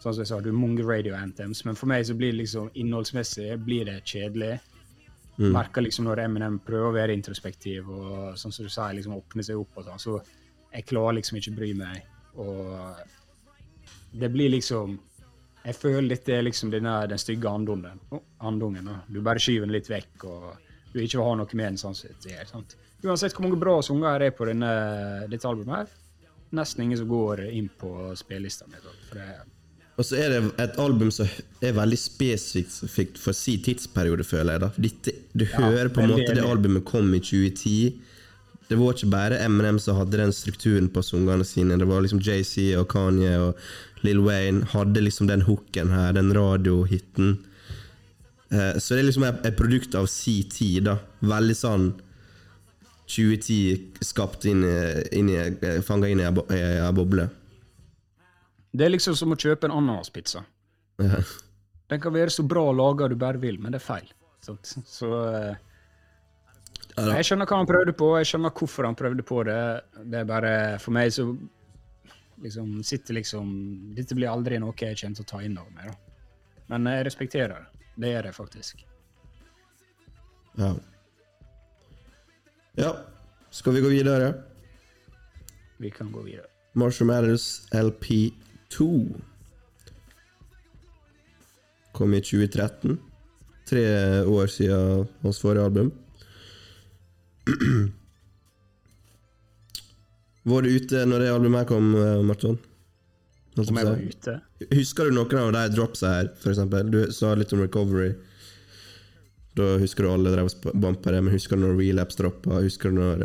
Sånn 0.00 0.14
som 0.14 0.22
jeg 0.22 0.30
sa, 0.30 0.38
du 0.40 0.48
har 0.48 0.56
mange 0.56 0.86
radio 0.88 1.12
anthems, 1.12 1.60
men 1.66 1.76
for 1.76 1.90
meg 1.92 2.06
så 2.08 2.16
blir 2.16 2.32
det 2.32 2.38
liksom 2.38 2.70
innholdsmessig 2.72 3.50
blir 3.60 3.84
det 3.84 3.98
kjedelig. 4.08 4.54
Merker 5.40 5.84
liksom 5.84 6.04
når 6.08 6.24
Eminem 6.24 6.58
prøver 6.64 6.88
å 6.88 6.96
være 6.96 7.14
introspektiv 7.16 7.88
og 7.88 8.38
sånn 8.40 8.52
som 8.52 8.64
du 8.64 8.72
sier, 8.72 8.96
liksom 8.96 9.16
åpne 9.16 9.44
seg 9.44 9.60
opp 9.60 9.78
og 9.80 9.86
sånn, 9.86 10.00
så 10.02 10.16
jeg 10.70 10.86
klarer 10.88 11.16
liksom 11.18 11.38
ikke 11.40 11.54
bry 11.56 11.70
meg. 11.76 12.09
Og 12.34 12.96
det 14.12 14.28
blir 14.30 14.52
liksom 14.52 14.98
Jeg 15.64 15.76
føler 15.76 16.08
dette 16.08 16.32
er 16.32 16.44
liksom 16.46 16.70
denne, 16.72 16.94
den 17.10 17.20
stygge 17.20 17.48
andungen. 17.48 17.98
Andungen. 18.38 18.88
Du 19.08 19.20
bare 19.20 19.42
skyver 19.42 19.66
den 19.66 19.74
litt 19.74 19.90
vekk, 19.90 20.24
og 20.24 20.70
du 20.94 21.02
ikke 21.02 21.20
ha 21.20 21.34
noe 21.36 21.52
med 21.52 21.66
den 21.66 21.80
sånn 21.80 21.96
sett. 21.98 22.16
Det 22.24 22.46
sant? 22.48 22.78
Uansett 23.04 23.36
hvor 23.36 23.44
mange 23.44 23.60
bra 23.60 23.76
sanger 23.84 24.22
det 24.22 24.30
er 24.30 24.36
på 24.38 24.48
denne, 24.48 24.70
dette 25.28 25.48
albumet 25.48 25.82
her, 25.82 25.92
nesten 26.56 26.86
ingen 26.86 27.00
som 27.00 27.08
går 27.12 27.44
inn 27.50 27.68
på 27.80 27.92
spillelista 28.16 28.68
mi. 28.72 28.80
Og 30.00 30.06
så 30.08 30.16
er 30.16 30.32
det 30.32 30.40
et 30.64 30.78
album 30.80 31.10
som 31.12 31.28
er 31.60 31.74
veldig 31.76 31.98
spesifikt 32.00 33.20
for 33.20 33.36
sin 33.36 33.60
tidsperiode, 33.64 34.24
føler 34.24 34.56
jeg. 34.56 34.62
da. 34.64 34.70
Dette, 34.80 35.14
du 35.36 35.44
hører 35.44 35.92
på 35.92 36.00
en 36.00 36.14
måte 36.14 36.30
det 36.30 36.38
det 36.40 36.46
albumet 36.48 36.86
kom 36.88 37.12
i 37.12 37.20
2010. 37.20 37.74
Det 38.70 38.78
var 38.78 38.94
ikke 38.94 39.10
bare 39.10 39.38
Eminem 39.42 39.80
som 39.82 39.96
hadde 39.98 40.20
den 40.20 40.32
strukturen 40.32 40.86
på 40.94 41.02
sangene 41.02 41.44
sine. 41.44 41.78
Det 41.80 41.88
var 41.90 42.04
liksom 42.04 42.20
JC 42.22 42.70
og 42.78 42.86
Kanye 42.92 43.32
og 43.42 43.64
Lil 44.06 44.20
Wayne 44.22 44.68
hadde 44.70 45.02
liksom 45.02 45.26
den 45.26 45.42
hooken 45.48 45.90
her, 45.90 46.12
den 46.14 46.30
radiohiten. 46.36 47.32
Eh, 48.50 48.78
så 48.78 48.94
det 48.94 49.02
er 49.02 49.08
liksom 49.08 49.26
et, 49.26 49.50
produkt 49.58 49.94
av 49.98 50.06
si 50.10 50.36
tid, 50.50 50.86
da. 50.86 50.96
Veldig 51.26 51.56
sånn 51.58 51.90
2010 53.10 54.06
skapt 54.06 54.46
inn 54.46 54.62
i, 54.62 54.76
inn 55.18 55.30
i 55.34 55.74
Fanga 55.82 56.06
inn 56.10 56.22
i 56.22 56.28
ei 56.30 56.92
boble. 56.94 57.26
det 58.70 58.86
er 58.86 58.92
liksom 58.94 59.16
som 59.18 59.34
å 59.34 59.38
kjøpe 59.38 59.66
en 59.66 59.74
ananaspizza. 59.74 60.44
Ja. 61.02 61.24
Den 61.90 62.00
kan 62.00 62.14
være 62.14 62.30
så 62.30 62.44
bra 62.46 62.68
laga 62.70 63.08
du 63.10 63.16
bare 63.18 63.40
vil, 63.42 63.58
men 63.58 63.74
det 63.74 63.80
er 63.80 63.86
feil. 63.86 64.12
Så, 64.46 64.54
Så 64.86 65.10
eh, 65.26 65.50
Ja, 65.50 65.56
da. 65.56 65.69
Jeg 66.96 67.26
skjønner 67.26 67.46
hva 67.46 67.60
han 67.60 67.68
prøvde 67.68 67.94
på, 67.96 68.10
jeg 68.18 68.28
skjønner 68.32 68.52
hvorfor 68.56 68.88
han 68.88 68.98
prøvde 68.98 69.24
på 69.26 69.42
det. 69.46 69.60
Det 70.10 70.20
er 70.20 70.28
bare 70.28 70.52
For 70.82 70.94
meg 70.94 71.12
så 71.14 71.26
liksom 72.40 72.80
sitter 72.86 73.18
liksom 73.18 73.50
Dette 73.96 74.16
blir 74.16 74.30
aldri 74.30 74.58
noe 74.60 74.74
jeg 74.74 74.98
kommer 74.98 75.20
til 75.20 75.26
å 75.26 75.30
ta 75.30 75.42
inn 75.44 75.58
over 75.60 75.74
meg, 75.76 75.90
da. 75.90 76.16
Men 76.70 76.86
jeg 76.92 77.06
respekterer 77.08 77.56
det. 77.56 77.86
Det 78.00 78.12
gjør 78.12 78.28
jeg 78.30 78.36
faktisk. 78.36 78.84
Ja. 80.60 80.70
ja. 82.78 82.92
Skal 83.50 83.74
vi 83.74 83.82
gå 83.82 83.90
videre? 83.90 84.30
Vi 85.82 85.90
kan 85.90 86.12
gå 86.12 86.22
videre. 86.22 86.46
Marshall 86.78 87.08
Matters 87.10 87.66
LP2 87.74 88.86
kom 91.92 92.14
i 92.14 92.20
2013. 92.22 93.00
Tre 93.70 93.84
år 94.26 94.46
siden 94.46 95.08
hans 95.22 95.42
forrige 95.42 95.66
album. 95.66 95.90
Var 100.50 100.62
du 100.64 100.68
ute 100.72 101.04
når 101.06 101.22
det 101.24 101.30
albumet 101.34 101.62
her 101.62 101.68
kom, 101.68 101.92
eh, 101.98 102.22
Marton? 102.24 102.58
Om 103.58 103.76
jeg 103.76 103.86
var 103.86 103.98
ute? 104.00 104.34
Husker 104.72 105.10
du 105.10 105.16
noen 105.18 105.38
av 105.42 105.52
de 105.52 105.62
dropsa 105.74 106.12
her, 106.14 106.30
eksempel? 106.48 106.90
Du 106.92 107.00
sa 107.12 107.34
litt 107.36 107.52
om 107.52 107.60
Recovery. 107.60 108.14
Da 109.58 109.74
husker 109.82 110.06
du 110.06 110.12
alle 110.12 110.32
drev 110.32 110.48
og 110.48 110.76
bampa 110.80 111.12
det, 111.12 111.20
men 111.26 111.34
husker 111.34 111.58
du 111.58 111.66
når 111.66 111.76
Relapse 111.80 112.20
droppa? 112.20 112.60
Husker 112.62 112.92
du 112.92 113.00
når 113.00 113.24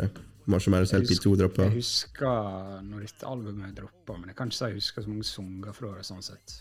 Marshmallows 0.50 0.92
Marshall 0.92 1.02
Mathers 1.02 1.20
LP2 1.22 1.36
droppa? 1.40 1.68
Jeg 1.70 1.78
husker 1.78 2.82
når 2.84 3.06
dette 3.06 3.30
albumet 3.30 3.78
droppa, 3.78 4.18
men 4.18 4.32
jeg 4.32 4.38
kan 4.38 4.50
ikke 4.50 4.58
si 4.58 4.68
jeg 4.68 4.80
husker 4.80 5.06
så 5.06 5.12
mange 5.14 5.28
sanger 5.30 5.78
fra 5.78 5.94
det. 5.94 6.04
sånn 6.10 6.26
sett. 6.26 6.58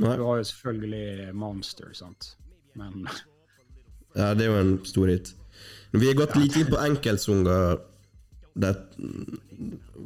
Nei? 0.00 0.16
Du 0.16 0.24
har 0.24 0.40
jo 0.40 0.48
selvfølgelig 0.48 1.34
Monster, 1.36 1.92
sant. 1.98 2.32
Men 2.78 3.04
Ja, 4.16 4.32
det 4.36 4.46
er 4.46 4.50
jo 4.52 4.58
en 4.60 4.74
stor 4.88 5.10
hit. 5.12 5.34
Vi 5.92 6.08
har 6.08 6.16
gått 6.16 6.36
litt 6.40 6.56
inn 6.56 6.70
på 6.72 6.80
enkeltsanger, 6.80 7.80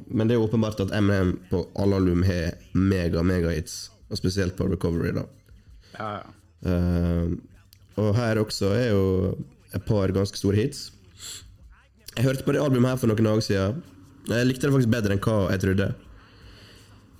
men 0.07 0.29
det 0.29 0.37
er 0.37 0.43
åpenbart 0.43 0.83
at 0.83 0.95
MNM 0.95 1.37
på 1.51 1.63
alle 1.79 2.01
album 2.01 2.25
har 2.27 2.57
mega, 2.75 3.23
mega 3.27 3.53
hits. 3.55 3.87
Og 4.11 4.19
spesielt 4.19 4.55
på 4.59 4.69
Recovery, 4.71 5.13
da. 5.17 5.27
ja, 5.99 6.11
ja. 6.21 6.27
Uh, 6.67 7.37
og 7.97 8.13
her 8.17 8.39
også 8.41 8.71
er 8.77 8.91
jo 8.91 9.05
et 9.77 9.85
par 9.89 10.13
ganske 10.13 10.39
store 10.39 10.59
hits. 10.59 10.91
Jeg 12.17 12.27
hørte 12.27 12.45
på 12.45 12.53
det 12.53 12.61
albumet 12.61 12.93
her 12.93 13.01
for 13.01 13.11
noen 13.11 13.29
dager 13.29 13.45
siden. 13.45 13.83
Jeg 14.29 14.49
likte 14.49 14.67
det 14.67 14.75
faktisk 14.75 14.93
bedre 14.93 15.17
enn 15.17 15.23
hva 15.25 15.37
jeg 15.53 15.63
trodde. 15.63 15.89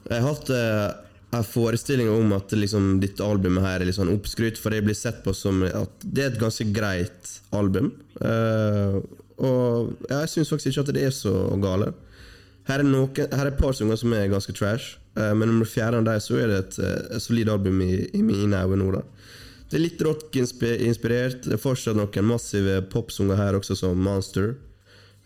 Jeg 0.07 0.23
har 0.23 0.27
hatt 0.27 0.51
eh, 0.55 1.06
en 1.35 1.45
forestilling 1.45 2.09
om 2.11 2.33
at 2.37 2.53
liksom, 2.55 2.97
ditt 3.03 3.21
album 3.21 3.59
her 3.63 3.81
er 3.81 3.89
litt 3.89 3.99
sånn 3.99 4.13
oppskrytt, 4.15 4.59
for 4.61 4.73
det 4.73 4.85
blir 4.87 4.97
sett 4.97 5.23
på 5.25 5.35
som 5.35 5.65
at 5.67 6.05
det 6.05 6.23
er 6.23 6.33
et 6.33 6.41
ganske 6.41 6.69
greit 6.75 7.33
album. 7.57 7.93
Uh, 8.21 9.01
og 9.37 9.97
jeg 10.09 10.31
syns 10.33 10.53
faktisk 10.53 10.73
ikke 10.73 10.87
at 10.87 10.93
det 10.97 11.07
er 11.09 11.15
så 11.15 11.35
gale. 11.61 11.91
Her 12.67 12.83
er, 12.83 12.87
noen, 12.89 13.11
her 13.15 13.45
er 13.45 13.53
et 13.53 13.59
par 13.61 13.77
sanger 13.77 13.99
som 14.01 14.15
er 14.17 14.31
ganske 14.33 14.55
trash, 14.57 14.97
uh, 15.19 15.33
men 15.35 15.51
nummer 15.51 15.69
fjerde 15.69 16.01
av 16.01 16.09
dem 16.09 16.23
så 16.23 16.39
er 16.41 16.53
det 16.53 16.63
et, 16.63 16.79
eh, 16.83 16.97
et 17.19 17.27
solid 17.27 17.51
album 17.53 17.83
i, 17.85 17.93
i 18.17 18.23
mine 18.27 18.63
øyne 18.63 18.81
nå. 18.81 18.89
da. 18.97 19.05
Det 19.67 19.81
er 19.81 19.83
litt 19.83 20.03
rock-inspirert. 20.07 21.43
Det 21.43 21.57
er 21.57 21.61
fortsatt 21.61 21.99
noen 21.99 22.29
massive 22.29 22.79
popsanger 22.93 23.39
her 23.39 23.59
også, 23.59 23.75
som 23.83 23.99
Monster. 23.99 24.55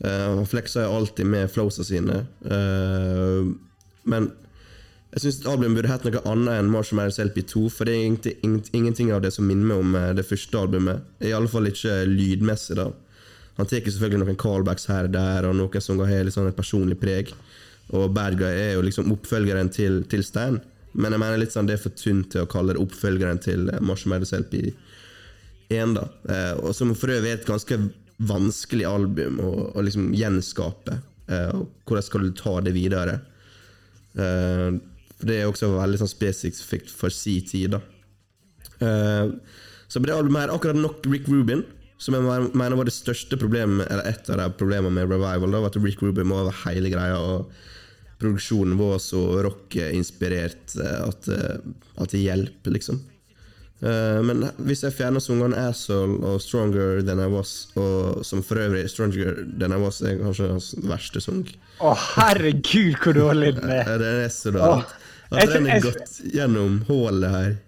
Uh, 0.00 0.40
han 0.40 0.46
flekser 0.48 0.88
alltid 0.88 1.28
med 1.28 1.50
flowsa 1.52 1.84
sine. 1.84 2.22
uh, 2.48 3.52
men 4.08 4.30
jeg 5.10 5.22
syns 5.24 5.40
albumet 5.50 5.80
burde 5.80 5.90
hett 5.90 6.04
noe 6.06 6.20
annet 6.30 6.60
enn 6.60 6.68
Marshmallows 6.70 7.18
LP2, 7.18 7.64
for 7.74 7.88
det 7.88 7.96
er 7.96 8.42
ingenting, 8.78 9.10
av 9.10 9.24
det 9.24 9.32
som 9.34 9.46
minner 9.48 9.66
meg 9.72 9.82
om 9.82 9.94
eh, 9.98 10.10
det 10.14 10.26
første 10.28 10.58
albumet. 10.58 11.06
I 11.26 11.32
alle 11.34 11.50
fall 11.50 11.66
ikke 11.66 12.04
lydmessig, 12.06 12.76
da. 12.78 12.86
Han 13.58 13.68
tar 13.68 13.82
selvfølgelig 13.82 14.22
noen 14.22 14.38
callbacks 14.40 14.86
her 14.88 15.08
og 15.08 15.14
der, 15.16 15.48
og 15.48 15.56
noen 15.58 15.82
som 15.82 15.98
har 16.06 16.22
litt 16.24 16.36
sånn 16.36 16.48
et 16.48 16.58
personlig 16.58 16.98
preg. 17.00 17.32
Og 17.90 18.12
Bad 18.14 18.38
Guy 18.38 18.52
er 18.54 18.76
jo 18.76 18.84
liksom 18.86 19.10
oppfølgeren 19.10 19.72
til, 19.74 20.04
til 20.10 20.22
Stan, 20.24 20.60
men 20.94 21.14
jeg 21.14 21.22
mener 21.22 21.42
litt 21.42 21.54
sånn 21.54 21.66
det 21.66 21.74
er 21.76 21.82
for 21.82 21.94
tynt 21.98 22.30
til 22.32 22.44
å 22.44 22.50
kalle 22.50 22.76
det 22.76 22.82
oppfølgeren 22.82 23.42
til 23.42 23.66
Marshmallows 23.82 24.30
LP1, 24.38 25.96
da. 25.98 26.06
Eh, 26.30 26.52
og 26.62 26.70
som 26.78 26.94
for 26.94 27.10
øvrig 27.16 27.34
er 27.34 27.40
et 27.40 27.50
ganske 27.50 27.80
vanskelig 28.30 28.86
album 28.86 29.42
å, 29.42 29.50
å 29.74 29.82
liksom 29.82 30.12
gjenskape. 30.14 31.00
Eh, 31.26 31.50
og 31.56 31.66
hvordan 31.88 32.06
skal 32.06 32.28
du 32.28 32.32
ta 32.38 32.54
det 32.62 32.76
videre? 32.78 33.18
Eh, 34.14 34.78
for 35.20 35.28
det 35.28 35.40
er 35.40 35.50
også 35.50 35.68
veldig 35.74 36.00
sånn 36.00 36.11
spesifikt 36.11 36.92
for 36.96 37.12
si 37.12 37.37
tid. 37.44 37.76
Eh, 38.80 39.26
så 39.90 40.00
på 40.00 40.09
det 40.09 40.16
albumet 40.16 40.46
her 40.46 40.54
akkurat 40.54 40.78
nok 40.80 41.04
Rick 41.11 41.28
Rubin, 41.28 41.66
som 42.00 42.16
jeg 42.16 42.24
mener 42.56 42.78
var 42.78 42.88
det 42.88 42.94
største 42.96 43.37
problemet 43.37 43.85
Eller 43.92 44.06
et 44.09 44.28
av 44.33 44.38
de 44.40 44.46
problemene 44.56 44.94
med 44.96 45.11
Revival, 45.11 45.52
da, 45.52 45.61
var 45.61 45.68
at 45.68 45.76
Rick 45.85 46.00
Rubin 46.00 46.30
var 46.33 46.46
over 46.46 46.56
hele 46.64 46.88
greia. 46.92 47.18
Og 47.20 47.50
produksjonen 48.20 48.78
var 48.80 48.98
så 49.04 49.20
rock-inspirert 49.44 50.76
eh, 50.80 51.00
at, 51.04 51.28
eh, 51.28 51.72
at 52.00 52.14
det 52.14 52.24
hjelper, 52.24 52.76
liksom. 52.76 53.02
Uh, 53.80 54.20
men 54.20 54.42
hvis 54.68 54.83
jeg 54.85 54.92
fjerner 54.92 55.22
sangene 55.24 55.56
'Asshole' 55.56 56.18
og 56.20 56.42
'Stronger 56.44 57.00
Than 57.00 57.22
I 57.24 57.28
Was', 57.33 57.72
og 57.80 58.20
som 58.28 58.42
for 58.44 58.61
øvrig 58.61 58.85
'Stronger 58.85 59.40
Than 59.59 59.72
I 59.72 59.80
Was' 59.80 60.02
er 60.04 60.18
kanskje 60.20 60.50
hans 60.50 60.74
verste 60.85 61.20
sang 61.24 61.46
Å, 61.80 61.94
herregud, 61.96 62.98
hvor 63.00 63.16
dårlig 63.16 63.54
den 63.56 63.72
er! 63.72 63.88
Den 63.96 64.26
er 64.26 64.28
så 64.28 64.52
dårlig. 64.52 64.85
Åh, 64.85 64.92
At 65.30 65.42
jeg- 65.44 65.52
den 65.54 65.66
er 65.66 65.80
jeg- 65.80 66.32
gjennom 66.34 66.80
hullet 66.88 67.30
her. 67.30 67.58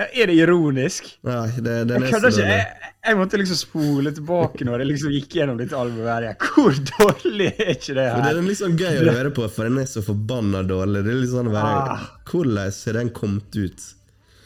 Er 0.00 0.26
det 0.30 0.34
ironisk? 0.34 1.04
Nei, 1.28 1.50
det, 1.60 1.72
det 1.88 1.96
er 1.96 2.00
nesten 2.00 2.24
ikke. 2.30 2.46
Jeg, 2.48 2.92
jeg 3.04 3.16
måtte 3.18 3.36
liksom 3.40 3.58
spole 3.60 4.12
tilbake 4.16 4.64
når 4.64 4.78
jeg 4.80 4.88
liksom 4.88 5.12
gikk 5.12 5.34
gjennom 5.36 5.58
dette 5.60 5.76
albumet. 5.76 6.08
her. 6.08 6.36
Hvor 6.40 6.72
dårlig 6.96 7.50
er 7.60 7.74
ikke 7.74 7.94
det 7.98 8.06
Men 8.16 8.22
det 8.24 8.30
er 8.30 8.56
sånn 8.62 8.78
gøy 8.80 8.96
å 9.04 9.12
høre 9.12 9.30
på, 9.36 9.48
for 9.52 9.68
den 9.68 9.76
er 9.82 9.84
så 9.90 10.00
forbanna 10.06 10.62
dårlig. 10.64 11.04
Det 11.04 11.12
er 11.12 11.20
litt 11.20 11.34
sånn. 11.34 11.52
Hvordan 11.52 12.56
har 12.72 12.92
den 12.96 13.10
kommet 13.10 13.60
ut? 13.60 13.90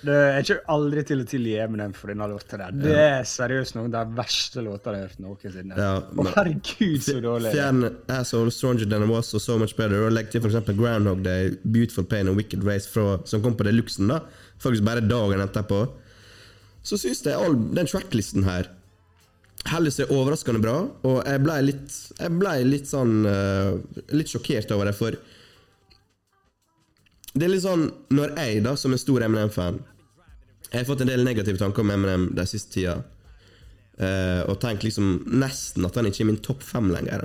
Det, 0.04 0.16
jeg 0.34 0.44
ikke 0.44 0.56
aldri 0.74 1.04
til 1.08 1.22
å 1.22 1.26
tilgi 1.28 1.54
Eminem 1.64 1.94
for 1.96 2.12
denne 2.12 2.28
låta 2.28 2.58
der. 2.60 2.76
Det 2.76 2.94
er 3.00 3.26
seriøst 3.28 3.76
noen 3.78 3.88
av 3.88 4.10
de 4.10 4.18
verste 4.18 4.64
låtene 4.64 5.00
jeg 5.00 5.06
har 5.06 5.10
hørt 5.10 5.24
noensinne. 5.24 5.78
Ja, 5.80 6.28
herregud, 6.36 7.00
så 7.06 7.16
dårlig. 7.24 7.50
er. 7.50 7.56
Fjern 7.56 7.82
'Asshole', 7.88 8.54
'Stronger 8.54 8.90
Than 8.90 9.06
I 9.06 9.10
Was' 9.10 9.34
og 9.34 9.40
'So 9.40 9.58
Much 9.58 9.76
Better', 9.78 10.06
og 10.06 10.12
legg 10.12 10.30
til 10.30 10.44
eksempel 10.44 10.76
'Groundhog 10.76 11.24
Day', 11.24 11.56
'Beautiful 11.64 12.04
Pain' 12.04 12.28
og 12.28 12.36
'Wicked 12.36 12.64
Race', 12.64 12.88
fra, 12.90 13.18
som 13.24 13.42
kom 13.42 13.56
på 13.56 13.64
Deluxen, 13.64 14.08
da. 14.08 14.20
Faktisk 14.58 14.84
bare 14.84 15.00
dagen 15.00 15.40
etterpå. 15.40 15.88
Så 16.84 17.00
syns 17.00 17.24
jeg 17.24 17.34
all, 17.34 17.54
den 17.54 17.86
tracklisten 17.88 18.44
her 18.44 18.68
heller 19.70 19.92
seg 19.94 20.10
overraskende 20.12 20.60
bra, 20.60 20.74
og 21.08 21.22
jeg 21.24 21.40
blei 21.44 21.60
litt 21.64 21.94
Jeg 22.20 22.32
ble 22.36 22.52
litt 22.68 22.90
sånn 22.90 23.24
uh, 23.24 23.80
Litt 24.12 24.28
sjokkert 24.28 24.70
over 24.76 24.90
det, 24.90 24.94
for 24.98 25.16
Det 27.32 27.46
er 27.46 27.52
litt 27.54 27.64
sånn 27.64 27.88
Når 28.12 28.34
jeg, 28.36 28.62
da, 28.66 28.74
som 28.76 28.92
en 28.92 29.00
stor 29.00 29.24
Eminem-fan 29.24 29.80
Jeg 30.74 30.82
har 30.82 30.88
fått 30.88 31.04
en 31.04 31.10
del 31.12 31.22
negative 31.22 31.60
tanker 31.60 31.84
om 31.84 31.90
Eminem 31.94 32.30
den 32.34 32.48
siste 32.50 32.74
tida. 32.74 32.96
Uh, 33.94 34.42
og 34.50 34.56
tenkt 34.58 34.82
liksom 34.82 35.20
nesten 35.38 35.87
at 35.87 35.94
han 35.94 36.08
ikke 36.08 36.24
er 36.24 36.28
min 36.32 36.40
topp 36.42 36.64
fem 36.66 36.88
lenger. 36.90 37.22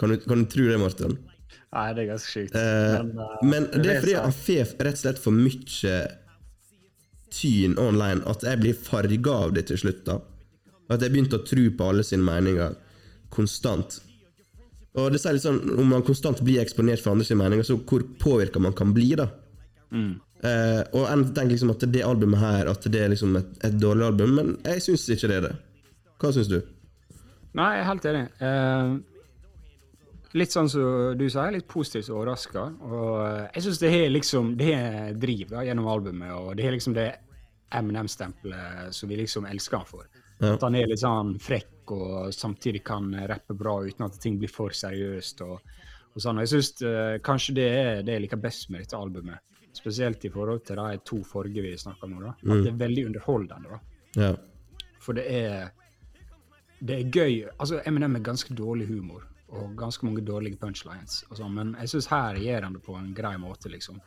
Kan 0.00 0.14
du, 0.14 0.16
kan 0.24 0.40
du 0.40 0.46
tro 0.48 0.64
det, 0.64 0.78
Morten? 0.80 1.18
Nei, 1.76 1.90
det 1.92 2.06
er 2.06 2.08
ganske 2.14 2.30
sjukt. 2.30 2.56
Uh, 2.56 2.94
men, 2.96 3.10
uh, 3.20 3.34
men 3.44 3.68
det 3.74 3.90
er 3.92 4.00
fordi 4.00 4.16
han 4.16 4.32
får 4.38 4.72
rett 4.86 4.96
og 4.96 5.02
slett 5.02 5.20
for 5.20 5.36
mye 5.36 5.98
tyn 7.36 7.76
online 7.82 8.24
at 8.30 8.48
jeg 8.48 8.62
blir 8.62 8.80
farga 8.88 9.36
av 9.44 9.52
det 9.58 9.66
til 9.68 9.82
slutt. 9.84 10.06
da 10.08 10.16
At 10.88 11.04
jeg 11.04 11.12
begynte 11.12 11.36
å 11.36 11.44
tro 11.44 11.68
på 11.76 11.92
alle 11.92 12.06
sine 12.06 12.24
meninger 12.24 12.78
konstant. 13.34 14.00
Og 14.96 15.10
det 15.12 15.20
sier 15.20 15.36
litt 15.36 15.44
sånn 15.44 15.58
Om 15.76 15.90
man 15.92 16.04
konstant 16.06 16.40
blir 16.40 16.62
eksponert 16.62 17.02
for 17.04 17.12
andre 17.12 17.26
sine 17.28 17.42
meninger, 17.42 17.66
så 17.68 17.76
hvor 17.76 18.06
påvirka 18.22 18.62
man 18.62 18.72
kan 18.72 18.96
bli, 18.96 19.10
da. 19.20 19.28
Eh, 20.44 20.82
og 20.92 21.04
jeg 21.06 21.28
tenker 21.32 21.52
liksom 21.54 21.72
at 21.72 21.84
det 21.88 22.02
albumet 22.04 22.36
her 22.42 22.68
At 22.68 22.84
det 22.92 23.00
er 23.00 23.08
liksom 23.08 23.38
et, 23.38 23.54
et 23.64 23.76
dårlig 23.80 24.04
album, 24.10 24.34
men 24.36 24.50
jeg 24.68 24.82
syns 24.84 25.06
ikke 25.14 25.30
det 25.30 25.36
er 25.38 25.46
det. 25.48 25.52
Hva 26.20 26.32
syns 26.36 26.50
du? 26.52 26.58
Nei, 27.56 27.70
jeg 27.72 27.82
er 27.82 27.88
helt 27.88 28.08
enig. 28.10 28.24
Eh, 28.44 28.90
litt 30.36 30.52
sånn 30.52 30.68
som 30.68 31.16
du 31.16 31.24
sier, 31.24 31.54
litt 31.54 31.68
positivt 31.70 32.12
overraska. 32.12 32.66
Og 32.84 33.14
eh, 33.24 33.46
jeg 33.56 33.66
syns 33.66 33.80
det 33.80 33.92
har 33.94 34.12
liksom 34.12 34.52
Det 34.60 34.68
har 34.74 35.16
driv 35.16 35.54
da, 35.54 35.64
gjennom 35.64 35.88
albumet, 35.92 36.34
og 36.36 36.52
det 36.58 36.68
har 36.68 36.76
liksom 36.76 36.96
det 36.96 37.08
MNM-stempelet 37.76 38.94
som 38.94 39.10
vi 39.10 39.18
liksom 39.22 39.48
elsker 39.48 39.80
han 39.80 39.88
for. 39.88 40.04
Ja. 40.38 40.52
At 40.52 40.62
han 40.66 40.76
er 40.76 40.88
litt 40.90 41.00
sånn 41.00 41.34
frekk 41.40 41.72
og 41.96 42.34
samtidig 42.34 42.82
kan 42.86 43.08
rappe 43.30 43.54
bra 43.56 43.78
uten 43.86 44.04
at 44.06 44.18
ting 44.20 44.36
blir 44.40 44.52
for 44.52 44.74
seriøst. 44.74 45.40
og, 45.46 45.60
og 46.12 46.22
sånn. 46.22 46.38
Og 46.38 46.44
jeg 46.44 46.52
syns 46.54 46.72
eh, 46.84 47.16
kanskje 47.24 47.56
det 47.56 47.68
er 47.72 48.06
det 48.06 48.18
jeg 48.18 48.26
liker 48.26 48.42
best 48.42 48.68
med 48.70 48.84
dette 48.84 49.00
albumet. 49.00 49.40
Spesielt 49.76 50.24
i 50.24 50.32
forhold 50.32 50.64
til 50.66 50.80
de 50.80 51.00
to 51.04 51.20
forrige 51.26 51.64
vi 51.64 51.76
snakka 51.78 52.08
om 52.08 52.16
nå. 52.16 52.24
da. 52.24 52.34
At 52.54 52.64
det 52.64 52.72
er 52.72 52.82
veldig 52.82 53.06
underholdende. 53.12 53.76
da. 53.76 53.80
Ja. 54.16 54.34
For 55.00 55.16
det 55.18 55.26
er 55.28 55.72
Det 56.78 56.92
er 56.92 57.10
gøy. 57.10 57.48
Altså, 57.58 57.80
Eminem 57.88 58.16
er 58.16 58.20
ganske 58.20 58.54
dårlig 58.54 58.86
humor 58.88 59.22
og 59.48 59.76
ganske 59.78 60.04
mange 60.04 60.20
dårlige 60.26 60.58
punchlines, 60.60 61.24
og 61.30 61.38
sånn, 61.38 61.54
men 61.54 61.74
jeg 61.80 61.88
syns 61.88 62.08
her 62.10 62.36
gjør 62.42 62.66
han 62.66 62.74
det 62.76 62.82
på 62.82 62.96
en 62.98 63.12
grei 63.14 63.36
måte, 63.38 63.70
liksom. 63.72 64.00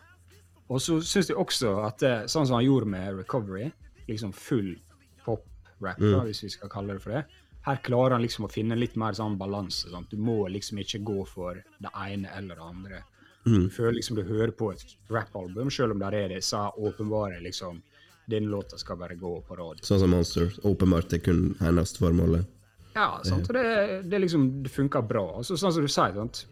Og 0.70 0.82
så 0.84 1.00
syns 1.02 1.32
jeg 1.32 1.40
også 1.40 1.72
at 1.88 2.04
sånn 2.30 2.46
som 2.46 2.60
han 2.60 2.66
gjorde 2.66 2.90
med 2.92 3.22
Recovery, 3.24 3.72
liksom 4.10 4.34
full 4.36 4.76
pop-rap, 5.24 5.98
mm. 5.98 6.20
hvis 6.28 6.44
vi 6.44 6.52
skal 6.54 6.70
kalle 6.70 6.98
det 6.98 7.02
for 7.02 7.16
det, 7.16 7.24
her 7.66 7.80
klarer 7.86 8.18
han 8.18 8.24
liksom 8.24 8.46
å 8.48 8.52
finne 8.52 8.78
litt 8.78 8.96
mer 9.00 9.16
sånn 9.18 9.38
balanse. 9.40 9.90
Du 10.10 10.18
må 10.22 10.44
liksom 10.52 10.80
ikke 10.84 11.02
gå 11.06 11.24
for 11.28 11.58
det 11.58 11.92
ene 11.92 12.32
eller 12.38 12.60
det 12.60 12.68
andre. 12.68 13.02
Du 13.44 13.70
føler 13.72 13.98
liksom 13.98 14.18
du 14.20 14.24
hører 14.28 14.52
på 14.52 14.72
et 14.74 14.84
rappalbum, 15.10 15.72
selv 15.72 15.96
om 15.96 16.02
der 16.02 16.18
er 16.18 16.34
disse 16.36 16.60
åpenbare 16.78 17.40
liksom 17.46 17.82
Denne 18.30 18.52
låta 18.52 18.78
skal 18.78 18.98
bare 19.00 19.16
gå 19.18 19.32
på 19.42 19.56
radio. 19.58 19.82
Sånn 19.82 20.04
som 20.04 20.12
Monster. 20.14 20.52
Åpenbart 20.70 21.10
det 21.10 21.24
kun 21.26 21.56
hennes 21.58 21.96
formålet. 21.98 22.46
Ja, 22.94 23.08
sant? 23.26 23.48
og 23.50 23.56
det, 23.58 24.04
det, 24.06 24.20
liksom, 24.22 24.44
det 24.62 24.70
funker 24.70 25.02
bra. 25.02 25.24
Altså, 25.40 25.58
sånn 25.58 25.74
som 25.74 25.86
du 25.86 25.90
sier, 25.90 26.14
sant? 26.14 26.44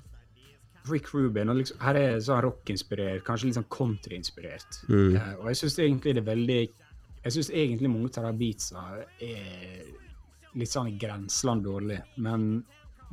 Rick 0.89 1.11
Rubin 1.13 1.51
og 1.51 1.59
liksom, 1.59 1.77
Her 1.83 1.99
er 1.99 2.17
sånn 2.23 2.41
rockinspirert, 2.47 3.21
kanskje 3.27 3.49
litt 3.49 3.59
sånn 3.59 3.69
countryinspirert. 3.73 4.81
Uh, 4.89 5.17
og 5.41 5.51
jeg 5.51 5.61
syns 5.61 5.77
egentlig 5.83 6.15
det 6.17 6.23
er 6.23 6.29
veldig 6.31 6.59
Jeg 6.63 7.35
syns 7.35 7.51
egentlig 7.51 7.91
mange 7.91 8.11
av 8.17 8.29
de 8.29 8.33
beatsa 8.41 8.83
er 9.21 9.85
litt 10.57 10.71
sånn 10.71 10.89
i 10.89 10.97
grenseland 10.97 11.65
dårlig, 11.67 11.99
men 12.23 12.63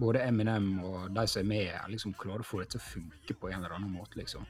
både 0.00 0.24
Eminem 0.26 0.68
og 0.84 1.14
de 1.14 1.26
som 1.30 1.40
er 1.42 1.48
med, 1.48 1.70
er 1.70 1.90
liksom 1.92 2.14
klarer 2.18 2.42
å 2.42 2.48
få 2.48 2.62
det 2.62 2.72
til 2.74 2.82
å 2.82 2.86
funke 2.88 3.36
på 3.38 3.50
en 3.50 3.60
eller 3.60 3.76
annen 3.76 3.92
måte, 3.94 4.18
liksom. 4.18 4.46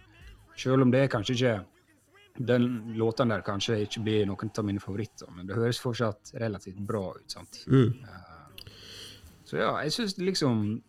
Selv 0.57 0.85
om 0.87 0.93
det 0.93 1.09
kanskje 1.13 1.35
ikke 1.35 1.55
den 2.39 2.95
låten 2.99 3.31
der 3.31 3.45
kanskje 3.47 3.79
ikke 3.85 4.03
blir 4.03 4.27
noen 4.27 4.51
av 4.59 4.67
mine 4.67 4.83
favoritter, 4.83 5.31
men 5.31 5.47
det 5.47 5.55
høres 5.55 5.79
fortsatt 5.83 6.35
relativt 6.43 6.81
bra 6.83 7.13
ut. 7.15 7.31
sant? 7.31 7.61
Så 9.45 9.61
ja, 9.61 9.71
jeg 9.85 9.93
syns 9.93 10.19
liksom 10.19 10.83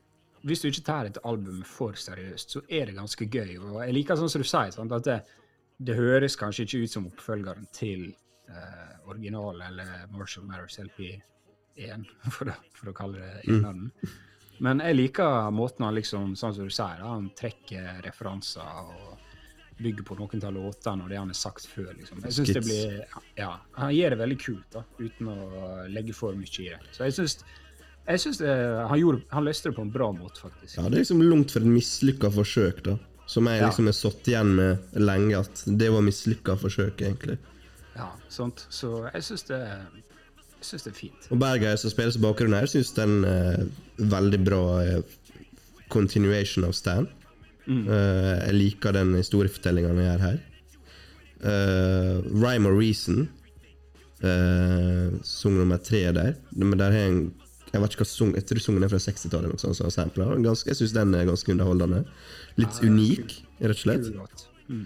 Hvis 0.45 0.61
du 0.61 0.67
ikke 0.69 0.85
tar 0.85 1.07
et 1.09 1.17
album 1.25 1.63
for 1.65 1.97
seriøst, 1.97 2.51
så 2.53 2.59
er 2.69 2.85
det 2.85 2.93
ganske 2.93 3.25
gøy. 3.25 3.55
Og 3.57 3.79
jeg 3.81 3.93
liker 3.95 4.19
sånn 4.19 4.29
som 4.29 4.43
du 4.43 4.45
sier, 4.45 4.69
sant, 4.75 4.91
at 4.93 5.07
det, 5.07 5.15
det 5.81 5.95
høres 5.97 6.37
kanskje 6.37 6.67
ikke 6.67 6.81
ut 6.83 6.91
som 6.91 7.07
oppfølgeren 7.09 7.65
til 7.73 8.03
uh, 8.53 9.09
original 9.09 9.63
eller 9.65 10.03
Marshall 10.13 10.45
Matters 10.45 10.77
LP1, 10.83 12.05
for 12.35 12.53
for 12.77 12.91
å 12.91 12.93
kalle 12.93 13.23
det 13.23 13.55
en 13.55 13.65
av 13.65 13.73
den. 13.73 14.13
Men 14.63 14.79
jeg 14.79 14.95
liker 14.95 15.51
måten 15.51 15.85
han 15.85 15.95
liksom, 15.97 16.35
sånn 16.39 16.55
som 16.55 16.67
du 16.67 16.73
sier, 16.73 17.01
han 17.03 17.29
trekker 17.35 18.01
referanser 18.05 18.63
og 18.63 19.15
bygger 19.77 20.05
på 20.07 20.15
noen 20.15 20.43
av 20.47 20.53
låtene 20.55 21.03
og 21.03 21.11
det 21.11 21.17
han 21.19 21.31
har 21.33 21.37
sagt 21.37 21.65
før. 21.67 21.91
liksom. 21.97 22.21
Jeg 22.23 22.37
synes 22.37 22.53
det 22.55 22.63
blir, 22.63 23.01
ja, 23.35 23.51
Han 23.75 23.91
gjør 23.95 24.15
det 24.15 24.19
veldig 24.21 24.37
kult, 24.39 24.67
da, 24.71 24.83
uten 24.99 25.31
å 25.33 25.49
legge 25.91 26.15
for 26.15 26.37
mye 26.37 26.61
i 26.63 26.69
det. 26.71 26.79
Så 26.95 27.09
jeg 27.09 27.17
syns, 27.17 27.35
jeg 28.05 28.21
syns 28.23 28.39
det, 28.39 28.53
han, 28.87 28.99
gjorde, 29.01 29.25
han 29.33 29.47
løste 29.47 29.69
det 29.71 29.75
på 29.75 29.83
en 29.83 29.91
bra 29.91 30.11
måte, 30.15 30.39
faktisk. 30.45 30.77
Ja, 30.77 30.85
det 30.87 30.93
er 30.93 31.03
liksom 31.03 31.25
langt 31.25 31.51
fra 31.51 31.63
et 31.63 31.67
mislykka 31.67 32.31
forsøk, 32.31 32.81
da. 32.87 32.95
Som 33.27 33.49
jeg 33.49 33.63
liksom 33.63 33.87
har 33.89 33.95
satt 33.97 34.27
igjen 34.29 34.51
med 34.53 34.97
lenge, 35.01 35.39
at 35.41 35.63
det 35.65 35.89
var 35.89 36.03
mislykka 36.05 36.55
forsøk, 36.61 37.01
egentlig. 37.01 37.39
Ja, 37.95 38.11
sant? 38.29 38.67
Så 38.69 38.99
jeg 39.07 39.23
syns 39.25 39.47
det, 39.49 39.59
jeg 40.65 40.81
synes 40.81 40.87
det 40.87 40.91
er 40.93 40.97
fint. 40.99 41.27
Og 41.31 41.39
Bergeir 41.41 41.77
som 41.77 41.91
spiller 41.93 42.17
i 42.17 42.23
bakgrunnen 42.25 42.57
her, 42.59 42.67
syns 42.71 42.91
den 42.97 43.23
er 43.29 43.65
veldig 44.15 44.39
bra 44.45 44.61
eh, 44.81 45.15
continuation 45.93 46.65
av 46.67 46.73
Stan. 46.77 47.07
Eh, 47.67 48.35
jeg 48.47 48.53
liker 48.57 48.93
den 48.93 49.13
historiefortellinga 49.17 49.93
han 49.93 50.03
gjør 50.03 50.25
her. 50.29 50.43
Uh, 51.45 52.23
Rhyme 52.41 52.65
or 52.65 52.77
Reason, 52.79 53.25
uh, 54.23 55.11
sang 55.27 55.57
nummer 55.59 55.77
tre 55.83 55.99
der. 56.15 56.35
Men 56.55 56.79
der 56.79 56.91
er 56.95 57.09
en 57.11 57.33
Jeg 57.73 57.81
vet 57.83 57.91
ikke 57.91 58.05
hva 58.05 58.07
sung, 58.07 58.29
Jeg 58.37 58.45
tror 58.47 58.61
sangen 58.63 58.83
er 58.83 58.87
fra 58.87 58.97
60-tallet. 59.03 59.43
eller 59.43 59.51
noe 59.51 59.59
sånt, 59.59 59.75
så 59.75 59.89
sampler. 59.91 60.29
Ganske- 60.41 60.69
Jeg 60.71 60.77
syns 60.79 60.93
den 60.95 61.13
er 61.13 61.25
ganske 61.27 61.51
underholdende. 61.51 62.05
Litt 62.57 62.79
unik, 62.81 63.33
rett 63.59 63.69
og 63.69 63.81
slett. 63.83 64.05
Kul 64.67 64.85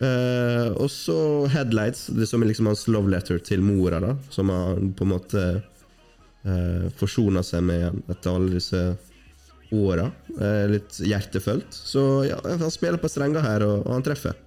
Eh, 0.00 0.72
og 0.80 0.88
så 0.90 1.46
Headlights, 1.52 2.06
det 2.06 2.26
som 2.26 2.42
er 2.42 2.48
liksom 2.48 2.70
hans 2.70 2.86
love 2.88 3.10
letter 3.12 3.40
til 3.44 3.60
mora, 3.64 4.00
da. 4.00 4.14
Som 4.32 4.52
han 4.52 4.94
på 4.96 5.04
en 5.04 5.12
måte 5.12 5.44
uh, 5.60 6.86
forsona 6.96 7.42
seg 7.44 7.66
med 7.68 7.82
igjen 7.82 8.02
etter 8.08 8.32
alle 8.32 8.54
disse 8.56 8.80
åra. 9.76 10.08
Uh, 10.38 10.64
litt 10.72 11.02
hjertefølt. 11.04 11.68
Så 11.70 12.24
ja, 12.30 12.40
han 12.48 12.72
spiller 12.72 13.02
på 13.02 13.12
strenger 13.12 13.44
her, 13.44 13.66
og, 13.66 13.84
og 13.84 13.92
han 13.98 14.06
treffer. 14.06 14.40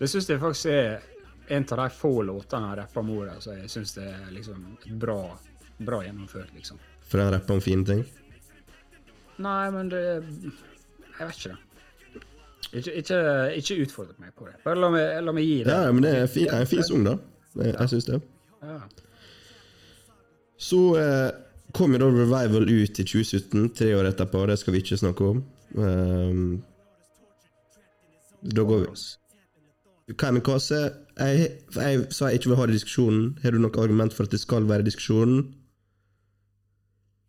Det 0.00 0.08
syns 0.08 0.30
jeg 0.32 0.40
faktisk 0.40 0.72
er 0.72 1.02
en 1.50 1.66
av 1.68 1.82
de 1.82 1.88
få 1.92 2.14
låtene 2.24 2.70
han 2.70 2.78
rapper 2.78 3.04
mora, 3.04 3.36
så 3.42 3.58
jeg 3.58 3.68
syns 3.68 3.92
det 3.98 4.06
er 4.08 4.28
liksom 4.32 4.64
bra, 5.02 5.20
bra 5.82 6.00
gjennomført, 6.06 6.54
liksom. 6.56 6.80
For 7.10 7.20
han 7.20 7.34
rapper 7.34 7.58
om 7.58 7.64
fine 7.64 7.84
ting. 7.84 8.04
Nei, 9.40 9.64
men 9.74 9.88
det 9.92 10.04
Jeg 10.04 11.26
vet 11.26 11.36
ikke 11.36 11.52
det. 11.52 11.69
Ikke, 12.70 12.92
ikke, 13.00 13.20
ikke 13.58 13.76
utfordre 13.82 14.14
meg 14.22 14.34
på 14.38 14.46
det. 14.46 14.56
Bare 14.64 14.78
la 14.78 14.90
meg, 14.94 15.06
la 15.26 15.34
meg 15.34 15.46
gi 15.46 15.60
det. 15.66 15.74
Ja, 15.74 15.92
men 15.92 16.04
det 16.06 16.16
er 16.16 16.26
fin, 16.30 16.48
en 16.54 16.66
fin 16.70 16.84
sang, 16.86 17.06
da. 17.06 17.16
Jeg, 17.58 17.74
jeg 17.74 17.92
syns 17.94 18.06
det. 18.06 18.20
Ja. 18.62 18.80
Så 20.60 20.80
eh, 21.00 21.30
kom 21.74 21.96
jo 21.96 22.02
da 22.02 22.10
Revival 22.12 22.68
ut 22.68 23.00
i 23.00 23.06
2017, 23.06 23.70
tre 23.78 23.94
år 23.96 24.10
etterpå. 24.12 24.44
Det 24.46 24.58
skal 24.60 24.76
vi 24.76 24.82
ikke 24.84 25.00
snakke 25.00 25.30
om. 25.32 25.42
Um, 25.74 26.60
da 28.40 28.62
går 28.66 28.84
vi 28.86 30.14
Kamikaze 30.18 30.78
jeg, 31.20 31.50
jeg 31.76 32.06
sa 32.10 32.30
jeg 32.30 32.40
ikke 32.40 32.50
vil 32.50 32.58
ha 32.58 32.66
det 32.66 32.74
i 32.74 32.78
diskusjonen. 32.78 33.26
Har 33.42 33.54
du 33.54 33.60
noe 33.60 33.82
argument 33.82 34.14
for 34.16 34.26
at 34.26 34.32
det 34.34 34.40
skal 34.42 34.66
være 34.68 34.82
i 34.84 34.88
diskusjonen? 34.88 35.44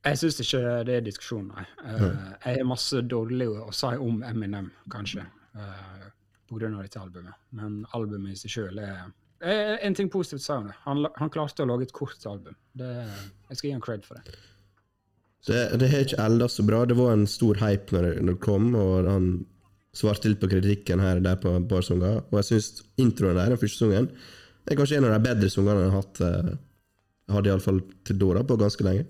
Jeg 0.01 0.17
syns 0.17 0.39
ikke 0.41 0.61
det 0.87 0.93
er 0.97 1.03
diskusjon, 1.05 1.51
nei. 1.53 1.65
Uh, 1.85 2.05
jeg 2.41 2.57
har 2.57 2.69
masse 2.69 3.01
dårlig 3.05 3.47
å 3.51 3.69
si 3.75 3.91
om 4.01 4.23
Eminem, 4.25 4.71
kanskje, 4.89 5.27
uh, 5.57 6.07
av 6.51 6.79
dette 6.81 6.99
albumet. 6.99 7.37
Men 7.55 7.83
albumet 7.95 8.33
i 8.33 8.39
seg 8.39 8.55
sjøl 8.55 8.79
er 8.83 9.11
En 9.81 9.95
ting 9.97 10.09
positivt 10.13 10.43
sa 10.43 10.59
han 10.59 10.67
det. 10.69 10.73
Han, 10.85 11.29
klarte 11.33 11.63
å 11.63 11.69
lage 11.69 11.87
et 11.87 11.93
kort 11.97 12.25
album. 12.29 12.57
Det, 12.77 12.89
jeg 13.49 13.57
skal 13.57 13.67
gi 13.67 13.73
han 13.73 13.81
cred 13.81 14.03
for 14.05 14.19
det. 14.19 14.35
Det, 15.47 15.61
det 15.81 15.87
har 15.89 16.03
ikke 16.05 16.19
elda 16.21 16.49
så 16.51 16.65
bra. 16.67 16.83
Det 16.85 16.97
var 16.99 17.15
en 17.15 17.25
stor 17.29 17.57
hype 17.63 17.95
når 17.95 18.05
det, 18.05 18.11
når 18.21 18.37
det 18.37 18.43
kom, 18.45 18.67
og 18.77 19.07
han 19.09 19.31
svarte 19.97 20.29
litt 20.29 20.41
på 20.43 20.49
kritikken 20.51 21.01
her 21.01 21.17
og 21.17 21.25
der 21.25 21.39
på 21.41 21.55
et 21.57 21.65
par 21.71 21.87
sanger. 21.87 22.21
Og 22.29 22.37
jeg 22.41 22.49
syns 22.51 22.83
introen 23.01 23.39
der, 23.39 23.53
den 23.53 23.61
første 23.63 23.85
sangen, 23.85 24.11
er 24.69 24.77
kanskje 24.77 24.99
en 24.99 25.09
av 25.09 25.15
de 25.15 25.25
bedre 25.25 25.49
sangene 25.49 25.79
han 25.79 25.89
har 25.89 25.97
hatt. 26.03 26.21
Uh, 26.21 26.53
hadde 27.31 27.51
iallfall 27.51 27.81
til 28.05 28.17
da, 28.21 28.31
da, 28.37 28.45
på 28.45 28.59
ganske 28.59 28.85
lenge. 28.85 29.07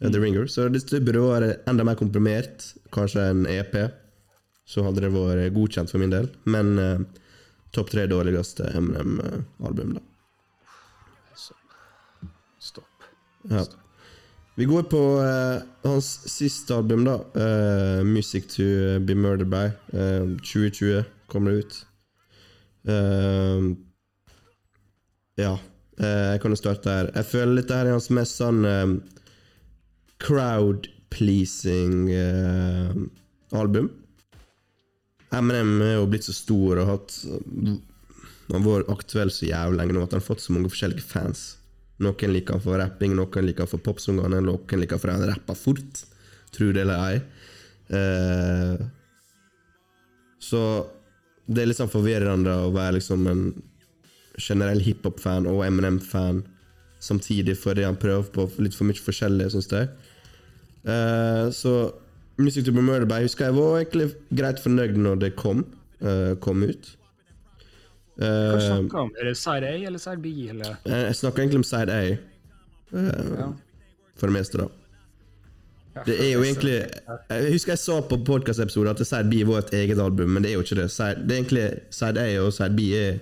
Eh, 0.00 0.10
The 0.10 0.18
Ringer. 0.18 0.46
Så 0.46 0.68
det 0.68 0.84
det 0.90 1.04
burde 1.04 1.24
vært 1.24 1.68
enda 1.68 1.84
mer 1.84 1.98
komprimert. 1.98 2.72
Kanskje 2.94 3.30
en 3.30 3.46
EP. 3.46 3.76
Så 4.66 4.82
hadde 4.82 5.04
det 5.04 5.14
vært 5.14 5.54
godkjent 5.54 5.92
for 5.92 6.02
min 6.02 6.12
del. 6.12 6.28
Men 6.44 6.76
uh, 6.78 7.00
topp 7.74 7.92
tre 7.92 8.06
dårligste 8.10 8.66
MNM-album, 8.74 9.96
da. 9.96 10.04
Stopp. 12.58 13.06
Ja. 13.50 13.62
Vi 14.56 14.64
går 14.66 14.88
på 14.90 15.02
uh, 15.20 15.62
hans 15.84 16.08
siste 16.32 16.74
album, 16.74 17.04
da. 17.06 17.20
Uh, 17.36 18.02
'Music 18.02 18.48
to 18.56 18.98
Be 19.06 19.14
Murdered 19.14 19.52
By'. 19.52 19.70
Eh, 19.92 20.26
2020 20.42 21.04
kommer 21.26 21.50
det 21.50 21.58
ut. 21.58 21.82
Ja, 25.36 25.58
jeg 25.98 26.40
kan 26.40 26.52
jo 26.54 26.56
starte 26.56 26.90
her. 26.90 27.08
Jeg 27.14 27.26
føler 27.26 27.58
dette 27.58 27.74
her 27.74 27.88
er 27.88 27.96
hans 27.96 28.06
mest 28.14 28.38
sånn 28.38 28.62
eh, 30.16 30.26
crowd-pleasing 30.26 32.10
eh. 32.10 32.90
Eminem 35.36 35.82
er 35.82 35.94
jo 35.96 36.08
blitt 36.08 36.24
så 36.24 36.32
stor 36.32 36.78
og 36.80 36.88
hatt 36.88 37.14
Han 37.26 37.80
har 38.54 38.64
vært 38.64 38.90
aktuell 38.92 39.30
så 39.34 39.48
jævlig 39.48 39.80
lenge 39.80 39.96
nå 39.96 40.04
at 40.04 40.12
han 40.14 40.20
har 40.22 40.26
fått 40.26 40.44
så 40.44 40.54
mange 40.54 40.70
forskjellige 40.70 41.02
fans. 41.02 41.56
Noen 41.98 42.32
liker 42.32 42.54
han 42.54 42.62
for 42.62 42.78
rapping, 42.78 43.16
noen 43.16 43.46
liker 43.48 43.64
han 43.64 43.72
for 43.72 43.82
popsangene, 43.82 44.38
noen 44.44 44.80
liker 44.80 44.94
han 44.94 45.02
for 45.02 45.10
han 45.10 45.26
rapper 45.26 45.58
fort. 45.58 46.04
Tro 46.54 46.70
det 46.72 46.84
eller 46.84 47.00
ei. 47.08 47.16
Eh, 47.96 48.84
så 50.38 50.60
det 51.46 51.62
er 51.62 51.70
litt 51.70 51.80
sånn 51.80 51.90
forvirrende 51.90 52.54
å 52.66 52.70
være 52.74 52.98
liksom 52.98 53.26
en 53.30 53.42
generell 54.36 54.82
hiphop-fan 54.84 55.46
og 55.48 55.64
Eminem-fan 55.66 56.42
samtidig, 57.02 57.56
fordi 57.60 57.84
han 57.86 57.98
prøver 58.00 58.28
på 58.34 58.46
litt 58.62 58.76
for 58.76 58.88
mye 58.88 59.00
forskjellig, 59.00 59.50
syns 59.54 59.70
jeg. 59.72 59.90
Eh, 60.86 61.50
så 61.50 61.72
Music 62.38 62.64
to 62.66 62.72
be 62.72 62.82
Murdered 62.84 63.08
by 63.08 63.22
husker 63.24 63.48
jeg 63.48 63.56
var 63.56 63.78
egentlig 63.80 64.10
greit 64.36 64.60
fornøyd 64.60 64.96
når 65.00 65.20
det 65.22 65.30
kom, 65.40 65.64
uh, 66.04 66.34
kom 66.44 66.62
ut. 66.62 66.90
Hva 68.16 68.56
Eh, 68.56 68.82
du 68.88 68.96
om? 68.96 69.10
Er 69.20 69.24
det 69.30 69.36
side 69.36 69.64
A 69.68 69.74
eller 69.88 69.98
side 70.00 70.20
B? 70.22 70.30
Eller? 70.50 70.76
jeg 70.84 71.14
snakker 71.16 71.42
egentlig 71.42 71.56
om 71.62 71.64
side 71.64 71.92
A, 71.92 72.16
Ja. 72.92 73.48
for 74.16 74.26
det 74.26 74.32
meste, 74.36 74.58
da. 74.58 74.68
Det 76.04 76.14
er 76.20 76.32
jo 76.34 76.42
egentlig 76.44 76.76
Jeg 77.30 77.52
husker 77.52 77.72
jeg 77.72 77.78
sa 77.78 78.00
på 78.02 78.18
podkast-episoden 78.24 78.90
at 78.90 79.00
Side 79.06 79.30
B 79.30 79.44
var 79.48 79.58
et 79.64 79.70
eget 79.72 79.98
album, 79.98 80.28
men 80.28 80.42
det 80.42 80.50
er 80.50 80.54
jo 80.54 80.62
ikke 80.62 80.76
det. 80.82 80.90
Side, 80.90 81.24
det 81.26 81.32
er 81.32 81.42
egentlig 81.42 81.80
Side 81.90 82.20
A 82.20 82.38
og 82.44 82.52
Side 82.52 82.76
B 82.76 82.80
er 82.92 83.18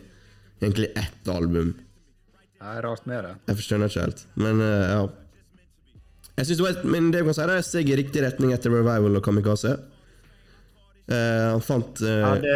egentlig 0.60 0.88
ett 0.96 1.28
album. 1.28 1.74
Det 2.58 2.66
er 2.78 2.82
rart 2.82 3.06
med 3.06 3.22
det. 3.24 3.34
Jeg 3.46 3.56
forstår 3.56 3.84
ikke 3.84 4.00
helt, 4.00 4.26
men 4.34 4.58
ja. 4.58 5.06
Jeg 6.34 6.46
synes 6.48 6.58
det 6.60 6.64
var 6.66 6.86
men 6.90 7.10
det 7.14 7.20
kan 7.24 7.34
si, 7.36 7.42
er 7.44 7.52
et 7.56 7.66
steg 7.66 7.90
i 7.92 7.96
riktig 8.00 8.22
retning 8.24 8.52
etter 8.54 8.72
Revival 8.74 9.20
og 9.20 9.22
Kamikaze. 9.26 9.76
Uh, 11.04 11.52
han 11.52 11.60
fant 11.60 12.00
uh, 12.00 12.08
Ja, 12.08 12.30
det, 12.40 12.54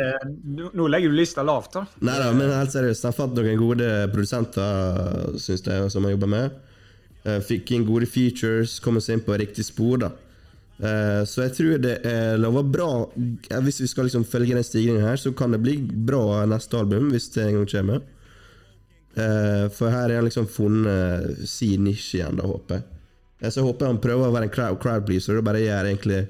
nå- 0.57 0.71
nå 0.73 0.87
legger 0.89 1.13
du 1.13 1.19
lista 1.19 1.43
lavt, 1.45 1.75
da. 1.77 1.83
Nei 2.01 2.15
da, 2.17 2.31
men 2.33 2.49
helt 2.57 2.73
seriøst. 2.73 3.05
Han 3.05 3.17
fant 3.17 3.37
noen 3.37 3.61
gode 3.61 3.89
produsenter, 4.15 5.35
synes 5.37 5.67
jeg, 5.69 5.91
som 5.93 6.07
han 6.09 6.15
jobber 6.15 6.31
med. 6.33 6.57
Uh, 7.27 7.37
Fikk 7.45 7.75
inn 7.77 7.85
gode 7.87 8.09
features, 8.09 8.79
kom 8.81 8.97
seg 9.05 9.19
inn 9.19 9.25
på 9.27 9.37
riktig 9.39 9.67
spor, 9.69 10.01
da. 10.07 10.15
Så 11.27 11.43
jeg 11.43 11.51
tror 11.57 11.81
det 11.83 11.95
er 12.07 12.37
lover 12.39 12.63
bra 12.71 12.85
Hvis 13.65 13.81
vi 13.83 13.89
skal 13.91 14.07
liksom 14.07 14.23
følge 14.31 14.55
den 14.55 14.63
stigningen 14.63 15.03
her, 15.03 15.17
så 15.19 15.33
kan 15.35 15.51
det 15.51 15.59
bli 15.65 15.73
bra 16.07 16.45
neste 16.47 16.79
album, 16.79 17.09
hvis 17.11 17.27
det 17.35 17.49
en 17.49 17.57
gang 17.57 17.65
kommer. 17.73 18.05
For 19.75 19.91
her 19.91 20.05
har 20.07 20.15
han 20.21 20.29
liksom 20.29 20.47
funnet 20.47 21.43
sin 21.51 21.83
nisje 21.83 22.21
igjen, 22.21 22.39
da, 22.39 22.47
håper 22.47 22.79
jeg. 22.79 22.87
Så 23.39 23.61
jeg 23.61 23.69
håper 23.69 23.93
han 23.93 24.01
prøver 24.03 24.27
å 24.27 24.35
være 24.35 24.49
en 24.49 24.55
crowd, 24.55 24.81
crowd 24.83 25.07
pleaser 25.07 25.39
og 25.39 25.47
bare 25.47 25.63
gjør 25.63 25.91
egentlig 25.93 26.25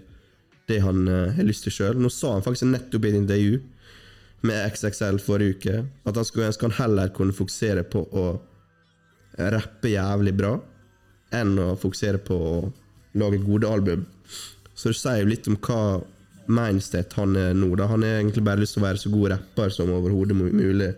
det 0.68 0.82
han 0.84 1.06
uh, 1.08 1.30
har 1.32 1.46
lyst 1.48 1.64
til 1.64 1.72
sjøl. 1.72 1.96
Nå 1.96 2.10
sa 2.12 2.34
han 2.34 2.44
faktisk 2.44 2.68
nettopp 2.68 3.06
i 3.06 3.12
et 3.12 3.20
intervju 3.22 3.60
med 4.48 4.74
XXL 4.74 5.18
forrige 5.22 5.56
uke 5.56 5.78
at 6.06 6.18
han 6.20 6.26
skulle 6.26 6.50
ønske 6.50 6.68
han 6.68 6.76
heller 6.78 7.14
kunne 7.16 7.34
fokusere 7.34 7.82
på 7.90 8.04
å 8.06 8.26
rappe 9.38 9.90
jævlig 9.90 10.34
bra 10.36 10.52
enn 11.34 11.58
å 11.60 11.72
fokusere 11.78 12.20
på 12.24 12.36
å 12.36 12.52
lage 13.18 13.40
gode 13.42 13.70
album. 13.70 14.04
Så 14.74 14.92
det 14.92 14.98
sier 15.00 15.22
jo 15.22 15.32
litt 15.32 15.48
om 15.50 15.58
hva 15.64 15.98
mindset 16.48 17.12
han 17.18 17.36
er 17.36 17.56
nå. 17.56 17.74
da 17.76 17.88
Han 17.90 18.04
har 18.06 18.20
egentlig 18.20 18.44
bare 18.44 18.62
lyst 18.62 18.76
til 18.76 18.82
å 18.82 18.86
være 18.86 19.02
så 19.02 19.12
god 19.12 19.32
rapper 19.34 19.74
som 19.74 19.92
overhodet 19.92 20.36
mulig, 20.38 20.92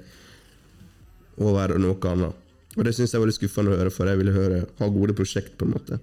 og 1.41 1.57
være 1.57 1.81
noe 1.81 2.13
annet. 2.13 2.47
Og 2.79 2.87
det 2.87 2.95
syns 2.95 3.13
jeg 3.15 3.23
var 3.23 3.31
litt 3.31 3.39
skuffende 3.39 3.75
å 3.75 3.79
høre, 3.81 3.93
for 3.95 4.11
jeg 4.11 4.21
ville 4.21 4.35
høre, 4.35 4.65
ha 4.79 4.89
gode 4.95 5.15
prosjekt, 5.19 5.57
på 5.59 5.67
en 5.67 5.75
måte. 5.75 5.99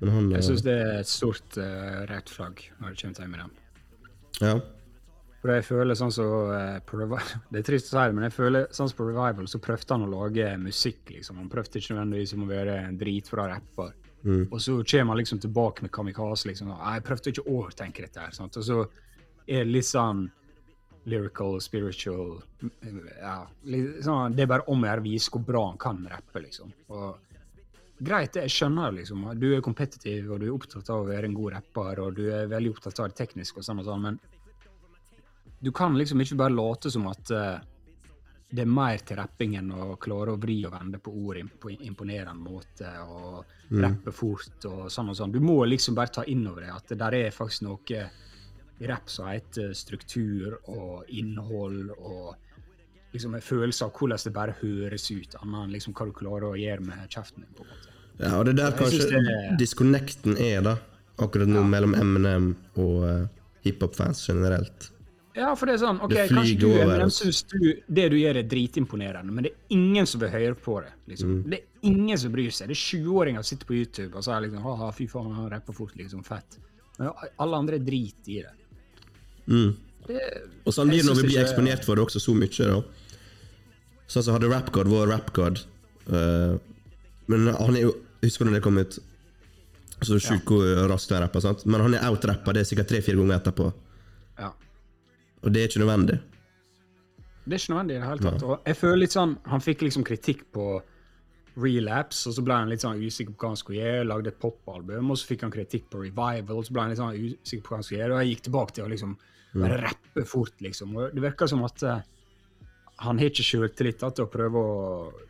Men 0.00 0.14
han 0.16 0.30
Jeg 0.32 0.40
eh, 0.40 0.46
syns 0.48 0.64
det 0.66 0.74
er 0.74 0.94
et 0.98 1.10
stort 1.10 1.58
uh, 1.62 2.02
rett 2.10 2.30
flagg 2.32 2.62
når 2.80 2.94
det 2.94 3.02
kommer 3.02 3.18
til 3.18 3.26
Eminem. 3.28 3.52
Ja. 4.42 4.54
For 5.42 5.52
jeg 5.54 5.66
føler 5.66 5.98
sånn 5.98 6.14
så 6.14 6.26
uh, 6.50 6.80
på 6.86 6.98
Revival 6.98 7.30
Det 7.52 7.62
er 7.62 7.68
trist 7.68 7.90
å 7.90 7.94
si 7.94 8.02
det, 8.02 8.16
men 8.18 8.26
jeg 8.26 8.34
føler 8.34 8.66
sånn 8.74 8.90
som 8.90 8.98
på 8.98 9.06
Revival 9.10 9.46
så 9.50 9.62
prøvde 9.62 9.94
han 9.94 10.06
å 10.08 10.10
lage 10.10 10.50
musikk, 10.62 11.04
liksom. 11.14 11.38
Han 11.38 11.50
prøvde 11.52 11.78
ikke 11.78 11.94
nødvendigvis 11.94 12.34
om 12.34 12.46
å 12.46 12.50
være 12.50 12.78
en 12.88 12.98
dritbra 12.98 13.46
rapper. 13.54 13.94
Og 14.22 14.60
så 14.62 14.76
kommer 14.86 15.16
han 15.16 15.18
liksom 15.18 15.40
tilbake 15.42 15.82
med 15.82 15.90
Kamikaze, 15.94 16.46
liksom. 16.50 16.70
og, 16.70 16.82
Jeg 16.94 17.06
prøvde 17.06 17.32
ikke 17.32 17.42
å 17.42 17.56
overtenke 17.58 18.04
dette 18.04 18.22
her. 18.22 18.34
Sant? 18.36 18.58
Og 18.58 18.66
så 18.66 18.84
er 19.46 19.64
det 19.64 19.74
litt 19.74 19.88
sånn 19.88 20.28
lyrical, 21.04 21.58
spiritual 21.60 22.36
ja, 23.18 23.36
sånn, 24.04 24.36
Det 24.36 24.44
er 24.44 24.50
bare 24.52 24.66
om 24.70 24.84
å 24.84 24.88
gjøre 24.88 25.02
å 25.02 25.06
vise 25.06 25.32
hvor 25.34 25.44
bra 25.46 25.62
han 25.70 25.80
kan 25.82 26.02
rappe, 26.10 26.42
liksom. 26.44 26.70
Og 26.94 27.32
greit, 28.02 28.38
jeg 28.38 28.52
skjønner 28.52 28.94
liksom. 28.98 29.24
Du 29.40 29.48
er 29.54 29.64
kompetitiv, 29.64 30.30
og 30.30 30.42
du 30.42 30.48
er 30.48 30.54
opptatt 30.54 30.90
av 30.92 31.02
å 31.02 31.10
være 31.10 31.30
en 31.30 31.36
god 31.36 31.56
rapper, 31.56 32.04
og 32.04 32.14
du 32.18 32.24
er 32.30 32.50
veldig 32.50 32.76
opptatt 32.76 33.02
av 33.02 33.10
det 33.10 33.18
tekniske 33.22 33.62
og 33.62 33.66
sånn 33.66 33.82
og 33.82 33.90
sånn, 33.90 34.06
men 34.08 34.22
du 35.62 35.70
kan 35.74 35.94
liksom 35.98 36.22
ikke 36.22 36.40
bare 36.40 36.54
late 36.54 36.90
som 36.90 37.04
at 37.06 37.30
uh, 37.30 37.60
det 38.52 38.64
er 38.64 38.70
mer 38.70 38.98
til 39.06 39.16
rapping 39.16 39.54
enn 39.60 39.70
å 39.72 39.92
klare 40.02 40.34
å 40.34 40.40
vri 40.40 40.58
og 40.66 40.74
vende 40.74 40.98
på 41.00 41.12
ord 41.22 41.38
på 41.62 41.70
imponerende 41.86 42.42
måte 42.42 42.90
og 43.06 43.54
rappe 43.80 44.12
fort 44.12 44.66
og 44.68 44.90
sånn 44.92 45.12
og 45.12 45.16
sånn. 45.16 45.32
Du 45.32 45.38
må 45.40 45.62
liksom 45.64 45.96
bare 45.96 46.12
ta 46.18 46.24
inn 46.28 46.42
over 46.50 46.66
deg 46.66 46.74
at 46.74 46.92
det 46.92 46.98
der 47.00 47.16
er 47.16 47.32
faktisk 47.32 47.64
noe 47.64 48.02
rapp 48.80 49.10
som 49.10 49.28
heter 49.30 49.72
struktur 49.76 50.56
og 50.70 51.08
innhold 51.08 51.92
og 51.98 52.34
liksom 53.12 53.34
en 53.36 53.44
følelse 53.44 53.84
av 53.86 53.92
hvordan 53.96 54.24
det 54.24 54.32
bare 54.34 54.54
høres 54.62 55.10
ut, 55.10 55.36
annet 55.42 55.66
enn 55.66 55.74
liksom 55.74 55.96
hva 55.96 56.08
du 56.08 56.14
klarer 56.16 56.48
å 56.50 56.56
gjøre 56.58 56.86
med 56.86 57.04
kjeften 57.12 57.44
din. 57.44 57.52
på 57.56 57.66
en 57.66 57.74
måte. 57.74 57.92
Ja, 58.20 58.32
og 58.38 58.46
det 58.46 58.54
er 58.54 58.58
der 58.62 58.74
kanskje 58.78 59.08
det 59.12 59.36
disconnecten 59.60 60.38
er, 60.40 60.64
da. 60.64 60.78
Akkurat 61.22 61.48
nå, 61.48 61.62
mellom 61.68 61.94
Eminem 61.94 62.52
og 62.80 63.04
uh, 63.04 63.44
hiphop-fans 63.66 64.24
generelt. 64.28 64.88
Ja, 65.36 65.52
for 65.56 65.68
det 65.68 65.78
er 65.78 65.80
sånn, 65.80 66.00
ok, 66.04 66.14
kanskje 66.28 66.56
du, 66.60 66.66
Eminem, 66.76 67.12
synes 67.12 67.40
du 67.48 67.60
det 67.86 68.08
du 68.12 68.18
gjør 68.18 68.40
er 68.42 68.48
dritimponerende, 68.48 69.32
men 69.32 69.46
det 69.46 69.52
er 69.52 69.76
ingen 69.76 70.08
som 70.08 70.20
vil 70.20 70.32
høre 70.32 70.56
på 70.60 70.78
det. 70.84 70.92
liksom. 71.12 71.38
Mm. 71.38 71.44
Det 71.52 71.60
er 71.60 71.92
ingen 71.92 72.20
som 72.20 72.34
bryr 72.34 72.52
seg. 72.52 72.72
Det 72.72 72.76
er 72.76 72.82
20-åringer 72.82 73.44
som 73.44 73.52
sitter 73.52 73.70
på 73.70 73.78
YouTube 73.78 74.12
og 74.16 74.26
sier 74.26 74.44
liksom, 74.44 74.64
haha, 74.66 74.90
fy 74.96 75.08
faen, 75.12 75.32
han 75.36 75.48
rapper 75.52 75.76
fort, 75.76 75.94
liksom, 76.00 76.24
fett. 76.26 76.58
Men 76.98 77.12
alle 77.40 77.62
andre 77.64 77.80
driter 77.80 78.34
i 78.34 78.42
det. 78.44 78.52
Mm. 79.46 79.72
det 80.06 80.24
Og 80.66 80.74
sånn 80.74 80.90
blir 80.90 81.02
det 81.02 81.08
når 81.08 81.20
vi 81.20 81.28
blir 81.30 81.42
eksponert 81.42 81.86
for 81.86 81.98
det 81.98 82.04
også 82.06 82.22
så 82.22 82.34
mye, 82.36 82.50
da. 82.52 82.82
Sånn 84.12 84.26
som 84.26 84.36
hadde 84.36 84.50
RapGod 84.50 84.90
vært 84.92 85.08
RapGod 85.08 85.62
uh, 86.12 86.58
Men 87.32 87.48
han 87.56 87.78
er 87.78 87.86
jo 87.86 87.94
Husker 88.22 88.46
du 88.46 88.52
det 88.54 88.62
kom 88.62 88.76
ut? 88.78 88.98
Så 90.02 90.18
sjukt 90.22 90.50
hvor 90.50 90.66
raskt 90.90 91.10
han 91.14 91.22
rapper, 91.22 91.42
sant? 91.42 91.64
Men 91.66 91.82
han 91.82 91.94
er 91.94 92.04
outrappa, 92.08 92.52
det 92.54 92.62
er 92.62 92.68
sikkert 92.68 92.88
tre-fire 92.90 93.18
ganger 93.18 93.38
etterpå. 93.38 93.68
ja. 94.38 94.50
Og 95.42 95.50
det 95.54 95.62
er 95.62 95.70
ikke 95.70 95.82
nødvendig. 95.82 96.16
Det 97.44 97.54
er 97.54 97.60
ikke 97.60 97.72
nødvendig 97.72 97.96
i 97.96 98.00
det 98.00 98.08
hele 98.08 98.22
tatt. 98.22 98.44
Og 98.46 98.66
jeg 98.66 98.78
føler 98.78 99.00
litt 99.02 99.14
sånn, 99.14 99.36
Han 99.50 99.62
fikk 99.62 99.82
liksom 99.82 100.04
kritikk 100.06 100.44
på 100.54 100.66
Relapse, 101.60 102.24
og 102.30 102.36
så 102.36 102.44
ble 102.46 102.56
han 102.56 102.70
litt 102.70 102.84
sånn 102.84 103.02
usikker 103.02 103.34
på 103.34 103.44
hva 103.44 103.52
han 103.52 103.60
skulle 103.60 103.82
gjøre. 103.82 104.06
Lagde 104.08 104.32
et 104.32 104.40
popalbum, 104.40 105.12
og 105.12 105.20
så 105.20 105.28
fikk 105.28 105.44
han 105.46 105.52
kritikk 105.52 105.90
på 105.92 106.00
Revival, 106.06 106.56
og 106.56 106.64
så 106.66 106.74
ble 106.74 106.84
han 106.84 106.94
litt 106.94 107.02
sånn 107.02 107.18
usikker 107.18 107.66
på 107.66 107.74
hva 107.74 107.80
han 107.80 107.86
skulle 107.86 108.00
gjøre. 108.00 108.14
Og 108.14 108.22
jeg 108.22 108.32
gikk 108.32 108.46
tilbake 108.48 108.76
til 108.76 108.86
å 108.86 108.92
liksom 108.92 109.14
bare 109.52 109.78
rappe 109.82 110.24
fort, 110.28 110.54
liksom. 110.64 110.96
Og 110.96 111.12
det 111.12 111.24
virker 111.24 111.50
som 111.50 111.64
at 111.66 111.84
uh, 111.84 111.98
han 113.04 113.20
har 113.20 113.30
ikke 113.30 113.44
sjøltillit 113.44 114.00
til 114.00 114.24
å 114.24 114.30
prøve 114.32 114.62
å 114.62 114.76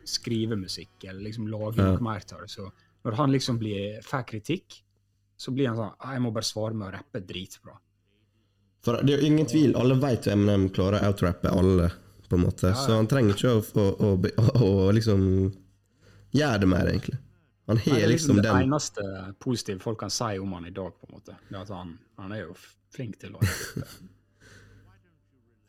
skrive 0.07 0.57
musikk 0.59 1.07
eller 1.07 1.25
liksom 1.27 1.49
lage 1.51 1.81
noe 1.81 2.03
mer 2.03 2.23
til 2.27 2.43
det. 2.43 2.51
Så 2.53 2.67
når 3.03 3.17
han 3.19 3.33
liksom 3.33 3.59
blir, 3.59 3.99
får 4.05 4.27
kritikk, 4.29 4.79
så 5.39 5.51
blir 5.51 5.71
han 5.71 5.79
sånn 5.79 5.95
«Ah, 5.97 6.13
Jeg 6.15 6.23
må 6.23 6.31
bare 6.31 6.47
svare 6.47 6.77
med 6.77 6.87
å 6.87 6.93
rappe 6.93 7.19
dritbra. 7.25 7.75
For 8.83 8.99
det 8.99 9.15
er 9.15 9.23
jo 9.23 9.31
ingen 9.31 9.47
tvil, 9.47 9.75
alle 9.79 9.95
vet 9.99 10.27
jo 10.27 10.35
Eminem 10.35 10.67
klarer 10.75 11.01
å 11.03 11.11
outrappe 11.11 11.51
alle, 11.51 11.89
på 12.27 12.37
en 12.37 12.45
måte. 12.45 12.71
Så 12.75 12.95
han 12.95 13.07
trenger 13.11 13.35
ikke 13.35 13.51
å, 13.55 13.63
å, 13.79 14.13
å, 14.13 14.63
å 14.67 14.91
liksom 14.95 15.23
gjøre 16.33 16.63
det 16.63 16.69
mer, 16.69 16.89
egentlig. 16.91 17.19
Han 17.71 17.79
har 17.79 18.01
er 18.01 18.09
liksom 18.11 18.35
den 18.35 18.43
det 18.43 18.53
eneste 18.65 19.03
positive 19.39 19.79
folk 19.79 20.01
kan 20.01 20.11
si 20.11 20.33
om 20.39 20.51
han 20.57 20.65
i 20.67 20.73
dag, 20.75 20.91
på 20.99 21.07
en 21.07 21.13
måte. 21.15 21.35
Det 21.47 21.55
er 21.55 21.61
at 21.61 21.71
han, 21.71 21.93
han 22.19 22.33
er 22.35 22.41
jo 22.43 22.55
flink 22.93 23.19
til 23.21 23.37
å 23.37 23.43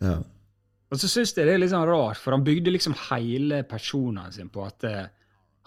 ja. 0.04 0.16
Og 0.90 1.00
så 1.00 1.10
syns 1.10 1.32
jeg 1.34 1.46
det 1.46 1.54
er 1.54 1.62
litt 1.62 1.72
sånn 1.72 1.86
rart, 1.88 2.18
for 2.20 2.34
han 2.34 2.44
bygde 2.46 2.74
liksom 2.74 2.96
hele 3.08 3.62
personen 3.68 4.32
sin 4.34 4.50
på 4.52 4.60
at 4.66 4.80
uh, 4.90 5.04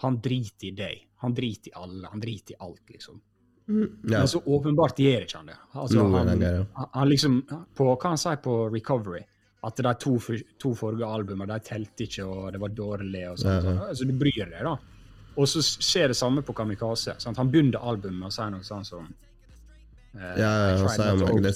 han 0.04 0.20
driter 0.24 0.70
i 0.70 0.76
deg. 0.76 0.96
Han 1.24 1.34
driter 1.34 1.72
i 1.72 1.74
alle. 1.80 2.06
Han 2.12 2.22
driter 2.22 2.54
i 2.54 2.60
alt, 2.64 2.84
liksom. 2.92 3.16
ja. 3.68 4.20
Men 4.20 4.28
så 4.30 4.38
åpenbart 4.44 5.00
gjør 5.02 5.26
ikke 5.26 5.40
han 5.40 5.50
det. 5.50 5.58
Altså, 5.72 6.04
er 6.04 6.14
han, 6.14 6.44
han, 6.44 6.88
han 6.94 7.10
liksom 7.10 7.40
på, 7.48 7.90
Hva 7.90 8.12
han 8.12 8.20
sier 8.20 8.38
på 8.44 8.54
Recovery? 8.72 9.24
At 9.66 9.80
de 9.82 9.94
to, 9.98 10.14
to 10.62 10.70
forrige 10.78 11.06
albumene 11.06 11.56
de 11.58 11.66
telte 11.66 12.06
ikke, 12.06 12.26
og 12.26 12.52
det 12.54 12.60
var 12.62 12.74
dårlig. 12.76 13.24
og 13.30 13.40
sånt. 13.40 13.66
Ja, 13.66 13.72
ja. 13.88 13.94
Så 13.98 14.06
du 14.06 14.14
bryr 14.14 14.44
deg, 14.44 14.60
da. 14.62 14.76
Og 15.38 15.48
så 15.50 15.62
skjer 15.62 16.12
det 16.12 16.18
samme 16.18 16.42
på 16.46 16.54
Kamikaze. 16.54 17.16
Sant? 17.22 17.38
Han 17.38 17.50
begynner 17.50 17.82
albumet 17.82 18.20
med 18.20 18.30
å 18.30 18.34
si 18.34 18.46
noe 18.54 18.66
sånn 18.66 18.86
som 18.86 19.04
uh, 19.06 20.34
Ja, 20.38 20.38
ja, 20.38 20.78
det. 20.78 21.54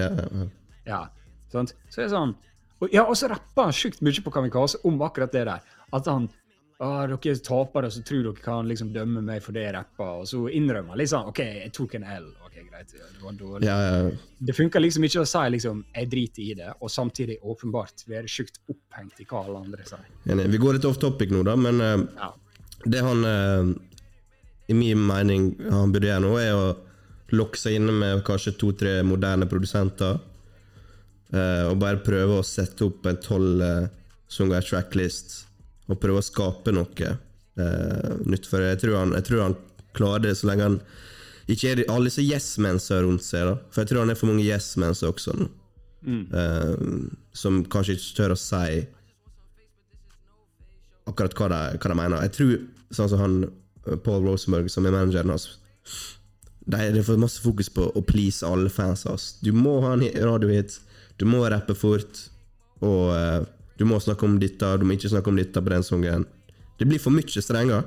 Ja, 0.00 0.08
ja, 0.08 0.28
ja. 0.28 0.46
Ja, 0.82 1.00
sant? 1.52 1.74
Så 1.88 2.00
det 2.00 2.08
er 2.08 2.14
sånn 2.16 2.32
Og, 2.82 2.88
ja, 2.90 3.04
og 3.04 3.14
så 3.14 3.28
rapper 3.30 3.68
han 3.68 3.76
sjukt 3.76 4.00
mye 4.02 4.24
på 4.24 4.32
Kamikaze 4.34 4.80
om 4.88 4.96
akkurat 5.06 5.32
det 5.32 5.44
der. 5.48 5.74
At 5.92 6.08
han 6.10 6.30
ah, 6.82 7.04
dere 7.06 7.18
er 7.30 7.42
tapere, 7.46 7.90
så 7.92 8.02
tror 8.06 8.24
dere 8.26 8.42
kan 8.42 8.68
liksom 8.68 8.90
dømme 8.94 9.22
meg 9.24 9.44
for 9.44 9.54
det 9.54 9.68
jeg 9.68 9.76
rapper. 9.76 10.22
Og 10.22 10.28
så 10.30 10.42
innrømmer 10.50 10.96
han 10.96 11.02
liksom 11.02 11.30
OK, 11.30 11.44
jeg 11.62 11.74
tok 11.76 11.94
en 12.00 12.08
L. 12.16 12.26
ok, 12.62 12.70
greit, 12.70 12.92
det 12.94 13.24
var 13.24 13.32
dårlig. 13.38 13.66
Ja, 13.68 13.76
ja. 13.82 14.10
Det 14.38 14.56
funker 14.56 14.80
liksom 14.82 15.04
ikke 15.08 15.22
å 15.22 15.28
si 15.28 15.42
liksom, 15.54 15.82
jeg 15.94 16.10
driter 16.12 16.42
i 16.42 16.54
det, 16.58 16.70
og 16.80 16.90
samtidig 16.90 17.38
åpenbart 17.42 18.04
være 18.10 18.30
sjukt 18.30 18.60
opphengt 18.72 19.20
i 19.22 19.26
hva 19.28 19.44
alle 19.46 19.62
andre 19.66 19.86
sier. 19.88 20.06
Ja, 20.28 20.38
Vi 20.38 20.60
går 20.62 20.78
litt 20.78 20.88
off 20.88 21.00
topic 21.02 21.34
nå, 21.34 21.44
da, 21.46 21.56
men 21.58 21.80
uh, 21.82 22.06
Ja. 22.18 22.32
det 22.84 23.02
han 23.04 23.24
uh, 23.26 23.72
i 24.68 24.74
min 24.78 25.06
mening 25.06 25.52
han 25.68 25.92
burde 25.92 26.08
gjøre 26.10 26.24
nå, 26.24 26.34
er 26.40 26.52
å 26.56 26.66
lokke 27.32 27.58
seg 27.58 27.78
inne 27.78 27.94
med 27.96 28.24
kanskje 28.26 28.56
to-tre 28.60 28.98
moderne 29.06 29.48
produsenter. 29.48 30.20
Uh, 31.32 31.70
og 31.70 31.78
bare 31.80 32.02
prøve 32.04 32.40
å 32.40 32.44
sette 32.44 32.84
opp 32.84 33.06
en 33.08 33.20
tolv 33.24 33.62
uh, 33.64 33.88
sanger 34.32 34.64
tracklist. 34.64 35.46
Og 35.90 35.98
prøve 36.00 36.20
å 36.20 36.24
skape 36.24 36.72
noe 36.72 37.08
eh, 37.58 38.12
nytt. 38.24 38.46
For 38.48 38.62
jeg 38.64 38.78
tror, 38.80 38.94
han, 39.00 39.10
jeg 39.18 39.26
tror 39.26 39.40
han 39.42 39.56
klarer 39.96 40.22
det 40.28 40.36
så 40.38 40.48
lenge 40.48 40.68
han 40.68 40.76
ikke 41.50 41.72
er 41.72 41.84
alle 41.90 42.10
disse 42.10 42.22
yes-mensa 42.22 43.00
rundt 43.02 43.24
seg. 43.26 43.48
da 43.48 43.56
For 43.72 43.82
jeg 43.82 43.92
tror 43.92 44.04
han 44.04 44.12
er 44.14 44.18
for 44.18 44.30
mange 44.30 44.46
yes-mens 44.46 45.02
også 45.06 45.34
nå. 45.38 45.48
Eh, 46.02 46.74
som 47.32 47.62
kanskje 47.70 47.94
ikke 47.94 48.16
tør 48.18 48.34
å 48.34 48.38
si 48.38 48.80
akkurat 51.10 51.36
hva 51.38 51.50
de, 51.52 51.60
hva 51.78 51.92
de 51.92 51.98
mener. 51.98 52.24
Jeg 52.26 52.34
tror 52.38 52.56
sånn 52.94 53.12
som 53.12 53.22
han 53.22 53.36
eh, 53.46 53.98
Paul 54.02 54.26
Rosenberg, 54.26 54.70
som 54.70 54.86
er 54.86 54.94
manageren 54.94 55.34
hans 55.34 55.50
det 56.62 56.78
er 56.78 57.02
for 57.02 57.18
masse 57.18 57.42
fokus 57.42 57.66
på 57.74 57.88
å 57.90 58.02
please 58.06 58.46
alle 58.46 58.70
fans 58.70 59.02
hans. 59.08 59.32
Du 59.42 59.50
må 59.54 59.80
ha 59.82 59.96
en 59.96 60.04
radiohit, 60.22 60.76
du 61.18 61.24
må 61.26 61.42
rappe 61.50 61.74
fort, 61.74 62.20
og 62.82 63.10
uh, 63.10 63.42
du 63.78 63.84
må 63.88 63.98
snakke 64.02 64.26
om 64.28 64.36
dette, 64.38 64.68
du 64.78 64.86
må 64.86 64.94
ikke 64.94 65.10
snakke 65.10 65.32
om 65.32 65.40
dette 65.40 65.58
på 65.58 65.72
den 65.72 65.82
sangen. 65.86 66.26
Det 66.78 66.86
blir 66.86 67.02
for 67.02 67.14
mye 67.14 67.42
strenger. 67.42 67.82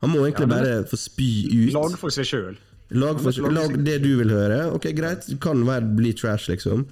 Han 0.00 0.12
må 0.14 0.22
egentlig 0.24 0.46
Ja, 0.46 0.48
men 0.48 0.64
bare 0.64 0.88
få 0.88 0.96
spy 1.00 1.28
ut. 1.52 1.76
Lag 1.76 1.98
for 2.00 2.14
seg 2.14 2.28
sjøl. 2.28 2.56
Lag, 2.90 3.18
for, 3.20 3.36
lag 3.44 3.52
lag 3.52 3.74
det 3.84 3.98
du 4.04 4.14
vil 4.22 4.30
høre. 4.32 4.62
Ok, 4.72 4.88
greit, 4.96 5.26
det 5.28 5.36
kan 5.44 5.60
være 5.66 5.90
bli 5.98 6.14
trash, 6.16 6.48
liksom. 6.48 6.86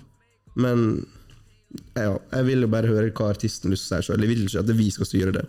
Men 0.61 1.07
ja, 1.97 2.17
jeg 2.33 2.47
vil 2.47 2.65
jo 2.67 2.71
bare 2.73 2.91
høre 2.91 3.13
hva 3.17 3.31
artisten 3.33 3.71
vil 3.71 3.77
lyst 3.77 3.89
til 3.89 3.97
å 3.97 4.03
si 4.03 4.11
sjøl. 4.11 4.25
Jeg 4.25 4.33
vil 4.33 4.45
ikke 4.47 4.63
at 4.63 4.73
vi 4.79 4.89
skal 4.93 5.09
styre 5.09 5.35
det. 5.39 5.45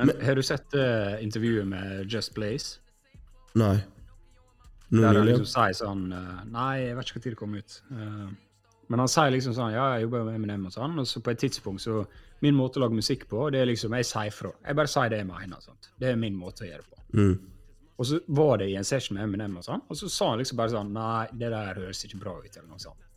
Men 0.00 0.12
har 0.24 0.38
du 0.38 0.42
sett 0.44 0.76
uh, 0.76 1.20
intervjuet 1.20 1.68
med 1.68 2.12
Just 2.12 2.32
Blaze? 2.36 2.78
Nei. 3.60 3.76
Noen 4.90 5.04
Der 5.04 5.18
han 5.20 5.28
liksom 5.28 5.46
sier 5.46 5.74
sånn 5.76 6.06
uh, 6.10 6.40
Nei, 6.50 6.86
jeg 6.86 6.96
vet 6.96 7.10
ikke 7.10 7.20
når 7.20 7.34
det 7.34 7.38
kom 7.38 7.58
ut. 7.58 7.76
Uh, 7.92 8.30
men 8.90 9.02
han 9.04 9.10
sier 9.12 9.30
liksom 9.34 9.54
sånn 9.54 9.74
Ja, 9.74 9.84
jeg 9.94 10.08
jobber 10.08 10.24
med 10.26 10.40
Eminem 10.40 10.66
og 10.66 10.74
sånn, 10.74 10.96
og 10.98 11.06
så 11.06 11.22
på 11.22 11.34
et 11.34 11.42
tidspunkt 11.44 11.84
så 11.84 12.00
Min 12.42 12.56
måte 12.58 12.80
å 12.80 12.86
lage 12.86 12.96
musikk 12.96 13.28
på, 13.30 13.44
det 13.52 13.60
er 13.60 13.68
liksom 13.70 13.94
Jeg 14.00 14.08
sier 14.08 14.34
fra. 14.34 14.54
Jeg 14.64 14.78
bare 14.80 14.90
sier 14.90 15.12
det 15.12 15.20
jeg 15.20 15.28
mener. 15.28 15.60
Sånt. 15.62 15.92
Det 16.00 16.10
er 16.10 16.18
min 16.18 16.38
måte 16.40 16.64
å 16.64 16.70
gjøre 16.70 16.86
det 16.86 16.90
på. 16.90 17.04
Mm. 17.20 17.34
Og 18.00 18.06
så 18.08 18.20
var 18.32 18.58
det 18.62 18.70
i 18.72 18.76
en 18.80 18.86
session 18.88 19.18
med 19.18 19.26
Eminem, 19.26 19.58
og 19.60 19.64
sånn, 19.66 19.82
og 19.84 19.98
så 19.98 20.08
sa 20.08 20.30
han 20.30 20.40
liksom 20.40 20.56
bare 20.56 20.72
sånn 20.72 20.92
Nei, 20.96 21.26
det 21.36 21.50
der 21.52 21.76
høres 21.82 22.00
ikke 22.06 22.22
bra 22.22 22.32
ut, 22.40 22.54
eller 22.54 22.68
noe 22.70 22.80
sånt. 22.80 23.08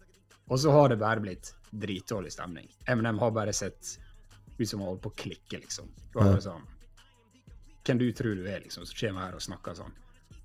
Og 0.51 0.59
så 0.59 0.73
har 0.75 0.91
det 0.91 0.97
bare 0.99 1.23
blitt 1.23 1.53
dritdårlig 1.71 2.33
stemning. 2.35 2.67
Eminem 2.91 3.21
har 3.21 3.31
bare 3.31 3.53
sett 3.55 3.93
ut 4.57 4.67
som 4.67 4.81
han 4.81 4.89
holdt 4.89 5.05
på 5.05 5.11
å 5.13 5.19
klikke, 5.23 5.61
liksom. 5.63 5.87
Det 5.87 6.19
var 6.19 6.33
bare 6.33 6.45
sånn 6.45 6.69
Hvem 7.83 7.99
du 7.99 8.05
tror 8.15 8.35
du 8.39 8.45
er, 8.47 8.61
liksom, 8.63 8.85
som 8.87 8.95
kommer 8.95 9.25
her 9.25 9.35
og 9.35 9.43
snakker 9.43 9.75
sånn. 9.75 9.95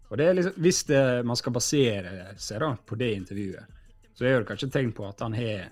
Og 0.09 0.19
det 0.19 0.25
er 0.27 0.39
liksom, 0.39 0.57
Hvis 0.65 0.83
det, 0.89 1.03
man 1.27 1.39
skal 1.39 1.55
basere 1.55 2.15
seg 2.39 2.63
da 2.63 2.73
på 2.79 2.99
det 2.99 3.11
intervjuet, 3.15 3.77
så 4.19 4.27
er 4.27 4.39
det 4.41 4.49
kanskje 4.49 4.71
tegn 4.75 4.95
på 4.95 5.07
at 5.07 5.23
han 5.23 5.35
har 5.39 5.69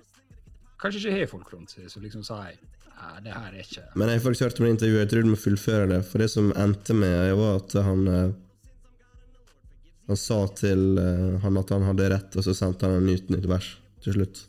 Kanskje 0.83 1.01
ikke 1.01 1.21
har 1.21 1.31
folk 1.31 1.53
rundt 1.55 1.73
seg 1.73 1.87
som 1.91 2.05
liksom 2.05 2.27
sier 2.27 2.59
Nei, 2.97 3.15
det 3.25 3.33
her 3.35 3.53
er 3.53 3.63
ikke 3.63 3.87
Men 3.95 4.11
jeg 4.11 4.19
har 4.19 4.27
faktisk 4.27 4.47
hørt 4.47 4.61
om 4.61 4.67
det 4.67 4.75
intervjuet, 4.75 5.01
jeg 5.05 5.11
tror 5.13 5.25
du 5.27 5.31
må 5.31 5.39
fullføre 5.41 5.89
det. 5.91 5.99
For 6.09 6.23
det 6.23 6.29
som 6.33 6.53
endte 6.57 6.97
med, 6.97 7.33
var 7.37 7.59
at 7.59 7.75
han 7.85 8.07
eh, 8.09 8.37
Han 10.07 10.19
sa 10.21 10.39
til 10.55 11.01
uh, 11.01 11.39
han 11.43 11.59
at 11.59 11.73
han 11.75 11.87
hadde 11.89 12.11
rett, 12.13 12.37
og 12.39 12.47
så 12.47 12.55
sendte 12.55 12.87
han 12.87 13.01
en 13.01 13.09
nytt 13.09 13.33
nytt 13.33 13.49
vers 13.51 13.73
til 14.05 14.19
slutt. 14.19 14.43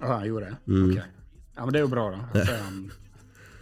Å, 0.00 0.10
han 0.12 0.28
gjorde 0.28 0.52
det? 0.52 0.58
Mm. 0.70 0.84
Ok. 0.90 1.00
Ja, 1.54 1.64
men 1.64 1.74
det 1.74 1.80
er 1.80 1.84
jo 1.86 1.90
bra, 1.94 2.04
da. 2.14 2.20
Altså, 2.34 2.60
han, 2.60 2.78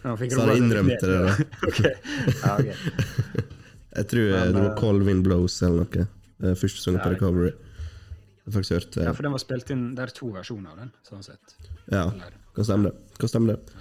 han 0.03 0.31
Så 0.33 0.45
han 0.45 0.57
innrømte 0.59 1.09
det, 1.09 1.19
da. 1.23 1.33
okay. 1.69 1.93
Ja, 2.41 2.55
ok. 2.59 3.49
Jeg 3.97 4.09
tror 4.09 4.23
eh, 4.25 4.33
Men, 4.33 4.55
det 4.55 4.61
var 4.61 4.69
eh, 4.71 4.79
Cold 4.79 5.05
Wind 5.07 5.25
Blows 5.25 5.59
eller 5.65 5.85
noe. 5.85 6.07
Første 6.59 6.81
sang 6.81 6.97
på 6.99 7.11
Recovery. 7.13 7.51
Jeg 8.43 8.55
faktisk 8.55 8.73
hørt 8.75 8.97
Ja, 8.99 9.11
for 9.13 9.23
den 9.23 9.35
var 9.35 9.39
spilt 9.39 9.69
inn 9.71 9.83
Det 9.95 10.03
er 10.03 10.11
to 10.17 10.31
versjoner 10.33 10.73
av 10.73 10.81
den, 10.81 10.89
sånn 11.07 11.21
sett. 11.23 11.53
Ja, 11.87 12.07
Eller- 12.09 12.33
kan 12.53 12.67
stemme 12.67 12.89
det. 12.89 13.13
Kan 13.21 13.31
stemme 13.31 13.53
det. 13.53 13.77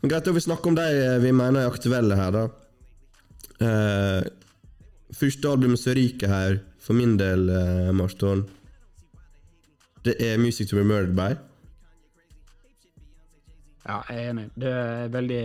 Men 0.00 0.12
greit, 0.12 0.24
da 0.24 0.32
vi 0.32 0.40
snakker 0.40 0.70
om 0.70 0.78
de 0.78 0.86
vi 1.22 1.32
mener 1.34 1.60
er 1.60 1.70
aktuelle 1.70 2.16
her, 2.18 2.32
da. 2.34 2.46
Uh, 3.56 4.22
første 5.14 5.48
albumet 5.48 5.80
som 5.80 5.94
ryker 5.96 6.32
her, 6.32 6.58
for 6.86 6.94
min 6.98 7.16
del, 7.18 7.48
uh, 7.50 7.90
Marston, 7.96 8.44
det 10.06 10.14
er 10.22 10.38
Music 10.38 10.70
To 10.70 10.78
Be 10.78 10.84
Murdered 10.86 11.16
By. 11.18 11.32
Ja, 13.86 14.00
jeg 14.10 14.18
er 14.24 14.30
enig. 14.32 14.44
Det 14.58 14.70
er 14.72 15.08
veldig 15.14 15.40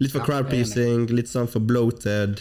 Litt 0.00 0.12
for 0.14 0.22
Ja, 0.22 0.24
crowd 0.26 0.38
jeg 0.38 0.46
er 0.46 0.48
enig. 0.48 0.50
pleasing, 0.54 1.06
litt 1.14 1.28
sånn 1.30 1.48
for 1.50 1.60
bloated. 1.66 2.40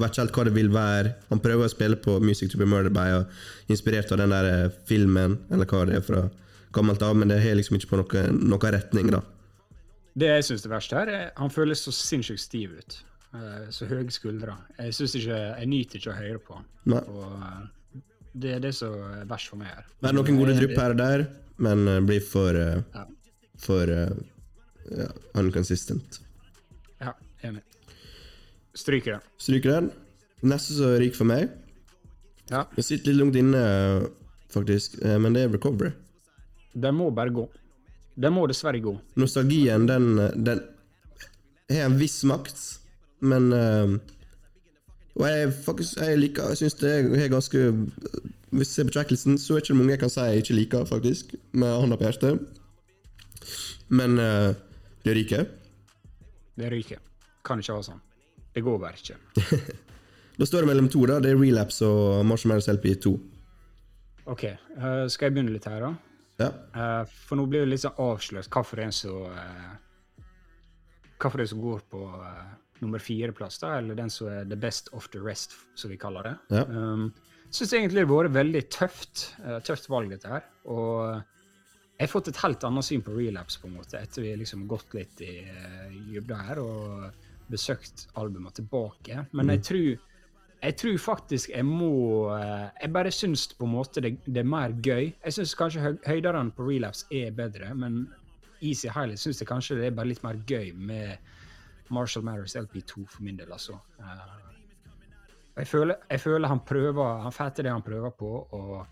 Vet 0.00 0.12
ikke 0.14 0.22
helt 0.22 0.36
hva 0.36 0.44
det 0.46 0.54
vil 0.54 0.70
være. 0.72 1.14
Han 1.30 1.40
prøver 1.42 1.66
å 1.66 1.72
spille 1.72 1.96
på 2.00 2.18
Music 2.22 2.52
To 2.52 2.60
Be 2.60 2.68
Murdered 2.68 2.94
By, 2.96 3.08
og 3.18 3.72
inspirert 3.72 4.12
av 4.14 4.20
den 4.22 4.30
der 4.32 4.48
eh, 4.48 4.70
filmen, 4.88 5.38
eller 5.50 5.66
hva 5.68 5.82
det 5.88 5.96
er 5.98 6.04
fra 6.06 6.22
gammelt 6.72 7.02
av, 7.02 7.16
men 7.18 7.28
det 7.32 7.40
har 7.42 7.56
liksom 7.58 7.76
ikke 7.76 7.90
på 7.90 8.00
noen 8.00 8.38
noe 8.48 8.70
retning, 8.72 9.10
da. 9.10 9.20
Det 10.16 10.28
jeg 10.30 10.44
syns 10.46 10.64
er 10.66 10.72
verst 10.72 10.92
her, 10.94 11.08
er 11.10 11.30
han 11.36 11.50
føles 11.52 11.82
så 11.84 11.92
sinnssykt 11.94 12.40
stiv 12.44 12.76
ut. 12.78 13.00
Eh, 13.34 13.68
Så 13.70 13.86
høye 13.86 14.10
skuldre. 14.10 14.56
Jeg 14.78 14.94
synes 14.96 15.14
ikke, 15.20 15.36
jeg 15.60 15.68
nyter 15.70 16.00
ikke 16.00 16.10
å 16.10 16.16
høre 16.18 16.40
på. 16.42 16.58
Nei. 16.90 17.02
Og 17.12 17.36
eh, 17.46 18.02
det 18.42 18.52
er 18.56 18.60
det 18.64 18.72
som 18.74 18.94
er 18.94 19.24
verst 19.30 19.50
for 19.52 19.60
meg 19.60 19.70
her. 19.70 19.86
Det 20.00 20.10
er 20.10 20.16
noen 20.16 20.38
gode 20.40 20.56
drypp 20.58 20.76
her 20.78 20.94
og 20.94 20.98
der, 21.00 21.24
men 21.62 21.86
eh, 21.88 22.00
blir 22.06 22.20
for 22.26 22.58
Ja. 22.58 23.06
For 23.60 23.90
ja, 23.92 25.06
unconsistent. 25.36 26.16
Ja, 27.04 27.12
enig. 27.44 27.60
Stryker 28.74 29.18
den. 29.18 29.26
Stryker 29.36 29.74
den. 29.74 29.90
Neste 30.48 30.72
som 30.78 30.94
ryker 30.96 31.18
for 31.20 31.28
meg 31.28 31.50
Ja. 32.48 32.62
Jeg 32.78 32.86
sitter 32.86 33.12
litt 33.12 33.20
langt 33.20 33.36
inne, 33.36 33.60
faktisk, 34.50 34.96
men 35.04 35.36
det 35.36 35.42
er 35.44 35.52
Recovery. 35.52 35.92
Den 36.72 36.96
må 36.96 37.10
bare 37.14 37.30
gå. 37.36 37.44
Den 38.16 38.32
må 38.32 38.46
dessverre 38.48 38.80
gå. 38.82 38.96
Nostalgien, 39.20 39.84
den, 39.86 40.16
den 40.42 40.64
har 41.68 41.84
en 41.84 41.98
viss 42.00 42.22
makt, 42.24 42.56
men 43.20 43.52
eh, 43.52 43.92
Og 45.18 45.26
jeg 45.28 45.50
faktisk 45.52 45.98
jeg 46.00 46.18
liker 46.18 46.54
Jeg 46.54 46.60
syns 46.62 46.78
det 46.80 46.92
er 46.96 47.28
ganske 47.28 47.60
Hvis 48.50 48.70
jeg 48.70 48.72
ser 48.72 48.88
på 48.88 48.94
tracklisten, 48.96 49.38
så 49.38 49.54
er 49.54 49.60
det 49.60 49.68
ikke 49.68 49.78
mange 49.78 49.92
jeg 49.94 50.02
kan 50.02 50.12
si 50.12 50.20
jeg 50.26 50.44
ikke 50.44 50.56
liker, 50.56 50.84
faktisk, 50.88 51.34
med 51.52 51.70
hånda 51.70 51.98
på 52.00 52.08
hjertet. 52.08 52.40
Men 53.88 54.18
eh, 54.18 54.54
det 55.04 55.14
ryker. 55.16 55.44
Det 56.58 56.72
ryker. 56.72 56.98
Kan 57.46 57.62
ikke 57.62 57.76
ha 57.78 57.84
sånn. 57.86 58.02
Det 58.54 58.64
går 58.66 58.82
bare 58.82 58.98
ikke. 58.98 59.60
Da 60.40 60.46
står 60.48 60.64
det 60.64 60.70
mellom 60.70 60.86
to, 60.88 61.02
da. 61.04 61.18
Det 61.20 61.34
er 61.34 61.36
Relapse 61.36 61.84
og 61.84 62.24
Marshmallows 62.24 62.68
LP2. 62.72 63.12
OK, 64.32 64.44
Uh, 64.80 65.04
skal 65.12 65.26
jeg 65.26 65.34
begynne 65.34 65.52
litt 65.52 65.66
her, 65.68 65.82
da? 65.82 65.90
Ja. 66.40 66.48
Uh, 66.72 67.02
for 67.26 67.36
nå 67.36 67.44
blir 67.50 67.66
det 67.66 67.74
litt 67.74 67.82
sånn 67.82 67.98
avslørt 68.00 68.48
det 68.48 68.78
er 68.78 68.86
en 68.86 68.94
som 68.96 69.26
uh, 69.28 69.74
Hvorfor 71.20 71.42
det 71.42 71.44
er 71.44 71.50
som 71.50 71.60
går 71.60 71.82
på 71.92 72.00
eh, 72.00 72.52
nummer 72.82 73.02
fire-plass, 73.02 73.60
da, 73.62 73.76
eller 73.78 73.98
den 73.98 74.12
som 74.12 74.30
er 74.32 74.46
the 74.48 74.58
best 74.58 74.90
of 74.96 75.08
the 75.14 75.20
rest, 75.22 75.56
som 75.78 75.92
vi 75.92 75.98
kaller 76.00 76.30
det. 76.30 76.36
Ja. 76.56 76.64
Um, 76.68 77.10
Syns 77.50 77.72
egentlig 77.74 78.04
det 78.04 78.06
har 78.06 78.12
vært 78.14 78.36
veldig 78.36 78.62
tøft, 78.70 79.24
uh, 79.42 79.58
tøft 79.66 79.88
valg, 79.90 80.12
dette 80.12 80.30
her. 80.30 80.44
Og 80.70 81.16
jeg 81.16 82.06
har 82.06 82.12
fått 82.12 82.30
et 82.30 82.42
helt 82.44 82.66
annet 82.68 82.86
syn 82.86 83.02
på 83.04 83.16
relapse, 83.16 83.58
på 83.60 83.66
en 83.66 83.74
måte, 83.80 83.98
etter 83.98 84.24
vi 84.24 84.36
liksom 84.38 84.64
har 84.64 84.76
gått 84.76 84.94
litt 84.96 85.24
i 85.26 85.40
uh, 85.48 85.88
dybda 86.12 86.44
her 86.50 86.62
og 86.62 87.26
besøkt 87.50 88.06
albumet 88.20 88.60
tilbake. 88.60 89.26
Men 89.34 89.50
jeg 89.56 89.66
tror 89.66 90.06
jeg 90.60 90.76
tror 90.76 90.96
faktisk 91.00 91.50
jeg 91.54 91.64
må 91.64 92.28
eh, 92.34 92.66
Jeg 92.82 92.92
bare 92.92 93.12
syns 93.14 93.46
på 93.56 93.64
en 93.64 93.72
måte 93.72 94.02
det, 94.04 94.16
det 94.26 94.42
er 94.42 94.48
mer 94.48 94.74
gøy. 94.84 95.08
Jeg 95.24 95.36
syns 95.36 95.54
kanskje 95.56 95.84
høy, 95.84 95.94
høyderne 96.06 96.52
på 96.56 96.66
relapse 96.68 97.06
er 97.10 97.32
bedre, 97.32 97.72
men 97.74 98.02
Easy 98.60 98.90
Highlight 98.92 99.22
syns 99.22 99.40
jeg 99.40 99.48
kanskje 99.48 99.78
det 99.78 99.88
er 99.88 99.96
bare 99.96 100.10
litt 100.10 100.22
mer 100.24 100.36
gøy 100.48 100.74
med 100.76 101.16
Marshall 101.90 102.24
Matters 102.26 102.56
LP2 102.56 103.06
for 103.06 103.22
min 103.26 103.38
del, 103.40 103.52
altså. 103.52 103.78
Eh, 103.98 104.26
jeg, 105.56 105.68
føler, 105.68 105.96
jeg 106.10 106.20
føler 106.20 106.48
han 106.48 106.60
prøver 106.66 107.24
Han 107.24 107.34
får 107.34 107.56
til 107.56 107.66
det 107.66 107.72
han 107.74 107.86
prøver 107.86 108.10
på, 108.16 108.34
og 108.56 108.86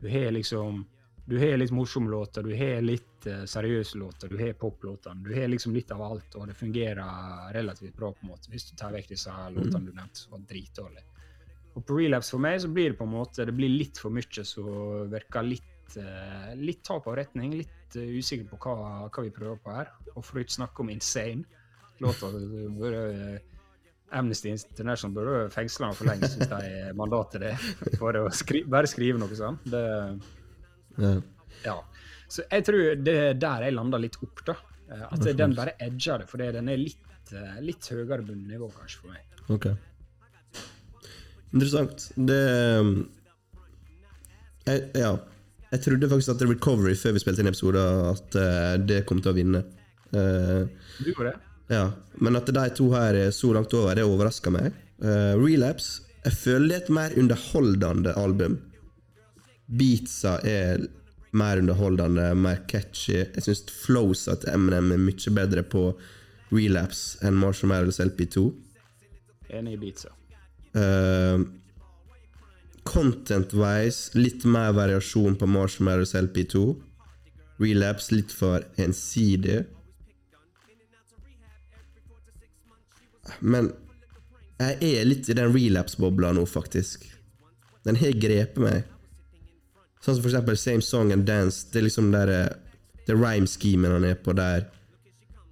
du 0.00 0.08
har 0.10 0.32
liksom 0.34 0.84
du 1.30 1.36
har 1.38 1.60
litt 1.60 1.70
morsomme 1.70 2.10
låter, 2.10 2.42
du 2.42 2.54
har 2.56 2.80
litt 2.82 3.26
eh, 3.30 3.44
seriøse 3.46 3.98
låter, 4.00 4.32
du 4.32 4.40
har 4.40 4.56
poplåtene. 4.58 5.22
Du 5.22 5.34
har 5.36 5.46
liksom 5.48 5.76
litt 5.76 5.92
av 5.94 6.02
alt, 6.02 6.34
og 6.34 6.48
det 6.50 6.56
fungerer 6.58 7.52
relativt 7.54 7.94
bra, 7.94 8.10
på 8.10 8.26
en 8.26 8.32
måte, 8.32 8.50
hvis 8.50 8.66
du 8.66 8.72
tar 8.74 8.90
vekk 8.96 9.12
disse 9.12 9.34
låtene 9.54 9.84
du 9.86 9.92
nevnte, 9.92 10.24
som 10.24 10.34
var 10.34 10.42
dritdårlige. 10.50 11.06
Og 11.76 11.84
på 11.86 12.00
relapse 12.00 12.34
for 12.34 12.42
meg 12.42 12.58
så 12.64 12.70
blir 12.72 12.90
det 12.90 12.98
på 12.98 13.06
en 13.06 13.12
måte 13.14 13.46
det 13.46 13.54
blir 13.54 13.70
litt 13.70 14.00
for 14.02 14.10
mye 14.10 14.44
som 14.48 14.72
virker 15.12 15.46
litt, 15.46 15.96
eh, 16.02 16.50
litt 16.58 16.82
tap 16.86 17.06
av 17.06 17.20
retning. 17.20 17.54
Litt 17.60 17.94
usikker 17.94 18.50
på 18.50 18.58
hva, 18.64 19.06
hva 19.06 19.24
vi 19.24 19.30
prøver 19.34 19.62
på 19.62 19.76
her. 19.76 19.94
Og 20.16 20.24
for 20.24 20.38
å 20.38 20.44
ikke 20.44 20.58
snakke 20.58 20.82
om 20.82 20.90
Insane. 20.90 21.46
Låta 22.00 22.30
eh, 22.32 23.38
Amnesty 24.18 24.48
International 24.50 25.12
burde 25.14 25.50
fengsle 25.54 25.86
ham 25.90 25.94
for 25.94 26.08
lengst 26.08 26.38
hvis 26.38 26.48
de 26.50 26.54
har 26.56 26.94
mandat 26.98 27.30
til 27.34 27.44
det. 27.44 27.52
For 28.00 28.16
å 28.18 28.24
skri 28.34 28.64
bare 28.66 28.88
skrive 28.90 29.20
noe 29.22 29.36
sånt. 29.38 29.62
Det, 29.70 29.84
Ja. 30.98 31.12
ja. 31.64 31.76
Så 32.30 32.42
jeg 32.50 32.64
tror 32.66 32.96
det 33.04 33.14
er 33.28 33.34
der 33.42 33.62
jeg 33.68 33.74
landa 33.76 33.98
litt 33.98 34.16
opp, 34.22 34.42
da. 34.46 34.56
Eh, 34.90 35.04
At 35.12 35.22
den 35.38 35.54
bare 35.54 35.76
edger 35.82 36.18
det, 36.22 36.28
fordi 36.30 36.50
den 36.56 36.68
er 36.72 36.76
litt, 36.80 37.32
eh, 37.34 37.60
litt 37.62 37.86
høyere 37.92 38.22
bunnivå, 38.26 38.70
kanskje, 38.74 39.00
for 39.04 39.14
meg. 39.14 39.22
Okay. 39.50 39.74
Interessant. 41.52 42.08
Det 42.16 42.40
jeg, 44.66 44.90
Ja. 44.94 45.18
Jeg 45.70 45.82
trodde 45.84 46.08
faktisk 46.10 46.32
at 46.34 46.42
Recovery 46.48 46.96
før 46.98 47.12
vi 47.14 47.20
spilte 47.22 47.42
inn 47.44 47.46
episode, 47.50 47.78
at 48.10 48.34
det 48.88 49.04
kom 49.06 49.20
til 49.22 49.30
å 49.30 49.36
vinne. 49.36 49.60
Eh, 50.10 50.66
Du 50.98 51.12
gjorde 51.12 51.30
det? 51.30 51.36
Ja. 51.70 51.90
Men 52.20 52.38
at 52.38 52.50
de 52.50 52.64
to 52.76 52.90
her 52.92 53.16
er 53.16 53.34
så 53.34 53.52
langt 53.56 53.74
over, 53.74 53.94
det 53.96 54.06
overrasker 54.06 54.54
meg. 54.54 54.72
Uh, 55.00 55.32
Relapse 55.40 56.02
Jeg 56.26 56.36
føler 56.36 56.66
det 56.68 56.74
er 56.76 56.82
et 56.82 56.90
mer 56.92 57.14
underholdende 57.16 58.12
album. 58.20 58.58
Beatsa 59.70 60.34
er 60.44 60.82
mer 61.32 61.62
underholdende, 61.62 62.34
mer 62.34 62.58
catchy. 62.68 63.22
Jeg 63.22 63.44
syns 63.46 63.62
flowsa 63.84 64.34
til 64.42 64.52
Eminem 64.52 64.90
er 64.92 65.00
mye 65.00 65.32
bedre 65.38 65.62
på 65.62 65.84
Relapse 66.50 67.22
enn 67.24 67.38
Marshmallows 67.38 68.02
LP2. 68.02 68.50
Enig 69.56 69.78
i 69.78 69.80
beatsa. 69.80 70.12
Uh, 70.74 71.46
Content-wise 72.90 74.18
litt 74.18 74.44
mer 74.48 74.72
variasjon 74.74 75.36
på 75.38 75.46
Marshmallows 75.46 76.14
LP2. 76.18 76.64
Relapse 77.60 78.14
litt 78.14 78.32
for 78.34 78.64
ensidig. 78.80 79.62
Men 83.40 83.72
jeg 84.60 84.76
er 85.00 85.06
litt 85.08 85.28
i 85.30 85.36
den 85.36 85.52
relapse-bobla 85.54 86.34
nå, 86.36 86.44
faktisk. 86.46 87.06
Den 87.86 87.96
har 87.96 88.18
grepet 88.20 88.60
meg. 88.60 88.88
Sånn 90.00 90.16
som 90.16 90.24
for 90.24 90.30
eksempel 90.32 90.58
Same 90.60 90.84
Song 90.84 91.12
and 91.14 91.26
Dance. 91.28 91.66
Det 91.72 91.80
er 91.80 91.88
liksom 91.88 92.10
der 92.12 92.32
eh, 92.32 92.50
Det 93.06 93.16
rhyme-schemen 93.16 93.90
han 93.90 94.04
er 94.04 94.18
på 94.20 94.32
der. 94.36 94.66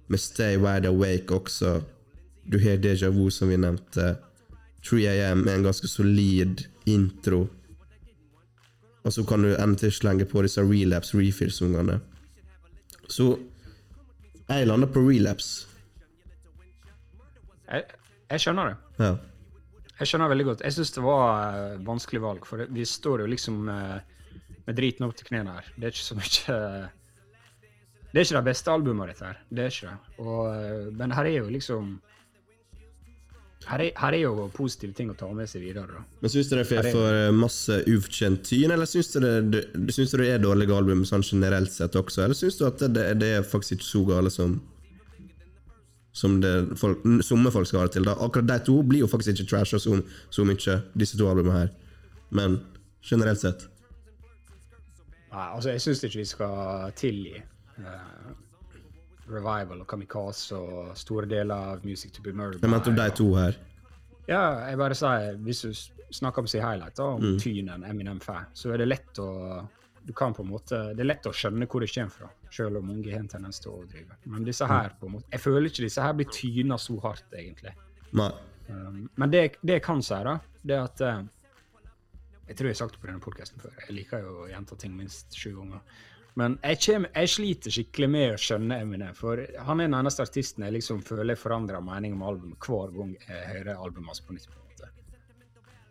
Med 0.07 0.21
Stay 0.21 0.57
Wide 0.57 0.87
Awake 0.87 1.35
også. 1.35 1.79
Du 2.49 2.59
har 2.61 2.77
Deja 2.77 3.09
Vu, 3.09 3.29
som 3.29 3.49
vi 3.49 3.57
nevnte. 3.57 4.15
3AM 4.85 5.43
er 5.47 5.57
en 5.57 5.65
ganske 5.65 5.87
solid 5.87 6.63
intro. 6.85 7.47
Og 9.03 9.13
så 9.13 9.23
kan 9.23 9.43
du 9.43 9.55
endelig 9.55 9.93
slenge 9.97 10.25
på 10.25 10.41
disse 10.45 10.61
relapse 10.61 11.17
refill-sangene. 11.17 11.99
Så 13.09 13.35
jeg 14.49 14.67
lander 14.67 14.89
på 14.89 15.03
relapse. 15.05 15.68
Jeg, 17.69 17.85
jeg 18.31 18.43
skjønner 18.43 18.71
det. 18.71 19.03
Ja. 19.05 19.11
Jeg 19.99 20.09
skjønner 20.09 20.29
det 20.29 20.33
veldig 20.35 20.47
godt. 20.47 20.61
Jeg 20.65 20.75
syns 20.77 20.93
det 20.95 21.03
var 21.03 21.55
uh, 21.55 21.81
vanskelig 21.85 22.21
valg, 22.23 22.45
for 22.47 22.63
vi 22.71 22.85
står 22.87 23.25
jo 23.25 23.31
liksom 23.33 23.57
eh, 23.73 23.97
med 24.65 24.77
driten 24.77 25.07
opp 25.07 25.15
til 25.19 25.27
knærne 25.27 25.57
her. 25.57 25.71
Det 25.75 25.89
er 25.89 25.95
ikke 25.95 26.05
så 26.05 26.15
mye 26.19 26.55
eh, 26.55 26.85
Det 28.09 28.21
er 28.21 28.25
ikke 28.27 28.37
det 28.37 28.45
beste 28.47 28.71
albumet, 28.71 29.11
dette 29.11 29.27
her. 29.27 29.41
Det 29.49 29.65
er 29.65 29.73
ikke 29.73 29.91
det. 29.91 30.13
Og, 30.23 30.93
men 31.01 31.17
her 31.17 31.27
er 31.29 31.35
jo 31.41 31.49
liksom 31.51 31.97
her 33.69 33.83
er, 33.83 33.91
her 33.99 34.15
er 34.15 34.21
jo 34.23 34.47
positive 34.55 34.95
ting 34.95 35.11
å 35.11 35.17
ta 35.19 35.27
med 35.35 35.49
seg 35.51 35.61
videre. 35.67 35.99
da. 35.99 36.05
Men 36.23 36.31
syns 36.31 36.47
du 36.49 36.55
det 36.55 36.63
er 36.63 36.89
for- 36.93 37.35
masse 37.35 37.75
ufortjent 37.91 38.41
tyn, 38.47 38.71
eller 38.71 38.87
syns 38.89 39.11
du 39.13 39.19
det, 39.19 39.33
det, 39.51 39.63
det 39.75 40.29
er 40.29 40.41
dårlige 40.41 40.73
album 40.79 41.03
sånn 41.05 41.25
generelt 41.27 41.75
sett 41.75 41.97
også, 41.99 42.23
eller 42.23 42.39
syns 42.39 42.57
du 42.57 42.65
at 42.69 42.81
det, 42.87 43.05
det 43.19 43.33
er 43.35 43.45
faktisk 43.45 43.77
ikke 43.77 43.89
så 43.89 44.05
gale 44.07 44.31
som 44.33 44.55
som 46.19 46.39
det 46.43 46.53
folk, 46.79 47.05
somme 47.23 47.51
folk 47.55 47.69
skal 47.69 47.83
ha 47.83 47.87
det 47.87 47.95
til? 47.97 48.07
da? 48.09 48.17
Akkurat 48.25 48.49
de 48.49 48.57
to 48.67 48.79
blir 48.83 49.05
jo 49.05 49.09
faktisk 49.11 49.37
ikke 49.37 49.49
trasha 49.53 49.79
så, 49.79 49.99
så 50.33 50.45
mye, 50.47 50.75
disse 50.99 51.19
to 51.19 51.29
albumene 51.31 51.61
her. 51.61 51.69
Men 52.35 52.59
generelt 53.07 53.39
sett. 53.41 53.63
Nei, 55.29 55.45
altså, 55.45 55.69
jeg 55.75 55.81
syns 55.85 56.03
ikke 56.07 56.19
vi 56.23 56.25
skal 56.25 56.91
tilgi 56.97 57.35
uh, 57.37 58.33
Revival 59.29 59.83
og 59.83 59.87
Kamikaze 59.89 60.57
og 60.57 60.91
store 60.97 61.29
deler 61.29 61.73
av 61.75 61.85
Music 61.85 62.11
to 62.15 62.25
be 62.25 62.33
Murdered. 62.33 62.63
Jeg 62.65 62.73
mente 62.73 62.89
om 62.91 62.97
de 62.97 63.09
to 63.15 63.29
her. 63.37 63.57
Ja, 64.29 64.41
jeg 64.69 64.77
bare 64.81 64.97
sier, 64.97 65.37
hvis 65.45 65.61
du 65.65 65.71
snakker 66.13 66.43
om 66.43 66.49
sin 66.49 66.63
highlight, 66.65 66.97
da, 66.97 67.11
om 67.15 67.21
Mm. 67.21 67.37
tynen 67.41 67.85
Eminem 67.85 68.19
Fair, 68.21 68.47
så 68.53 68.73
er 68.73 68.81
det 68.81 68.89
lett 68.89 69.21
å 69.21 69.29
du 70.09 70.13
kan 70.13 70.33
på 70.33 70.41
en 70.41 70.49
måte, 70.49 70.77
Det 70.95 71.03
er 71.03 71.09
lett 71.11 71.27
å 71.29 71.33
skjønne 71.35 71.67
hvor 71.69 71.83
det 71.83 71.91
kommer 71.93 72.09
fra, 72.09 72.29
selv 72.51 72.81
om 72.81 72.91
unge 72.93 73.11
har 73.11 73.23
en 73.23 73.31
tendens 73.31 73.61
til 73.61 73.71
å 73.71 73.79
overdrive. 73.79 74.17
Men 74.25 74.45
disse 74.47 74.67
her, 74.69 74.93
på 74.99 75.09
en 75.09 75.17
måte, 75.17 75.29
jeg 75.33 75.43
føler 75.43 75.69
ikke 75.69 75.85
disse 75.85 76.03
her 76.03 76.15
blir 76.17 76.29
tyna 76.33 76.77
så 76.81 76.97
hardt, 77.03 77.33
egentlig. 77.37 77.73
Nei. 78.17 78.31
Um, 78.69 79.09
men 79.17 79.33
det, 79.33 79.43
det 79.65 79.79
jeg 79.79 79.85
kan 79.85 80.01
si, 80.05 80.17
da, 80.25 80.35
det 80.61 80.75
er 80.75 80.83
at 80.85 81.01
uh, 81.01 81.23
Jeg 82.49 82.57
tror 82.57 82.67
jeg 82.69 82.75
har 82.75 82.79
sagt 82.83 82.95
det 82.95 83.01
på 83.01 83.09
denne 83.09 83.21
podkasten 83.21 83.61
før. 83.61 83.73
Jeg 83.85 83.95
liker 83.97 84.23
jo 84.25 84.35
å 84.43 84.47
gjenta 84.49 84.77
ting 84.81 84.95
minst 84.97 85.35
sju 85.37 85.51
ganger. 85.57 85.83
Men 86.39 86.55
jeg, 86.63 86.79
kjem, 86.85 87.05
jeg 87.13 87.29
sliter 87.33 87.73
skikkelig 87.73 88.09
med 88.09 88.33
å 88.33 88.39
skjønne 88.41 88.79
Eminem, 88.83 89.15
for 89.17 89.41
han 89.65 89.81
er 89.81 89.89
den 89.89 89.97
eneste 89.97 90.23
artisten 90.25 90.65
jeg 90.65 90.77
liksom 90.77 91.01
føler 91.05 91.37
forandrer 91.37 91.81
mening 91.83 92.15
om 92.15 92.23
albumet 92.25 92.65
hver 92.65 92.93
gang 92.95 93.13
jeg 93.17 93.43
hører 93.51 93.75
albumet 93.75 94.13
hans 94.13 94.23
på 94.25 94.37
nytt. 94.37 94.49
på 94.49 94.57
en 94.57 94.69
måte. 94.69 94.91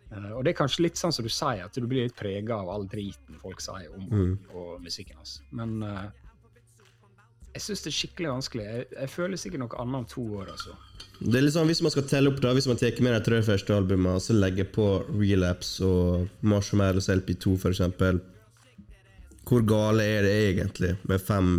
Uh, 0.09 0.31
og 0.37 0.43
det 0.43 0.53
er 0.53 0.59
kanskje 0.59 0.87
litt 0.87 0.99
sånn 0.99 1.15
som 1.15 1.27
du 1.27 1.31
sier, 1.31 1.63
at 1.67 1.75
du 1.75 1.87
blir 1.87 2.07
litt 2.07 2.17
prega 2.17 2.59
av 2.63 2.71
all 2.73 2.87
driten 2.89 3.39
folk 3.39 3.61
sier 3.63 3.91
om 3.95 4.07
mm. 4.09 4.33
og 4.57 4.79
musikken 4.83 5.19
hans. 5.19 5.37
Men 5.55 5.79
eh, 5.85 6.07
jeg 7.53 7.63
syns 7.65 7.81
det 7.83 7.89
er 7.89 7.97
skikkelig 7.97 8.29
vanskelig. 8.29 8.65
Jeg, 8.65 8.85
jeg 8.93 9.09
føler 9.09 9.41
sikkert 9.41 9.63
noe 9.63 9.81
annet 9.81 9.99
om 10.03 10.07
to 10.09 10.25
år, 10.39 10.51
altså. 10.53 10.75
Det 11.19 11.35
er 11.35 11.43
litt 11.43 11.55
sånn, 11.55 11.67
Hvis 11.67 11.81
man 11.83 11.91
skal 11.91 12.05
telle 12.07 12.31
opp, 12.31 12.37
da 12.39 12.53
Hvis 12.55 12.67
man 12.69 12.77
tar 12.79 12.95
med 13.03 13.11
de 13.11 13.19
tre 13.25 13.41
første 13.43 13.75
albumene 13.75 14.15
og 14.15 14.23
så 14.23 14.35
legger 14.37 14.69
på 14.71 14.85
Relapse 15.11 15.83
og 15.83 16.29
Marshmallows 16.47 17.09
LP2 17.11 17.57
f.eks. 17.59 17.81
Hvor 19.49 19.65
gale 19.67 20.05
er 20.05 20.23
det 20.23 20.33
egentlig 20.45 20.93
med 21.09 21.19
fem 21.19 21.51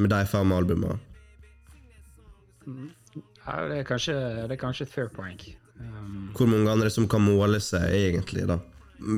Med 0.00 0.12
de 0.14 0.22
fem 0.30 0.56
albumene? 0.56 0.96
Ja, 3.44 3.66
det, 3.68 3.80
er 3.80 3.86
kanskje, 3.88 4.16
det 4.46 4.54
er 4.54 4.60
kanskje 4.60 4.86
et 4.86 4.92
fair 4.92 5.08
point. 5.12 5.42
Um, 5.80 6.30
Hvor 6.36 6.46
mange 6.48 6.70
andre 6.70 6.90
som 6.92 7.08
kan 7.10 7.24
måle 7.24 7.58
seg, 7.64 7.88
egentlig? 7.90 8.46
da 8.48 8.60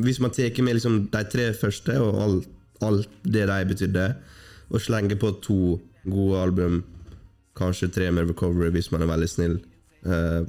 Hvis 0.02 0.22
man 0.22 0.32
tar 0.34 0.62
med 0.62 0.78
liksom 0.78 1.04
de 1.12 1.24
tre 1.30 1.50
første 1.54 1.98
og 2.00 2.22
alt, 2.22 2.52
alt 2.82 3.18
det 3.22 3.46
de 3.50 3.64
betydde, 3.68 4.06
og 4.72 4.80
slenge 4.80 5.18
på 5.20 5.34
to 5.44 5.78
gode 6.08 6.40
album, 6.40 6.82
kanskje 7.58 7.90
tre 7.92 8.10
med 8.10 8.30
Recovery 8.30 8.72
hvis 8.72 8.90
man 8.92 9.04
er 9.04 9.10
veldig 9.12 9.28
snill 9.28 9.58
eh, 10.08 10.42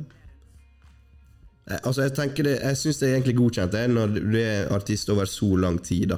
Altså, 1.63 2.01
jeg 2.03 2.13
tenker 2.15 2.47
det 2.47 2.53
Jeg 2.59 2.79
syns 2.79 2.97
det 2.99 3.07
er 3.07 3.13
egentlig 3.17 3.37
godkjent 3.37 3.75
det, 3.75 3.83
når 3.91 4.15
du 4.17 4.37
er 4.39 4.71
artist 4.75 5.09
over 5.13 5.27
så 5.29 5.47
lang 5.59 5.77
tid. 5.83 6.09
da 6.11 6.17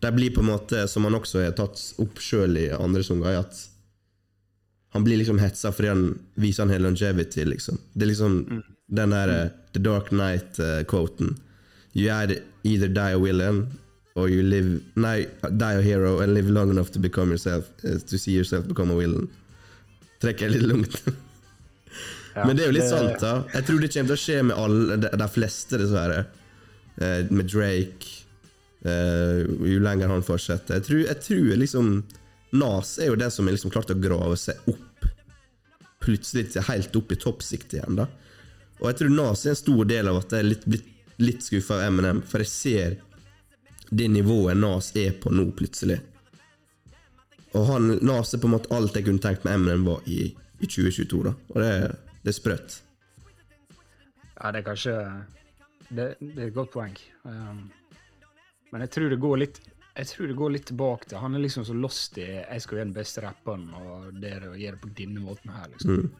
Det 0.00 0.12
blir 0.16 0.32
på 0.32 0.40
en 0.40 0.52
måte, 0.52 0.86
som 0.88 1.04
han 1.04 1.16
også 1.18 1.42
har 1.44 1.52
tatt 1.56 1.80
opp 2.00 2.20
sjøl 2.20 2.56
i 2.56 2.70
andre 2.72 3.02
sanger, 3.04 3.40
at 3.44 3.60
han 4.94 5.04
blir 5.04 5.18
liksom 5.20 5.40
hetsa 5.42 5.72
fordi 5.72 5.90
han 5.90 6.04
viser 6.40 6.64
han 6.64 6.72
har 6.72 6.84
longevity, 6.84 7.44
liksom. 7.44 7.80
Det 7.92 8.06
er 8.06 8.12
liksom 8.12 8.62
den 8.86 9.10
der 9.10 9.32
uh, 9.32 9.50
The 9.72 9.82
Dark 9.82 10.12
Night-quoten. 10.12 11.36
you 11.94 12.10
either, 12.10 12.42
either 12.62 12.88
die 12.88 13.14
a 13.14 13.18
villain, 13.18 13.66
or 14.14 14.28
you 14.30 14.42
live 14.42 14.80
Nei, 14.94 15.26
die 15.50 15.74
a 15.74 15.82
hero 15.82 16.20
and 16.20 16.34
live 16.34 16.48
long 16.50 16.70
enough 16.70 16.90
to 16.92 17.00
become 17.02 17.30
yourself 17.30 17.70
uh, 17.84 17.98
To 17.98 18.18
see 18.18 18.32
yourself 18.32 18.68
become 18.68 18.90
a 18.90 18.96
villain. 18.98 19.28
Trekker 20.22 20.46
jeg 20.48 20.54
litt 20.58 20.68
langt. 20.70 21.00
ja, 22.34 22.46
Men 22.46 22.56
det 22.56 22.64
er 22.64 22.70
jo 22.70 22.76
litt 22.78 22.88
sant, 22.88 23.18
da. 23.20 23.34
Jeg 23.52 23.66
tror 23.68 23.82
det 23.82 23.90
kommer 23.92 24.12
til 24.12 24.16
å 24.16 24.22
skje 24.24 24.38
med 24.48 24.56
alle, 24.56 24.98
de, 25.02 25.10
de 25.20 25.28
fleste, 25.34 25.80
dessverre. 25.82 26.20
Eh, 26.96 27.26
med 27.34 27.50
Drake. 27.50 28.12
Eh, 28.86 29.42
jo 29.74 29.80
lenger 29.82 30.12
han 30.14 30.24
fortsetter. 30.24 30.78
Jeg 30.78 30.86
tror, 30.88 31.02
jeg 31.08 31.20
tror 31.26 31.54
liksom 31.60 31.94
Nas 32.54 32.94
er 33.02 33.10
jo 33.10 33.18
den 33.18 33.32
som 33.34 33.48
har 33.48 33.56
liksom 33.56 33.72
klart 33.74 33.90
å 33.90 33.98
grave 33.98 34.36
seg 34.38 34.60
opp 34.70 35.08
Plutselig 36.04 36.52
til 36.52 36.66
helt 36.68 36.94
opp 37.00 37.10
i 37.10 37.16
toppsiktet 37.18 37.78
igjen. 37.80 37.96
da 37.98 38.04
Og 38.78 38.90
jeg 38.90 38.98
tror 39.00 39.14
Nas 39.16 39.42
er 39.46 39.54
en 39.54 39.58
stor 39.58 39.88
del 39.88 40.10
av 40.12 40.20
at 40.20 40.34
jeg 40.36 40.44
er 40.44 40.50
litt, 40.52 40.66
blitt 40.68 40.90
litt 41.22 41.44
skuffa 41.46 41.76
av 41.78 41.84
Eminem, 41.88 42.20
for 42.26 42.42
jeg 42.42 42.50
ser 42.50 42.94
det 43.98 44.08
nivået 44.10 44.56
Nas 44.58 44.90
er 44.96 45.14
på 45.20 45.30
nå, 45.34 45.48
plutselig. 45.56 46.00
Og 47.54 47.66
han, 47.68 47.98
Nas 48.02 48.34
er 48.34 48.42
på 48.42 48.50
en 48.50 48.56
måte 48.56 48.72
alt 48.74 48.96
jeg 48.98 49.06
kunne 49.06 49.22
tenkt 49.22 49.44
med 49.46 49.54
Eminem 49.54 49.84
var 49.86 50.02
i, 50.10 50.32
i 50.58 50.66
2022, 50.66 51.20
da. 51.28 51.34
Og 51.54 51.60
det, 51.62 51.70
det 52.24 52.32
er 52.32 52.38
sprøtt. 52.38 52.80
Ja, 54.40 54.50
det 54.50 54.60
er 54.60 54.66
kanskje 54.66 54.96
Det, 55.94 56.06
det 56.18 56.40
er 56.40 56.48
et 56.48 56.56
godt 56.56 56.72
poeng. 56.74 56.96
Um, 57.22 57.68
men 58.72 58.82
jeg 58.82 58.90
tror 58.96 59.12
det 59.12 59.22
går 59.22 59.40
litt 59.44 59.62
jeg 59.94 60.08
tror 60.10 60.26
det 60.26 60.34
går 60.34 60.50
litt 60.50 60.64
tilbake 60.66 61.06
til 61.06 61.20
Han 61.22 61.36
er 61.36 61.44
liksom 61.44 61.64
så 61.68 61.74
lost 61.78 62.16
i 62.18 62.24
'jeg 62.26 62.62
skal 62.62 62.76
være 62.78 62.86
den 62.88 62.96
beste 62.96 63.22
rapperen', 63.22 63.68
og 63.78 64.20
det 64.20 64.32
er 64.32 64.48
å 64.48 64.56
gjøre 64.58 64.74
det 64.74 64.80
på 64.82 64.90
denne 64.90 65.20
måten 65.22 65.52
her, 65.54 65.68
liksom. 65.70 66.10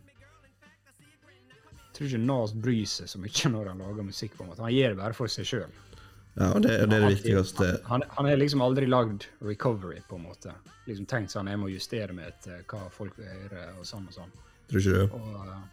Jeg 1.75 1.97
tror 1.99 2.07
ikke 2.07 2.27
Nas 2.27 2.53
bryr 2.53 2.87
seg 2.87 3.09
så 3.11 3.19
mye 3.19 3.51
når 3.51 3.69
han 3.73 3.83
lager 3.83 4.07
musikk. 4.07 4.37
på 4.37 4.45
en 4.45 4.51
måte. 4.51 4.63
Han 4.63 4.75
gjør 4.75 4.89
det 4.89 4.97
bare 4.97 5.15
for 5.15 5.27
seg 5.27 5.45
sjøl. 5.47 5.71
Ja, 6.35 6.49
og 6.51 6.63
det, 6.65 6.73
det 6.91 6.97
er 6.97 7.05
det 7.05 7.11
viktigste. 7.13 7.69
Han, 7.87 8.03
han 8.17 8.27
har 8.27 8.41
liksom 8.41 8.63
aldri 8.65 8.89
lagd 8.91 9.29
recovery, 9.45 10.01
på 10.09 10.19
en 10.19 10.25
måte. 10.27 10.55
Liksom 10.89 11.07
tenkt 11.11 11.31
sånn, 11.35 11.51
jeg 11.53 11.61
må 11.63 11.69
justere 11.71 12.17
meg 12.17 12.33
etter 12.33 12.65
hva 12.71 12.89
folk 12.93 13.15
vil 13.21 13.29
høre, 13.29 13.69
og 13.79 13.87
sånn 13.87 14.09
og 14.11 14.17
sånn. 14.17 14.33
Tror 14.71 14.81
ikke 14.81 14.97
du? 14.97 15.15
Og, 15.19 15.37
eh, 15.47 15.71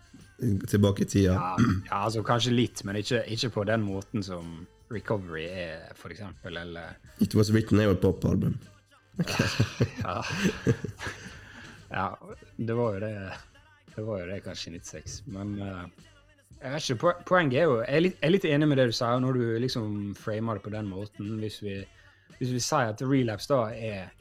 Tilbake 0.70 1.05
i 1.05 1.09
tida. 1.09 1.34
ja, 1.34 1.55
ja, 1.88 1.97
altså 2.03 2.24
kanskje 2.26 2.53
litt, 2.53 2.84
men 2.86 2.97
ikke, 3.01 3.24
ikke 3.34 3.49
på 3.57 3.66
den 3.70 3.84
måten 3.86 4.24
som 4.26 4.66
recovery 4.91 5.47
er, 5.49 5.84
for 5.97 6.14
eksempel, 6.14 6.57
eller 6.57 6.97
It 7.24 7.36
Was 7.38 7.51
Written 7.53 7.80
er 7.80 7.89
jo 7.89 7.95
et 7.97 8.01
popalbum. 8.03 8.57
Ja. 10.01 10.16
ja, 11.91 12.05
det 12.57 12.74
var 12.78 12.95
jo 12.95 13.01
det 13.03 13.12
Det 13.95 14.03
var 14.07 14.22
jo 14.22 14.28
det 14.32 14.39
kanskje 14.45 14.72
i 14.72 14.80
96, 14.80 15.18
men 15.36 15.57
eh, 15.62 15.84
jeg 16.62 16.74
vet 16.74 16.89
ikke, 16.89 17.14
Poenget 17.26 17.59
er 17.59 17.64
jo 17.64 17.78
Jeg 17.82 17.95
er 17.95 18.03
litt, 18.05 18.18
jeg 18.20 18.28
er 18.28 18.34
litt 18.36 18.47
enig 18.49 18.68
med 18.70 18.78
det 18.78 18.88
du 18.91 18.95
sier, 18.95 19.22
når 19.22 19.38
du 19.38 19.45
liksom 19.64 19.93
framer 20.18 20.57
det 20.57 20.66
på 20.66 20.74
den 20.74 20.89
måten. 20.91 21.38
Hvis 21.41 21.62
vi, 21.64 21.80
hvis 22.38 22.51
vi 22.55 22.62
sier 22.62 22.93
at 22.93 23.01
relapse 23.01 23.49
da 23.49 23.64
er 23.74 24.12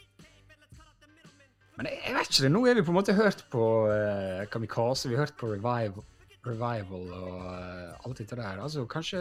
Men 1.77 1.89
jeg, 1.91 1.99
jeg 2.07 2.17
vet 2.17 2.31
ikke 2.31 2.47
det. 2.47 2.53
Nå 2.55 2.65
er 2.67 2.79
vi 2.79 2.87
på 2.87 2.95
en 2.95 3.01
måte 3.01 3.17
hørt 3.17 3.45
på 3.53 3.67
uh, 3.89 4.47
Kamikaze, 4.53 5.09
vi 5.09 5.19
har 5.19 5.29
hørt 5.29 5.39
på 5.41 5.53
Revival, 5.53 6.05
revival 6.47 7.13
og 7.17 7.37
uh, 7.45 8.07
alt 8.07 8.21
dette 8.21 8.37
der. 8.37 8.61
Altså, 8.61 8.87
kanskje 8.87 9.21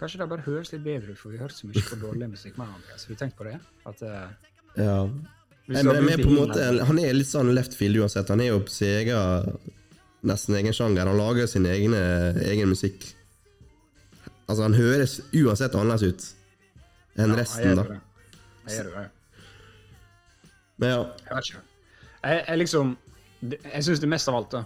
Kanskje 0.00 0.22
det 0.22 0.28
bare 0.30 0.42
høres 0.46 0.70
litt 0.72 0.80
bedre 0.82 1.12
ut, 1.12 1.18
for 1.20 1.30
vi 1.30 1.36
har 1.36 1.46
hørt 1.46 1.54
så 1.54 1.68
mye 1.68 1.82
på 1.84 1.98
dårlig 2.00 2.30
musikk 2.32 2.56
med 2.58 2.70
Andreas. 2.72 3.04
Har 3.04 3.12
du 3.12 3.18
tenkt 3.20 3.36
på 3.36 3.44
det? 3.44 3.58
At, 3.86 4.00
uh, 4.02 4.32
Ja. 4.80 4.96
Nei, 5.68 5.82
men 5.84 5.94
har 5.94 6.08
er 6.10 6.22
på 6.24 6.30
en 6.32 6.38
måte, 6.40 6.64
han 6.88 6.98
er 6.98 7.12
litt 7.14 7.28
sånn 7.28 7.52
left 7.54 7.76
field 7.78 8.00
uansett. 8.00 8.32
Han 8.32 8.40
er 8.42 8.48
jo 8.50 8.62
på 8.64 8.72
sin 8.72 8.96
egen 8.96 9.60
nesten 10.26 10.56
egen 10.58 10.74
sjanger. 10.76 11.08
Han 11.08 11.18
lager 11.18 11.48
sin 11.50 11.66
egne, 11.66 12.00
egen 12.46 12.70
musikk. 12.70 13.08
Altså, 14.46 14.62
han 14.64 14.76
høres 14.76 15.18
uansett 15.32 15.74
annerledes 15.78 16.02
ut 16.08 16.28
enn 17.20 17.34
Ja, 17.34 17.36
resten, 17.36 17.76
da. 17.76 17.82
det. 17.88 17.98
Jeg 18.68 18.78
gjør 18.78 18.94
det. 18.94 19.08
Men 20.80 20.88
ja, 20.92 21.00
Jeg 21.26 21.36
vet 21.36 21.48
ikke. 21.50 21.62
Jeg, 22.22 22.44
jeg 22.48 22.58
liksom 22.58 22.92
Jeg 23.42 23.84
syns 23.84 24.00
det 24.00 24.08
mest 24.08 24.30
av 24.30 24.38
alt, 24.38 24.54
da 24.54 24.62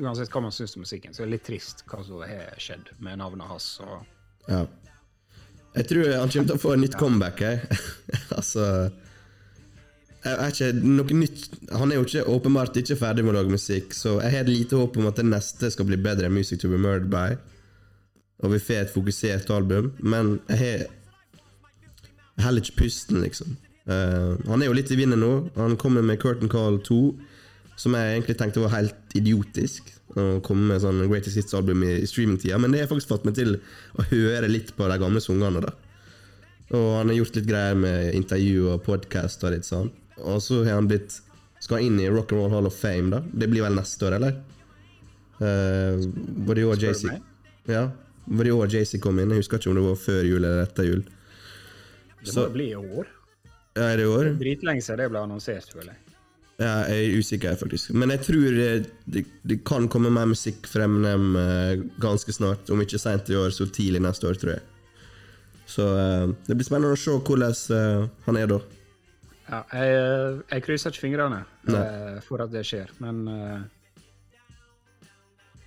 Uansett 0.00 0.32
hva 0.32 0.40
man 0.40 0.54
syns 0.54 0.74
om 0.76 0.84
musikken, 0.84 1.12
så 1.12 1.22
er 1.22 1.28
det 1.28 1.34
litt 1.36 1.44
trist 1.44 1.82
hva 1.90 2.00
som 2.06 2.22
har 2.24 2.54
skjedd 2.62 2.88
med 3.04 3.18
navnet 3.20 3.50
hans. 3.50 3.66
Og 3.84 4.48
ja. 4.48 4.62
Jeg 5.74 5.86
tror 5.90 6.08
han 6.14 6.30
kommer 6.32 6.48
til 6.48 6.56
å 6.56 6.62
få 6.62 6.72
et 6.74 6.82
nytt 6.86 6.96
comeback, 6.98 7.42
jeg. 7.44 7.80
altså 8.38 8.64
ikke, 10.20 10.72
nytt 11.16 11.46
Han 11.72 11.92
er 11.92 11.96
jo 11.96 12.04
ikke, 12.04 12.26
åpenbart 12.28 12.76
ikke 12.76 12.98
ferdig 13.00 13.24
med 13.24 13.32
å 13.32 13.38
lage 13.38 13.54
musikk, 13.54 13.94
så 13.96 14.18
jeg 14.20 14.34
har 14.34 14.48
lite 14.48 14.76
håp 14.76 14.98
om 15.00 15.08
at 15.08 15.16
det 15.16 15.28
neste 15.28 15.70
skal 15.72 15.88
bli 15.88 15.96
bedre 16.00 16.28
enn 16.28 16.36
Music 16.36 16.60
to 16.60 16.68
be 16.68 16.80
murdered 16.80 17.08
by. 17.12 17.38
Og 18.44 18.54
vi 18.54 18.60
får 18.62 18.84
et 18.84 18.92
fokusert 18.92 19.50
album, 19.52 19.92
men 20.00 20.38
jeg 20.48 20.60
har 20.60 22.46
heller 22.46 22.64
ikke 22.64 22.84
pusten, 22.84 23.20
liksom. 23.24 23.56
Uh, 23.88 24.36
han 24.46 24.62
er 24.62 24.68
jo 24.68 24.76
litt 24.76 24.92
i 24.92 24.98
vinden 24.98 25.20
nå. 25.20 25.32
Han 25.56 25.76
kommer 25.80 26.04
med 26.04 26.20
Curtain 26.22 26.52
Call 26.52 26.78
2, 26.86 27.00
som 27.80 27.96
jeg 27.96 28.14
egentlig 28.14 28.36
tenkte 28.40 28.64
var 28.64 28.76
helt 28.76 29.16
idiotisk. 29.16 29.88
Å 30.10 30.40
komme 30.44 30.66
med 30.72 30.82
sånn 30.82 31.04
Greatest 31.06 31.38
Hits-album 31.38 31.84
i, 31.86 31.92
i 32.02 32.08
streamingtida, 32.08 32.58
men 32.58 32.72
det 32.74 32.82
har 32.82 32.90
faktisk 32.90 33.12
fått 33.12 33.28
meg 33.28 33.36
til 33.38 33.60
å 33.94 34.06
høre 34.10 34.50
litt 34.50 34.72
på 34.76 34.88
de 34.90 34.98
gamle 35.00 35.22
sangene. 35.22 35.62
da. 35.64 35.76
Og 36.76 36.88
han 36.98 37.10
har 37.10 37.18
gjort 37.18 37.38
litt 37.38 37.48
greier 37.50 37.78
med 37.78 38.14
intervju 38.18 38.70
og 38.72 38.82
podkast 38.86 39.44
og 39.46 39.54
litt 39.54 39.68
sånn. 39.68 39.90
Og 40.22 40.42
så 40.44 40.62
har 40.64 40.78
han 40.78 40.88
blitt 40.90 41.20
skal 41.60 41.84
inn 41.84 42.00
i 42.00 42.08
Rock 42.08 42.32
and 42.32 42.40
Roll 42.40 42.54
Hall 42.54 42.68
of 42.68 42.76
Fame, 42.76 43.10
da. 43.12 43.20
Det 43.32 43.48
blir 43.52 43.66
vel 43.66 43.76
neste 43.76 44.08
år, 44.08 44.16
eller? 44.16 44.38
Uh, 45.40 46.00
var 46.46 46.56
det 46.56 46.62
i 46.64 46.68
år 46.68 46.82
Jay-Z 46.82 47.06
JC? 47.08 47.18
Ja, 47.70 47.86
var 48.24 48.44
det 48.44 48.52
i 48.52 48.56
år 48.56 48.74
JC 48.74 49.00
kom 49.00 49.20
inn? 49.20 49.32
Jeg 49.32 49.44
husker 49.44 49.60
ikke 49.60 49.72
om 49.72 49.80
det 49.80 49.86
var 49.86 49.98
før 50.00 50.20
jul 50.24 50.40
eller 50.40 50.62
etter 50.64 50.88
jul. 50.88 51.02
det 52.20 52.32
Så- 52.32 52.46
må 52.48 52.52
bli 52.52 52.70
i 52.70 52.76
år. 52.76 53.06
Ja, 53.76 53.82
er 53.82 53.96
det 53.96 54.04
i 54.04 54.08
år? 54.08 54.24
Dritlenge 54.40 54.82
siden 54.82 54.98
det 54.98 55.10
ble 55.10 55.20
annonsert, 55.20 55.68
tror 55.70 55.84
jeg. 55.84 55.96
Ja, 56.60 56.84
jeg 56.88 57.04
er 57.06 57.18
usikker, 57.18 57.56
faktisk. 57.56 57.94
Men 57.96 58.10
jeg 58.10 58.20
tror 58.20 58.50
det, 58.52 58.90
det, 59.08 59.24
det 59.48 59.64
kan 59.64 59.88
komme 59.88 60.10
mer 60.12 60.26
musikk 60.26 60.66
fra 60.68 60.84
Eminem 60.84 61.36
eh, 61.36 61.84
ganske 62.02 62.32
snart. 62.32 62.68
Om 62.68 62.82
ikke 62.84 63.00
seint 63.00 63.30
i 63.30 63.36
år, 63.36 63.48
så 63.50 63.64
tidlig 63.64 64.02
neste 64.04 64.28
år, 64.28 64.36
tror 64.36 64.52
jeg. 64.58 64.62
Så 65.70 65.86
uh, 65.86 66.34
det 66.48 66.56
blir 66.58 66.66
spennende 66.66 66.96
å 66.96 66.98
se 66.98 67.14
hvordan 67.14 67.54
uh, 67.70 68.08
han 68.26 68.36
er 68.36 68.50
da. 68.50 68.58
Ja, 69.50 69.64
jeg, 69.74 70.40
jeg 70.52 70.62
krysser 70.62 70.94
ikke 70.94 71.02
fingrene 71.08 71.40
eh, 71.74 72.18
for 72.22 72.42
at 72.44 72.52
det 72.52 72.62
skjer, 72.68 72.90
men 73.02 73.22
eh, 73.28 73.62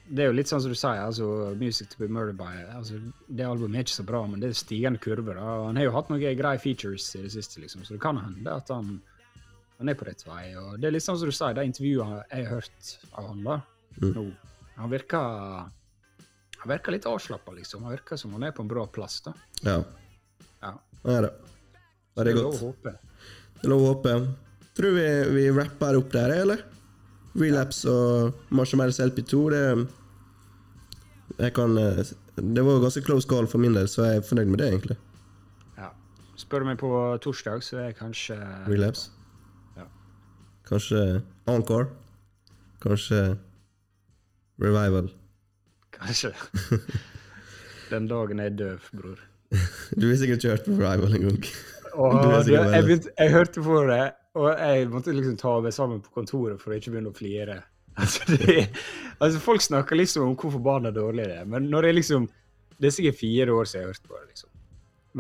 Det 0.07 0.23
er 0.23 0.29
jo 0.29 0.36
litt 0.38 0.47
sånn 0.51 0.61
som 0.63 0.71
du 0.71 0.77
sier, 0.77 1.01
altså 1.03 1.25
Music 1.59 1.89
to 1.91 1.99
be 1.99 2.07
murdered 2.07 2.38
by 2.39 2.51
altså, 2.77 3.01
Det 3.27 3.43
albumet 3.47 3.81
er 3.81 3.88
ikke 3.88 3.97
så 3.97 4.05
bra, 4.07 4.21
men 4.29 4.39
det 4.39 4.51
er 4.51 4.55
stigende 4.59 5.01
kurver. 5.03 5.36
Da. 5.39 5.57
Han 5.67 5.79
har 5.79 5.89
jo 5.89 5.95
hatt 5.97 6.13
noen 6.13 6.23
greie 6.39 6.61
features 6.63 7.09
i 7.19 7.25
det 7.25 7.34
siste, 7.36 7.59
liksom, 7.63 7.84
så 7.84 7.97
det 7.97 8.01
kan 8.03 8.21
hende 8.23 8.55
at 8.55 8.71
han, 8.71 8.95
han 9.81 9.91
er 9.91 9.99
på 9.99 10.07
rett 10.07 10.23
vei. 10.27 10.45
og 10.59 10.79
Det 10.79 10.88
er 10.88 10.95
litt 10.95 11.07
sånn 11.07 11.19
som 11.19 11.27
du 11.27 11.36
sier, 11.36 11.55
de 11.57 11.67
intervjuene 11.67 12.23
jeg 12.29 12.47
har 12.47 12.59
hørt 12.61 12.93
av 13.11 13.31
han 13.34 13.47
da, 13.47 13.61
nå 14.03 14.27
Han 14.79 14.89
virker 14.89 15.71
han 16.63 16.71
virker 16.71 16.95
litt 16.95 17.05
avslappa, 17.05 17.51
liksom. 17.51 17.84
Han 17.84 17.91
virker 17.91 18.15
som 18.15 18.31
han 18.38 18.45
er 18.47 18.53
på 18.55 18.63
en 18.63 18.69
bra 18.71 18.86
plass. 18.88 19.19
da. 19.25 19.34
Ja. 19.67 19.81
Ja. 20.61 20.77
Det 21.03 21.15
er 21.17 21.25
det. 21.25 21.31
det 22.15 22.31
er 22.31 22.38
lov 22.39 22.55
godt. 22.61 23.11
Det 23.64 23.70
er 23.70 23.72
lov 23.72 23.84
å 23.86 23.91
håpe. 23.93 24.14
Tror 24.76 24.91
vi 24.91 25.03
vi 25.32 25.43
rapper 25.55 25.95
opp 25.95 26.09
der, 26.11 26.34
eller? 26.43 26.64
Relapse 27.39 27.88
og 27.88 28.41
Marshmallows 28.51 28.99
LP2, 28.99 29.38
det 29.53 29.61
jeg 31.39 31.53
kan, 31.55 31.78
eh, 31.78 32.03
Det 32.36 32.66
var 32.66 32.82
ganske 32.82 33.05
close 33.05 33.28
call 33.30 33.47
for 33.47 33.57
min 33.64 33.74
del, 33.74 33.88
så 33.88 34.03
jeg 34.03 34.18
er 34.18 34.22
fornøyd 34.28 34.49
med 34.51 34.59
det, 34.59 34.68
egentlig. 34.68 34.97
Ja. 35.78 35.91
Spør 36.36 36.59
du 36.59 36.66
meg 36.66 36.78
på 36.78 36.89
torsdag, 37.22 37.64
så 37.64 37.78
er 37.78 37.86
jeg 37.86 37.95
kanskje 38.01 38.36
Relapse. 38.68 39.09
Ja. 39.78 39.86
Kanskje 40.68 41.24
Encore. 41.47 41.88
Kanskje 42.82 43.38
Revival. 44.59 45.09
Kanskje. 45.93 46.34
Den 47.93 48.07
dagen 48.07 48.39
jeg 48.39 48.45
er 48.51 48.57
døv, 48.57 48.89
bror. 48.91 49.24
Du 49.95 50.09
har 50.09 50.18
sikkert 50.18 50.43
ikke 50.43 50.49
hørt 50.49 50.66
på 50.66 50.72
Revival 50.82 51.16
engang. 51.16 51.47
Og 51.93 52.47
jeg, 52.49 52.83
begynte, 52.85 53.11
jeg 53.19 53.31
hørte 53.33 53.63
på 53.65 53.81
det, 53.89 54.03
og 54.39 54.47
jeg 54.57 54.87
måtte 54.89 55.13
liksom 55.13 55.35
ta 55.37 55.53
meg 55.61 55.75
sammen 55.75 56.01
på 56.01 56.13
kontoret 56.15 56.61
for 56.61 56.73
å 56.73 56.79
ikke 56.79 56.93
begynne 56.95 57.13
å 57.13 57.17
flire. 57.17 57.61
Altså, 57.93 58.25
det, 58.25 58.63
altså 59.21 59.37
Folk 59.37 59.61
snakker 59.61 59.99
liksom 59.99 60.23
om 60.25 60.31
hvor 60.33 60.49
forbanna 60.55 60.89
dårlig 60.89 61.27
det 61.29 61.35
er, 61.43 61.45
men 61.45 61.67
når 61.69 61.85
det 61.85 61.89
er 61.91 61.95
liksom 61.99 62.23
Det 62.79 62.87
er 62.89 62.95
sikkert 62.95 63.19
fire 63.19 63.53
år 63.53 63.69
siden 63.69 63.83
jeg 63.83 63.85
har 63.85 63.91
hørt 63.93 64.07
på 64.09 64.15
det, 64.17 64.23
liksom. 64.31 64.49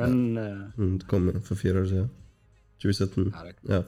Men 0.01 0.15
ja. 0.39 0.45
Mm, 0.79 0.95
Det 0.97 1.07
kom 1.11 1.27
for 1.45 1.59
fire 1.59 1.83
år 1.83 1.85
siden. 1.91 2.07
2017. 2.81 3.27
ja, 3.29 3.75
Ja. 3.75 3.81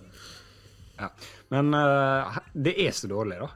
ja. 1.00 1.10
Men 1.50 1.74
uh, 1.74 2.38
det 2.54 2.76
er 2.86 2.94
så 2.94 3.10
dårlig, 3.10 3.40
da. 3.42 3.50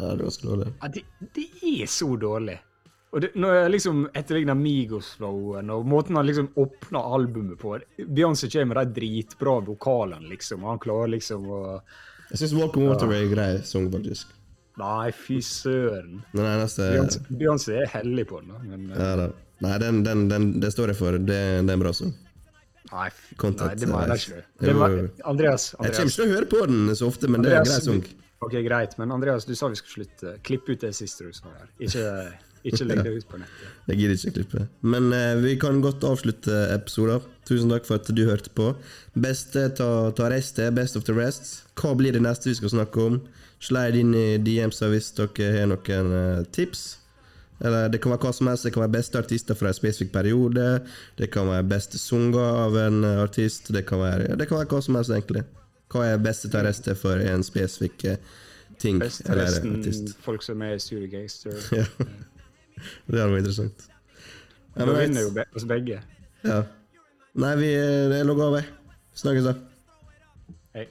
ja, 0.00 0.10
det 0.18 0.26
var 0.26 0.34
så 0.34 0.48
dårlig. 0.48 0.72
Ja, 0.82 0.90
det, 0.98 1.04
det 1.38 1.46
er 1.70 1.86
så 1.94 2.10
dårlig. 2.26 2.58
Og 3.14 3.22
det, 3.22 3.30
når 3.38 3.52
jeg 3.54 3.70
liksom 3.76 3.98
etterligner 4.10 4.56
Migos-flowen 4.58 5.68
og 5.70 5.84
måten 5.86 6.18
han 6.18 6.26
liksom 6.26 6.48
åpner 6.58 7.12
albumet 7.14 7.60
på 7.60 7.76
Beyoncé 8.10 8.48
kommer 8.50 8.72
med 8.72 8.80
de 8.80 9.00
dritbra 9.00 9.60
vokalene, 9.68 10.26
liksom, 10.32 10.64
han 10.66 10.80
klarer 10.82 11.12
liksom 11.12 11.46
å 11.46 11.60
Jeg 12.32 12.40
syns 12.40 12.56
Walk 12.58 12.74
on 12.80 12.88
Water 12.90 13.12
er 13.14 13.22
en 13.22 13.30
grei 13.30 13.52
sang, 13.62 13.86
faktisk. 13.92 14.32
Nei, 14.80 15.12
fy 15.14 15.38
søren. 15.46 16.24
Den 16.34 16.66
Beyoncé- 17.38 17.76
er 17.84 17.86
hellig 17.92 18.26
på 18.32 18.40
den. 18.42 18.56
Men 18.66 18.90
Ja 18.90 19.14
da. 19.20 19.28
Nei, 19.62 19.78
den, 19.78 20.02
den, 20.02 20.26
den, 20.28 20.48
det 20.60 20.72
står 20.74 20.90
jeg 20.90 20.98
for. 20.98 21.14
Det, 21.14 21.38
det 21.62 21.70
er 21.70 21.76
en 21.78 21.84
bra 21.84 21.92
sang. 21.94 22.10
nei, 22.90 23.06
Content, 23.38 23.70
nei, 23.70 23.76
det 23.78 23.88
mener 23.92 24.10
eh, 24.10 24.18
jeg 24.18 24.34
ikke. 24.34 24.42
Det 24.66 24.74
var, 24.80 24.96
jo. 24.98 25.06
Andreas, 25.30 25.68
Jeg 25.78 25.94
kommer 25.94 26.10
ikke 26.10 26.18
til 26.18 26.26
å 26.26 26.34
høre 26.34 26.50
på 26.50 26.66
den 26.72 26.96
så 26.98 27.08
ofte, 27.12 27.30
men 27.30 27.46
det 27.46 27.52
er 27.52 27.60
en 27.60 27.68
grei 27.68 27.78
Andreas 27.78 27.86
sang. 27.86 28.24
Ok, 28.44 28.58
greit, 28.66 28.98
men 28.98 29.14
Andreas, 29.14 29.46
du 29.48 29.54
sa 29.56 29.70
vi 29.72 29.78
skulle 29.78 30.04
slutte. 30.04 30.34
Klipp 30.44 30.66
ut 30.68 30.82
det 30.82 30.90
siste 30.98 31.30
du 31.30 31.32
sa 31.32 31.54
her. 31.54 31.70
Ikke, 31.78 32.10
ikke 32.64 32.86
legg 32.88 33.02
det 33.04 33.12
ut 33.18 33.28
på 33.28 33.38
nettet. 33.40 33.70
Jeg 33.90 34.00
gidder 34.00 34.16
ikke 34.16 34.34
klippe. 34.38 34.66
Men 34.80 35.12
eh, 35.12 35.36
vi 35.44 35.54
kan 35.60 35.82
godt 35.84 36.04
avslutte 36.08 36.58
episoden. 36.74 37.24
Tusen 37.44 37.72
takk 37.72 37.84
for 37.84 38.00
at 38.00 38.08
du 38.08 38.24
hørte 38.24 38.52
på. 38.56 38.70
Beste 39.12 39.66
ta, 39.76 39.88
ta 40.16 40.28
reste, 40.32 40.70
best 40.74 40.96
of 40.96 41.04
the 41.04 41.16
rest. 41.16 41.64
Hva 41.80 41.92
blir 41.98 42.16
det 42.16 42.22
neste 42.24 42.48
vi 42.48 42.56
skal 42.58 42.72
snakke 42.78 43.08
om? 43.10 43.18
Slide 43.64 44.00
inn 44.00 44.14
i 44.16 44.26
DMs-a 44.44 44.88
hvis 44.92 45.12
dere 45.16 45.50
har 45.58 45.68
noen 45.70 46.14
eh, 46.20 46.44
tips. 46.56 46.86
Eller 47.64 47.88
det 47.88 48.00
kan 48.02 48.12
være 48.12 48.26
hva 48.26 48.32
som 48.34 48.48
helst. 48.50 48.66
Det 48.66 48.72
kan 48.74 48.84
være 48.84 48.96
beste 48.96 49.20
artister 49.20 49.56
fra 49.58 49.70
en 49.70 49.76
spesifikk 49.76 50.12
periode. 50.12 50.64
Det 51.18 51.30
kan 51.32 51.48
være 51.48 51.66
beste 51.70 52.00
sanger 52.00 52.64
av 52.64 52.76
en 52.80 53.04
eh, 53.04 53.20
artist. 53.22 53.70
Det 53.72 53.84
kan 53.88 54.02
være, 54.02 54.34
det 54.36 54.48
kan 54.50 54.58
være 54.60 54.72
hva 54.72 54.82
som 54.84 54.98
helst, 54.98 55.12
egentlig. 55.14 55.44
Hva 55.92 56.08
er 56.10 56.22
beste 56.22 56.50
ta 56.50 56.64
reste 56.66 56.96
for 56.98 57.20
en 57.22 57.44
spesifikk 57.46 58.04
eh, 58.10 58.36
ting 58.82 58.98
Best 58.98 59.22
eller 59.28 59.46
resten 59.46 59.76
artist? 59.78 60.14
folk 60.24 60.42
som 60.42 60.62
er 60.66 60.78
Studio 60.82 61.10
Gangster. 61.12 61.60
Ja. 61.78 61.86
Det 63.08 63.20
hadde 63.20 63.32
vært 63.32 63.44
interessant. 63.44 63.86
Vet- 64.74 64.96
vinner 65.04 65.26
jo 65.28 65.30
be 65.36 65.44
oss 65.54 65.66
begge. 65.70 66.00
Ja. 66.44 66.62
Nei, 67.34 67.54
vi 67.58 67.70
er 67.74 68.24
logger 68.26 68.50
av, 68.50 68.58
jeg. 68.60 68.66
Snakkes, 69.18 69.46
da. 69.50 69.54
Hei. 70.74 70.88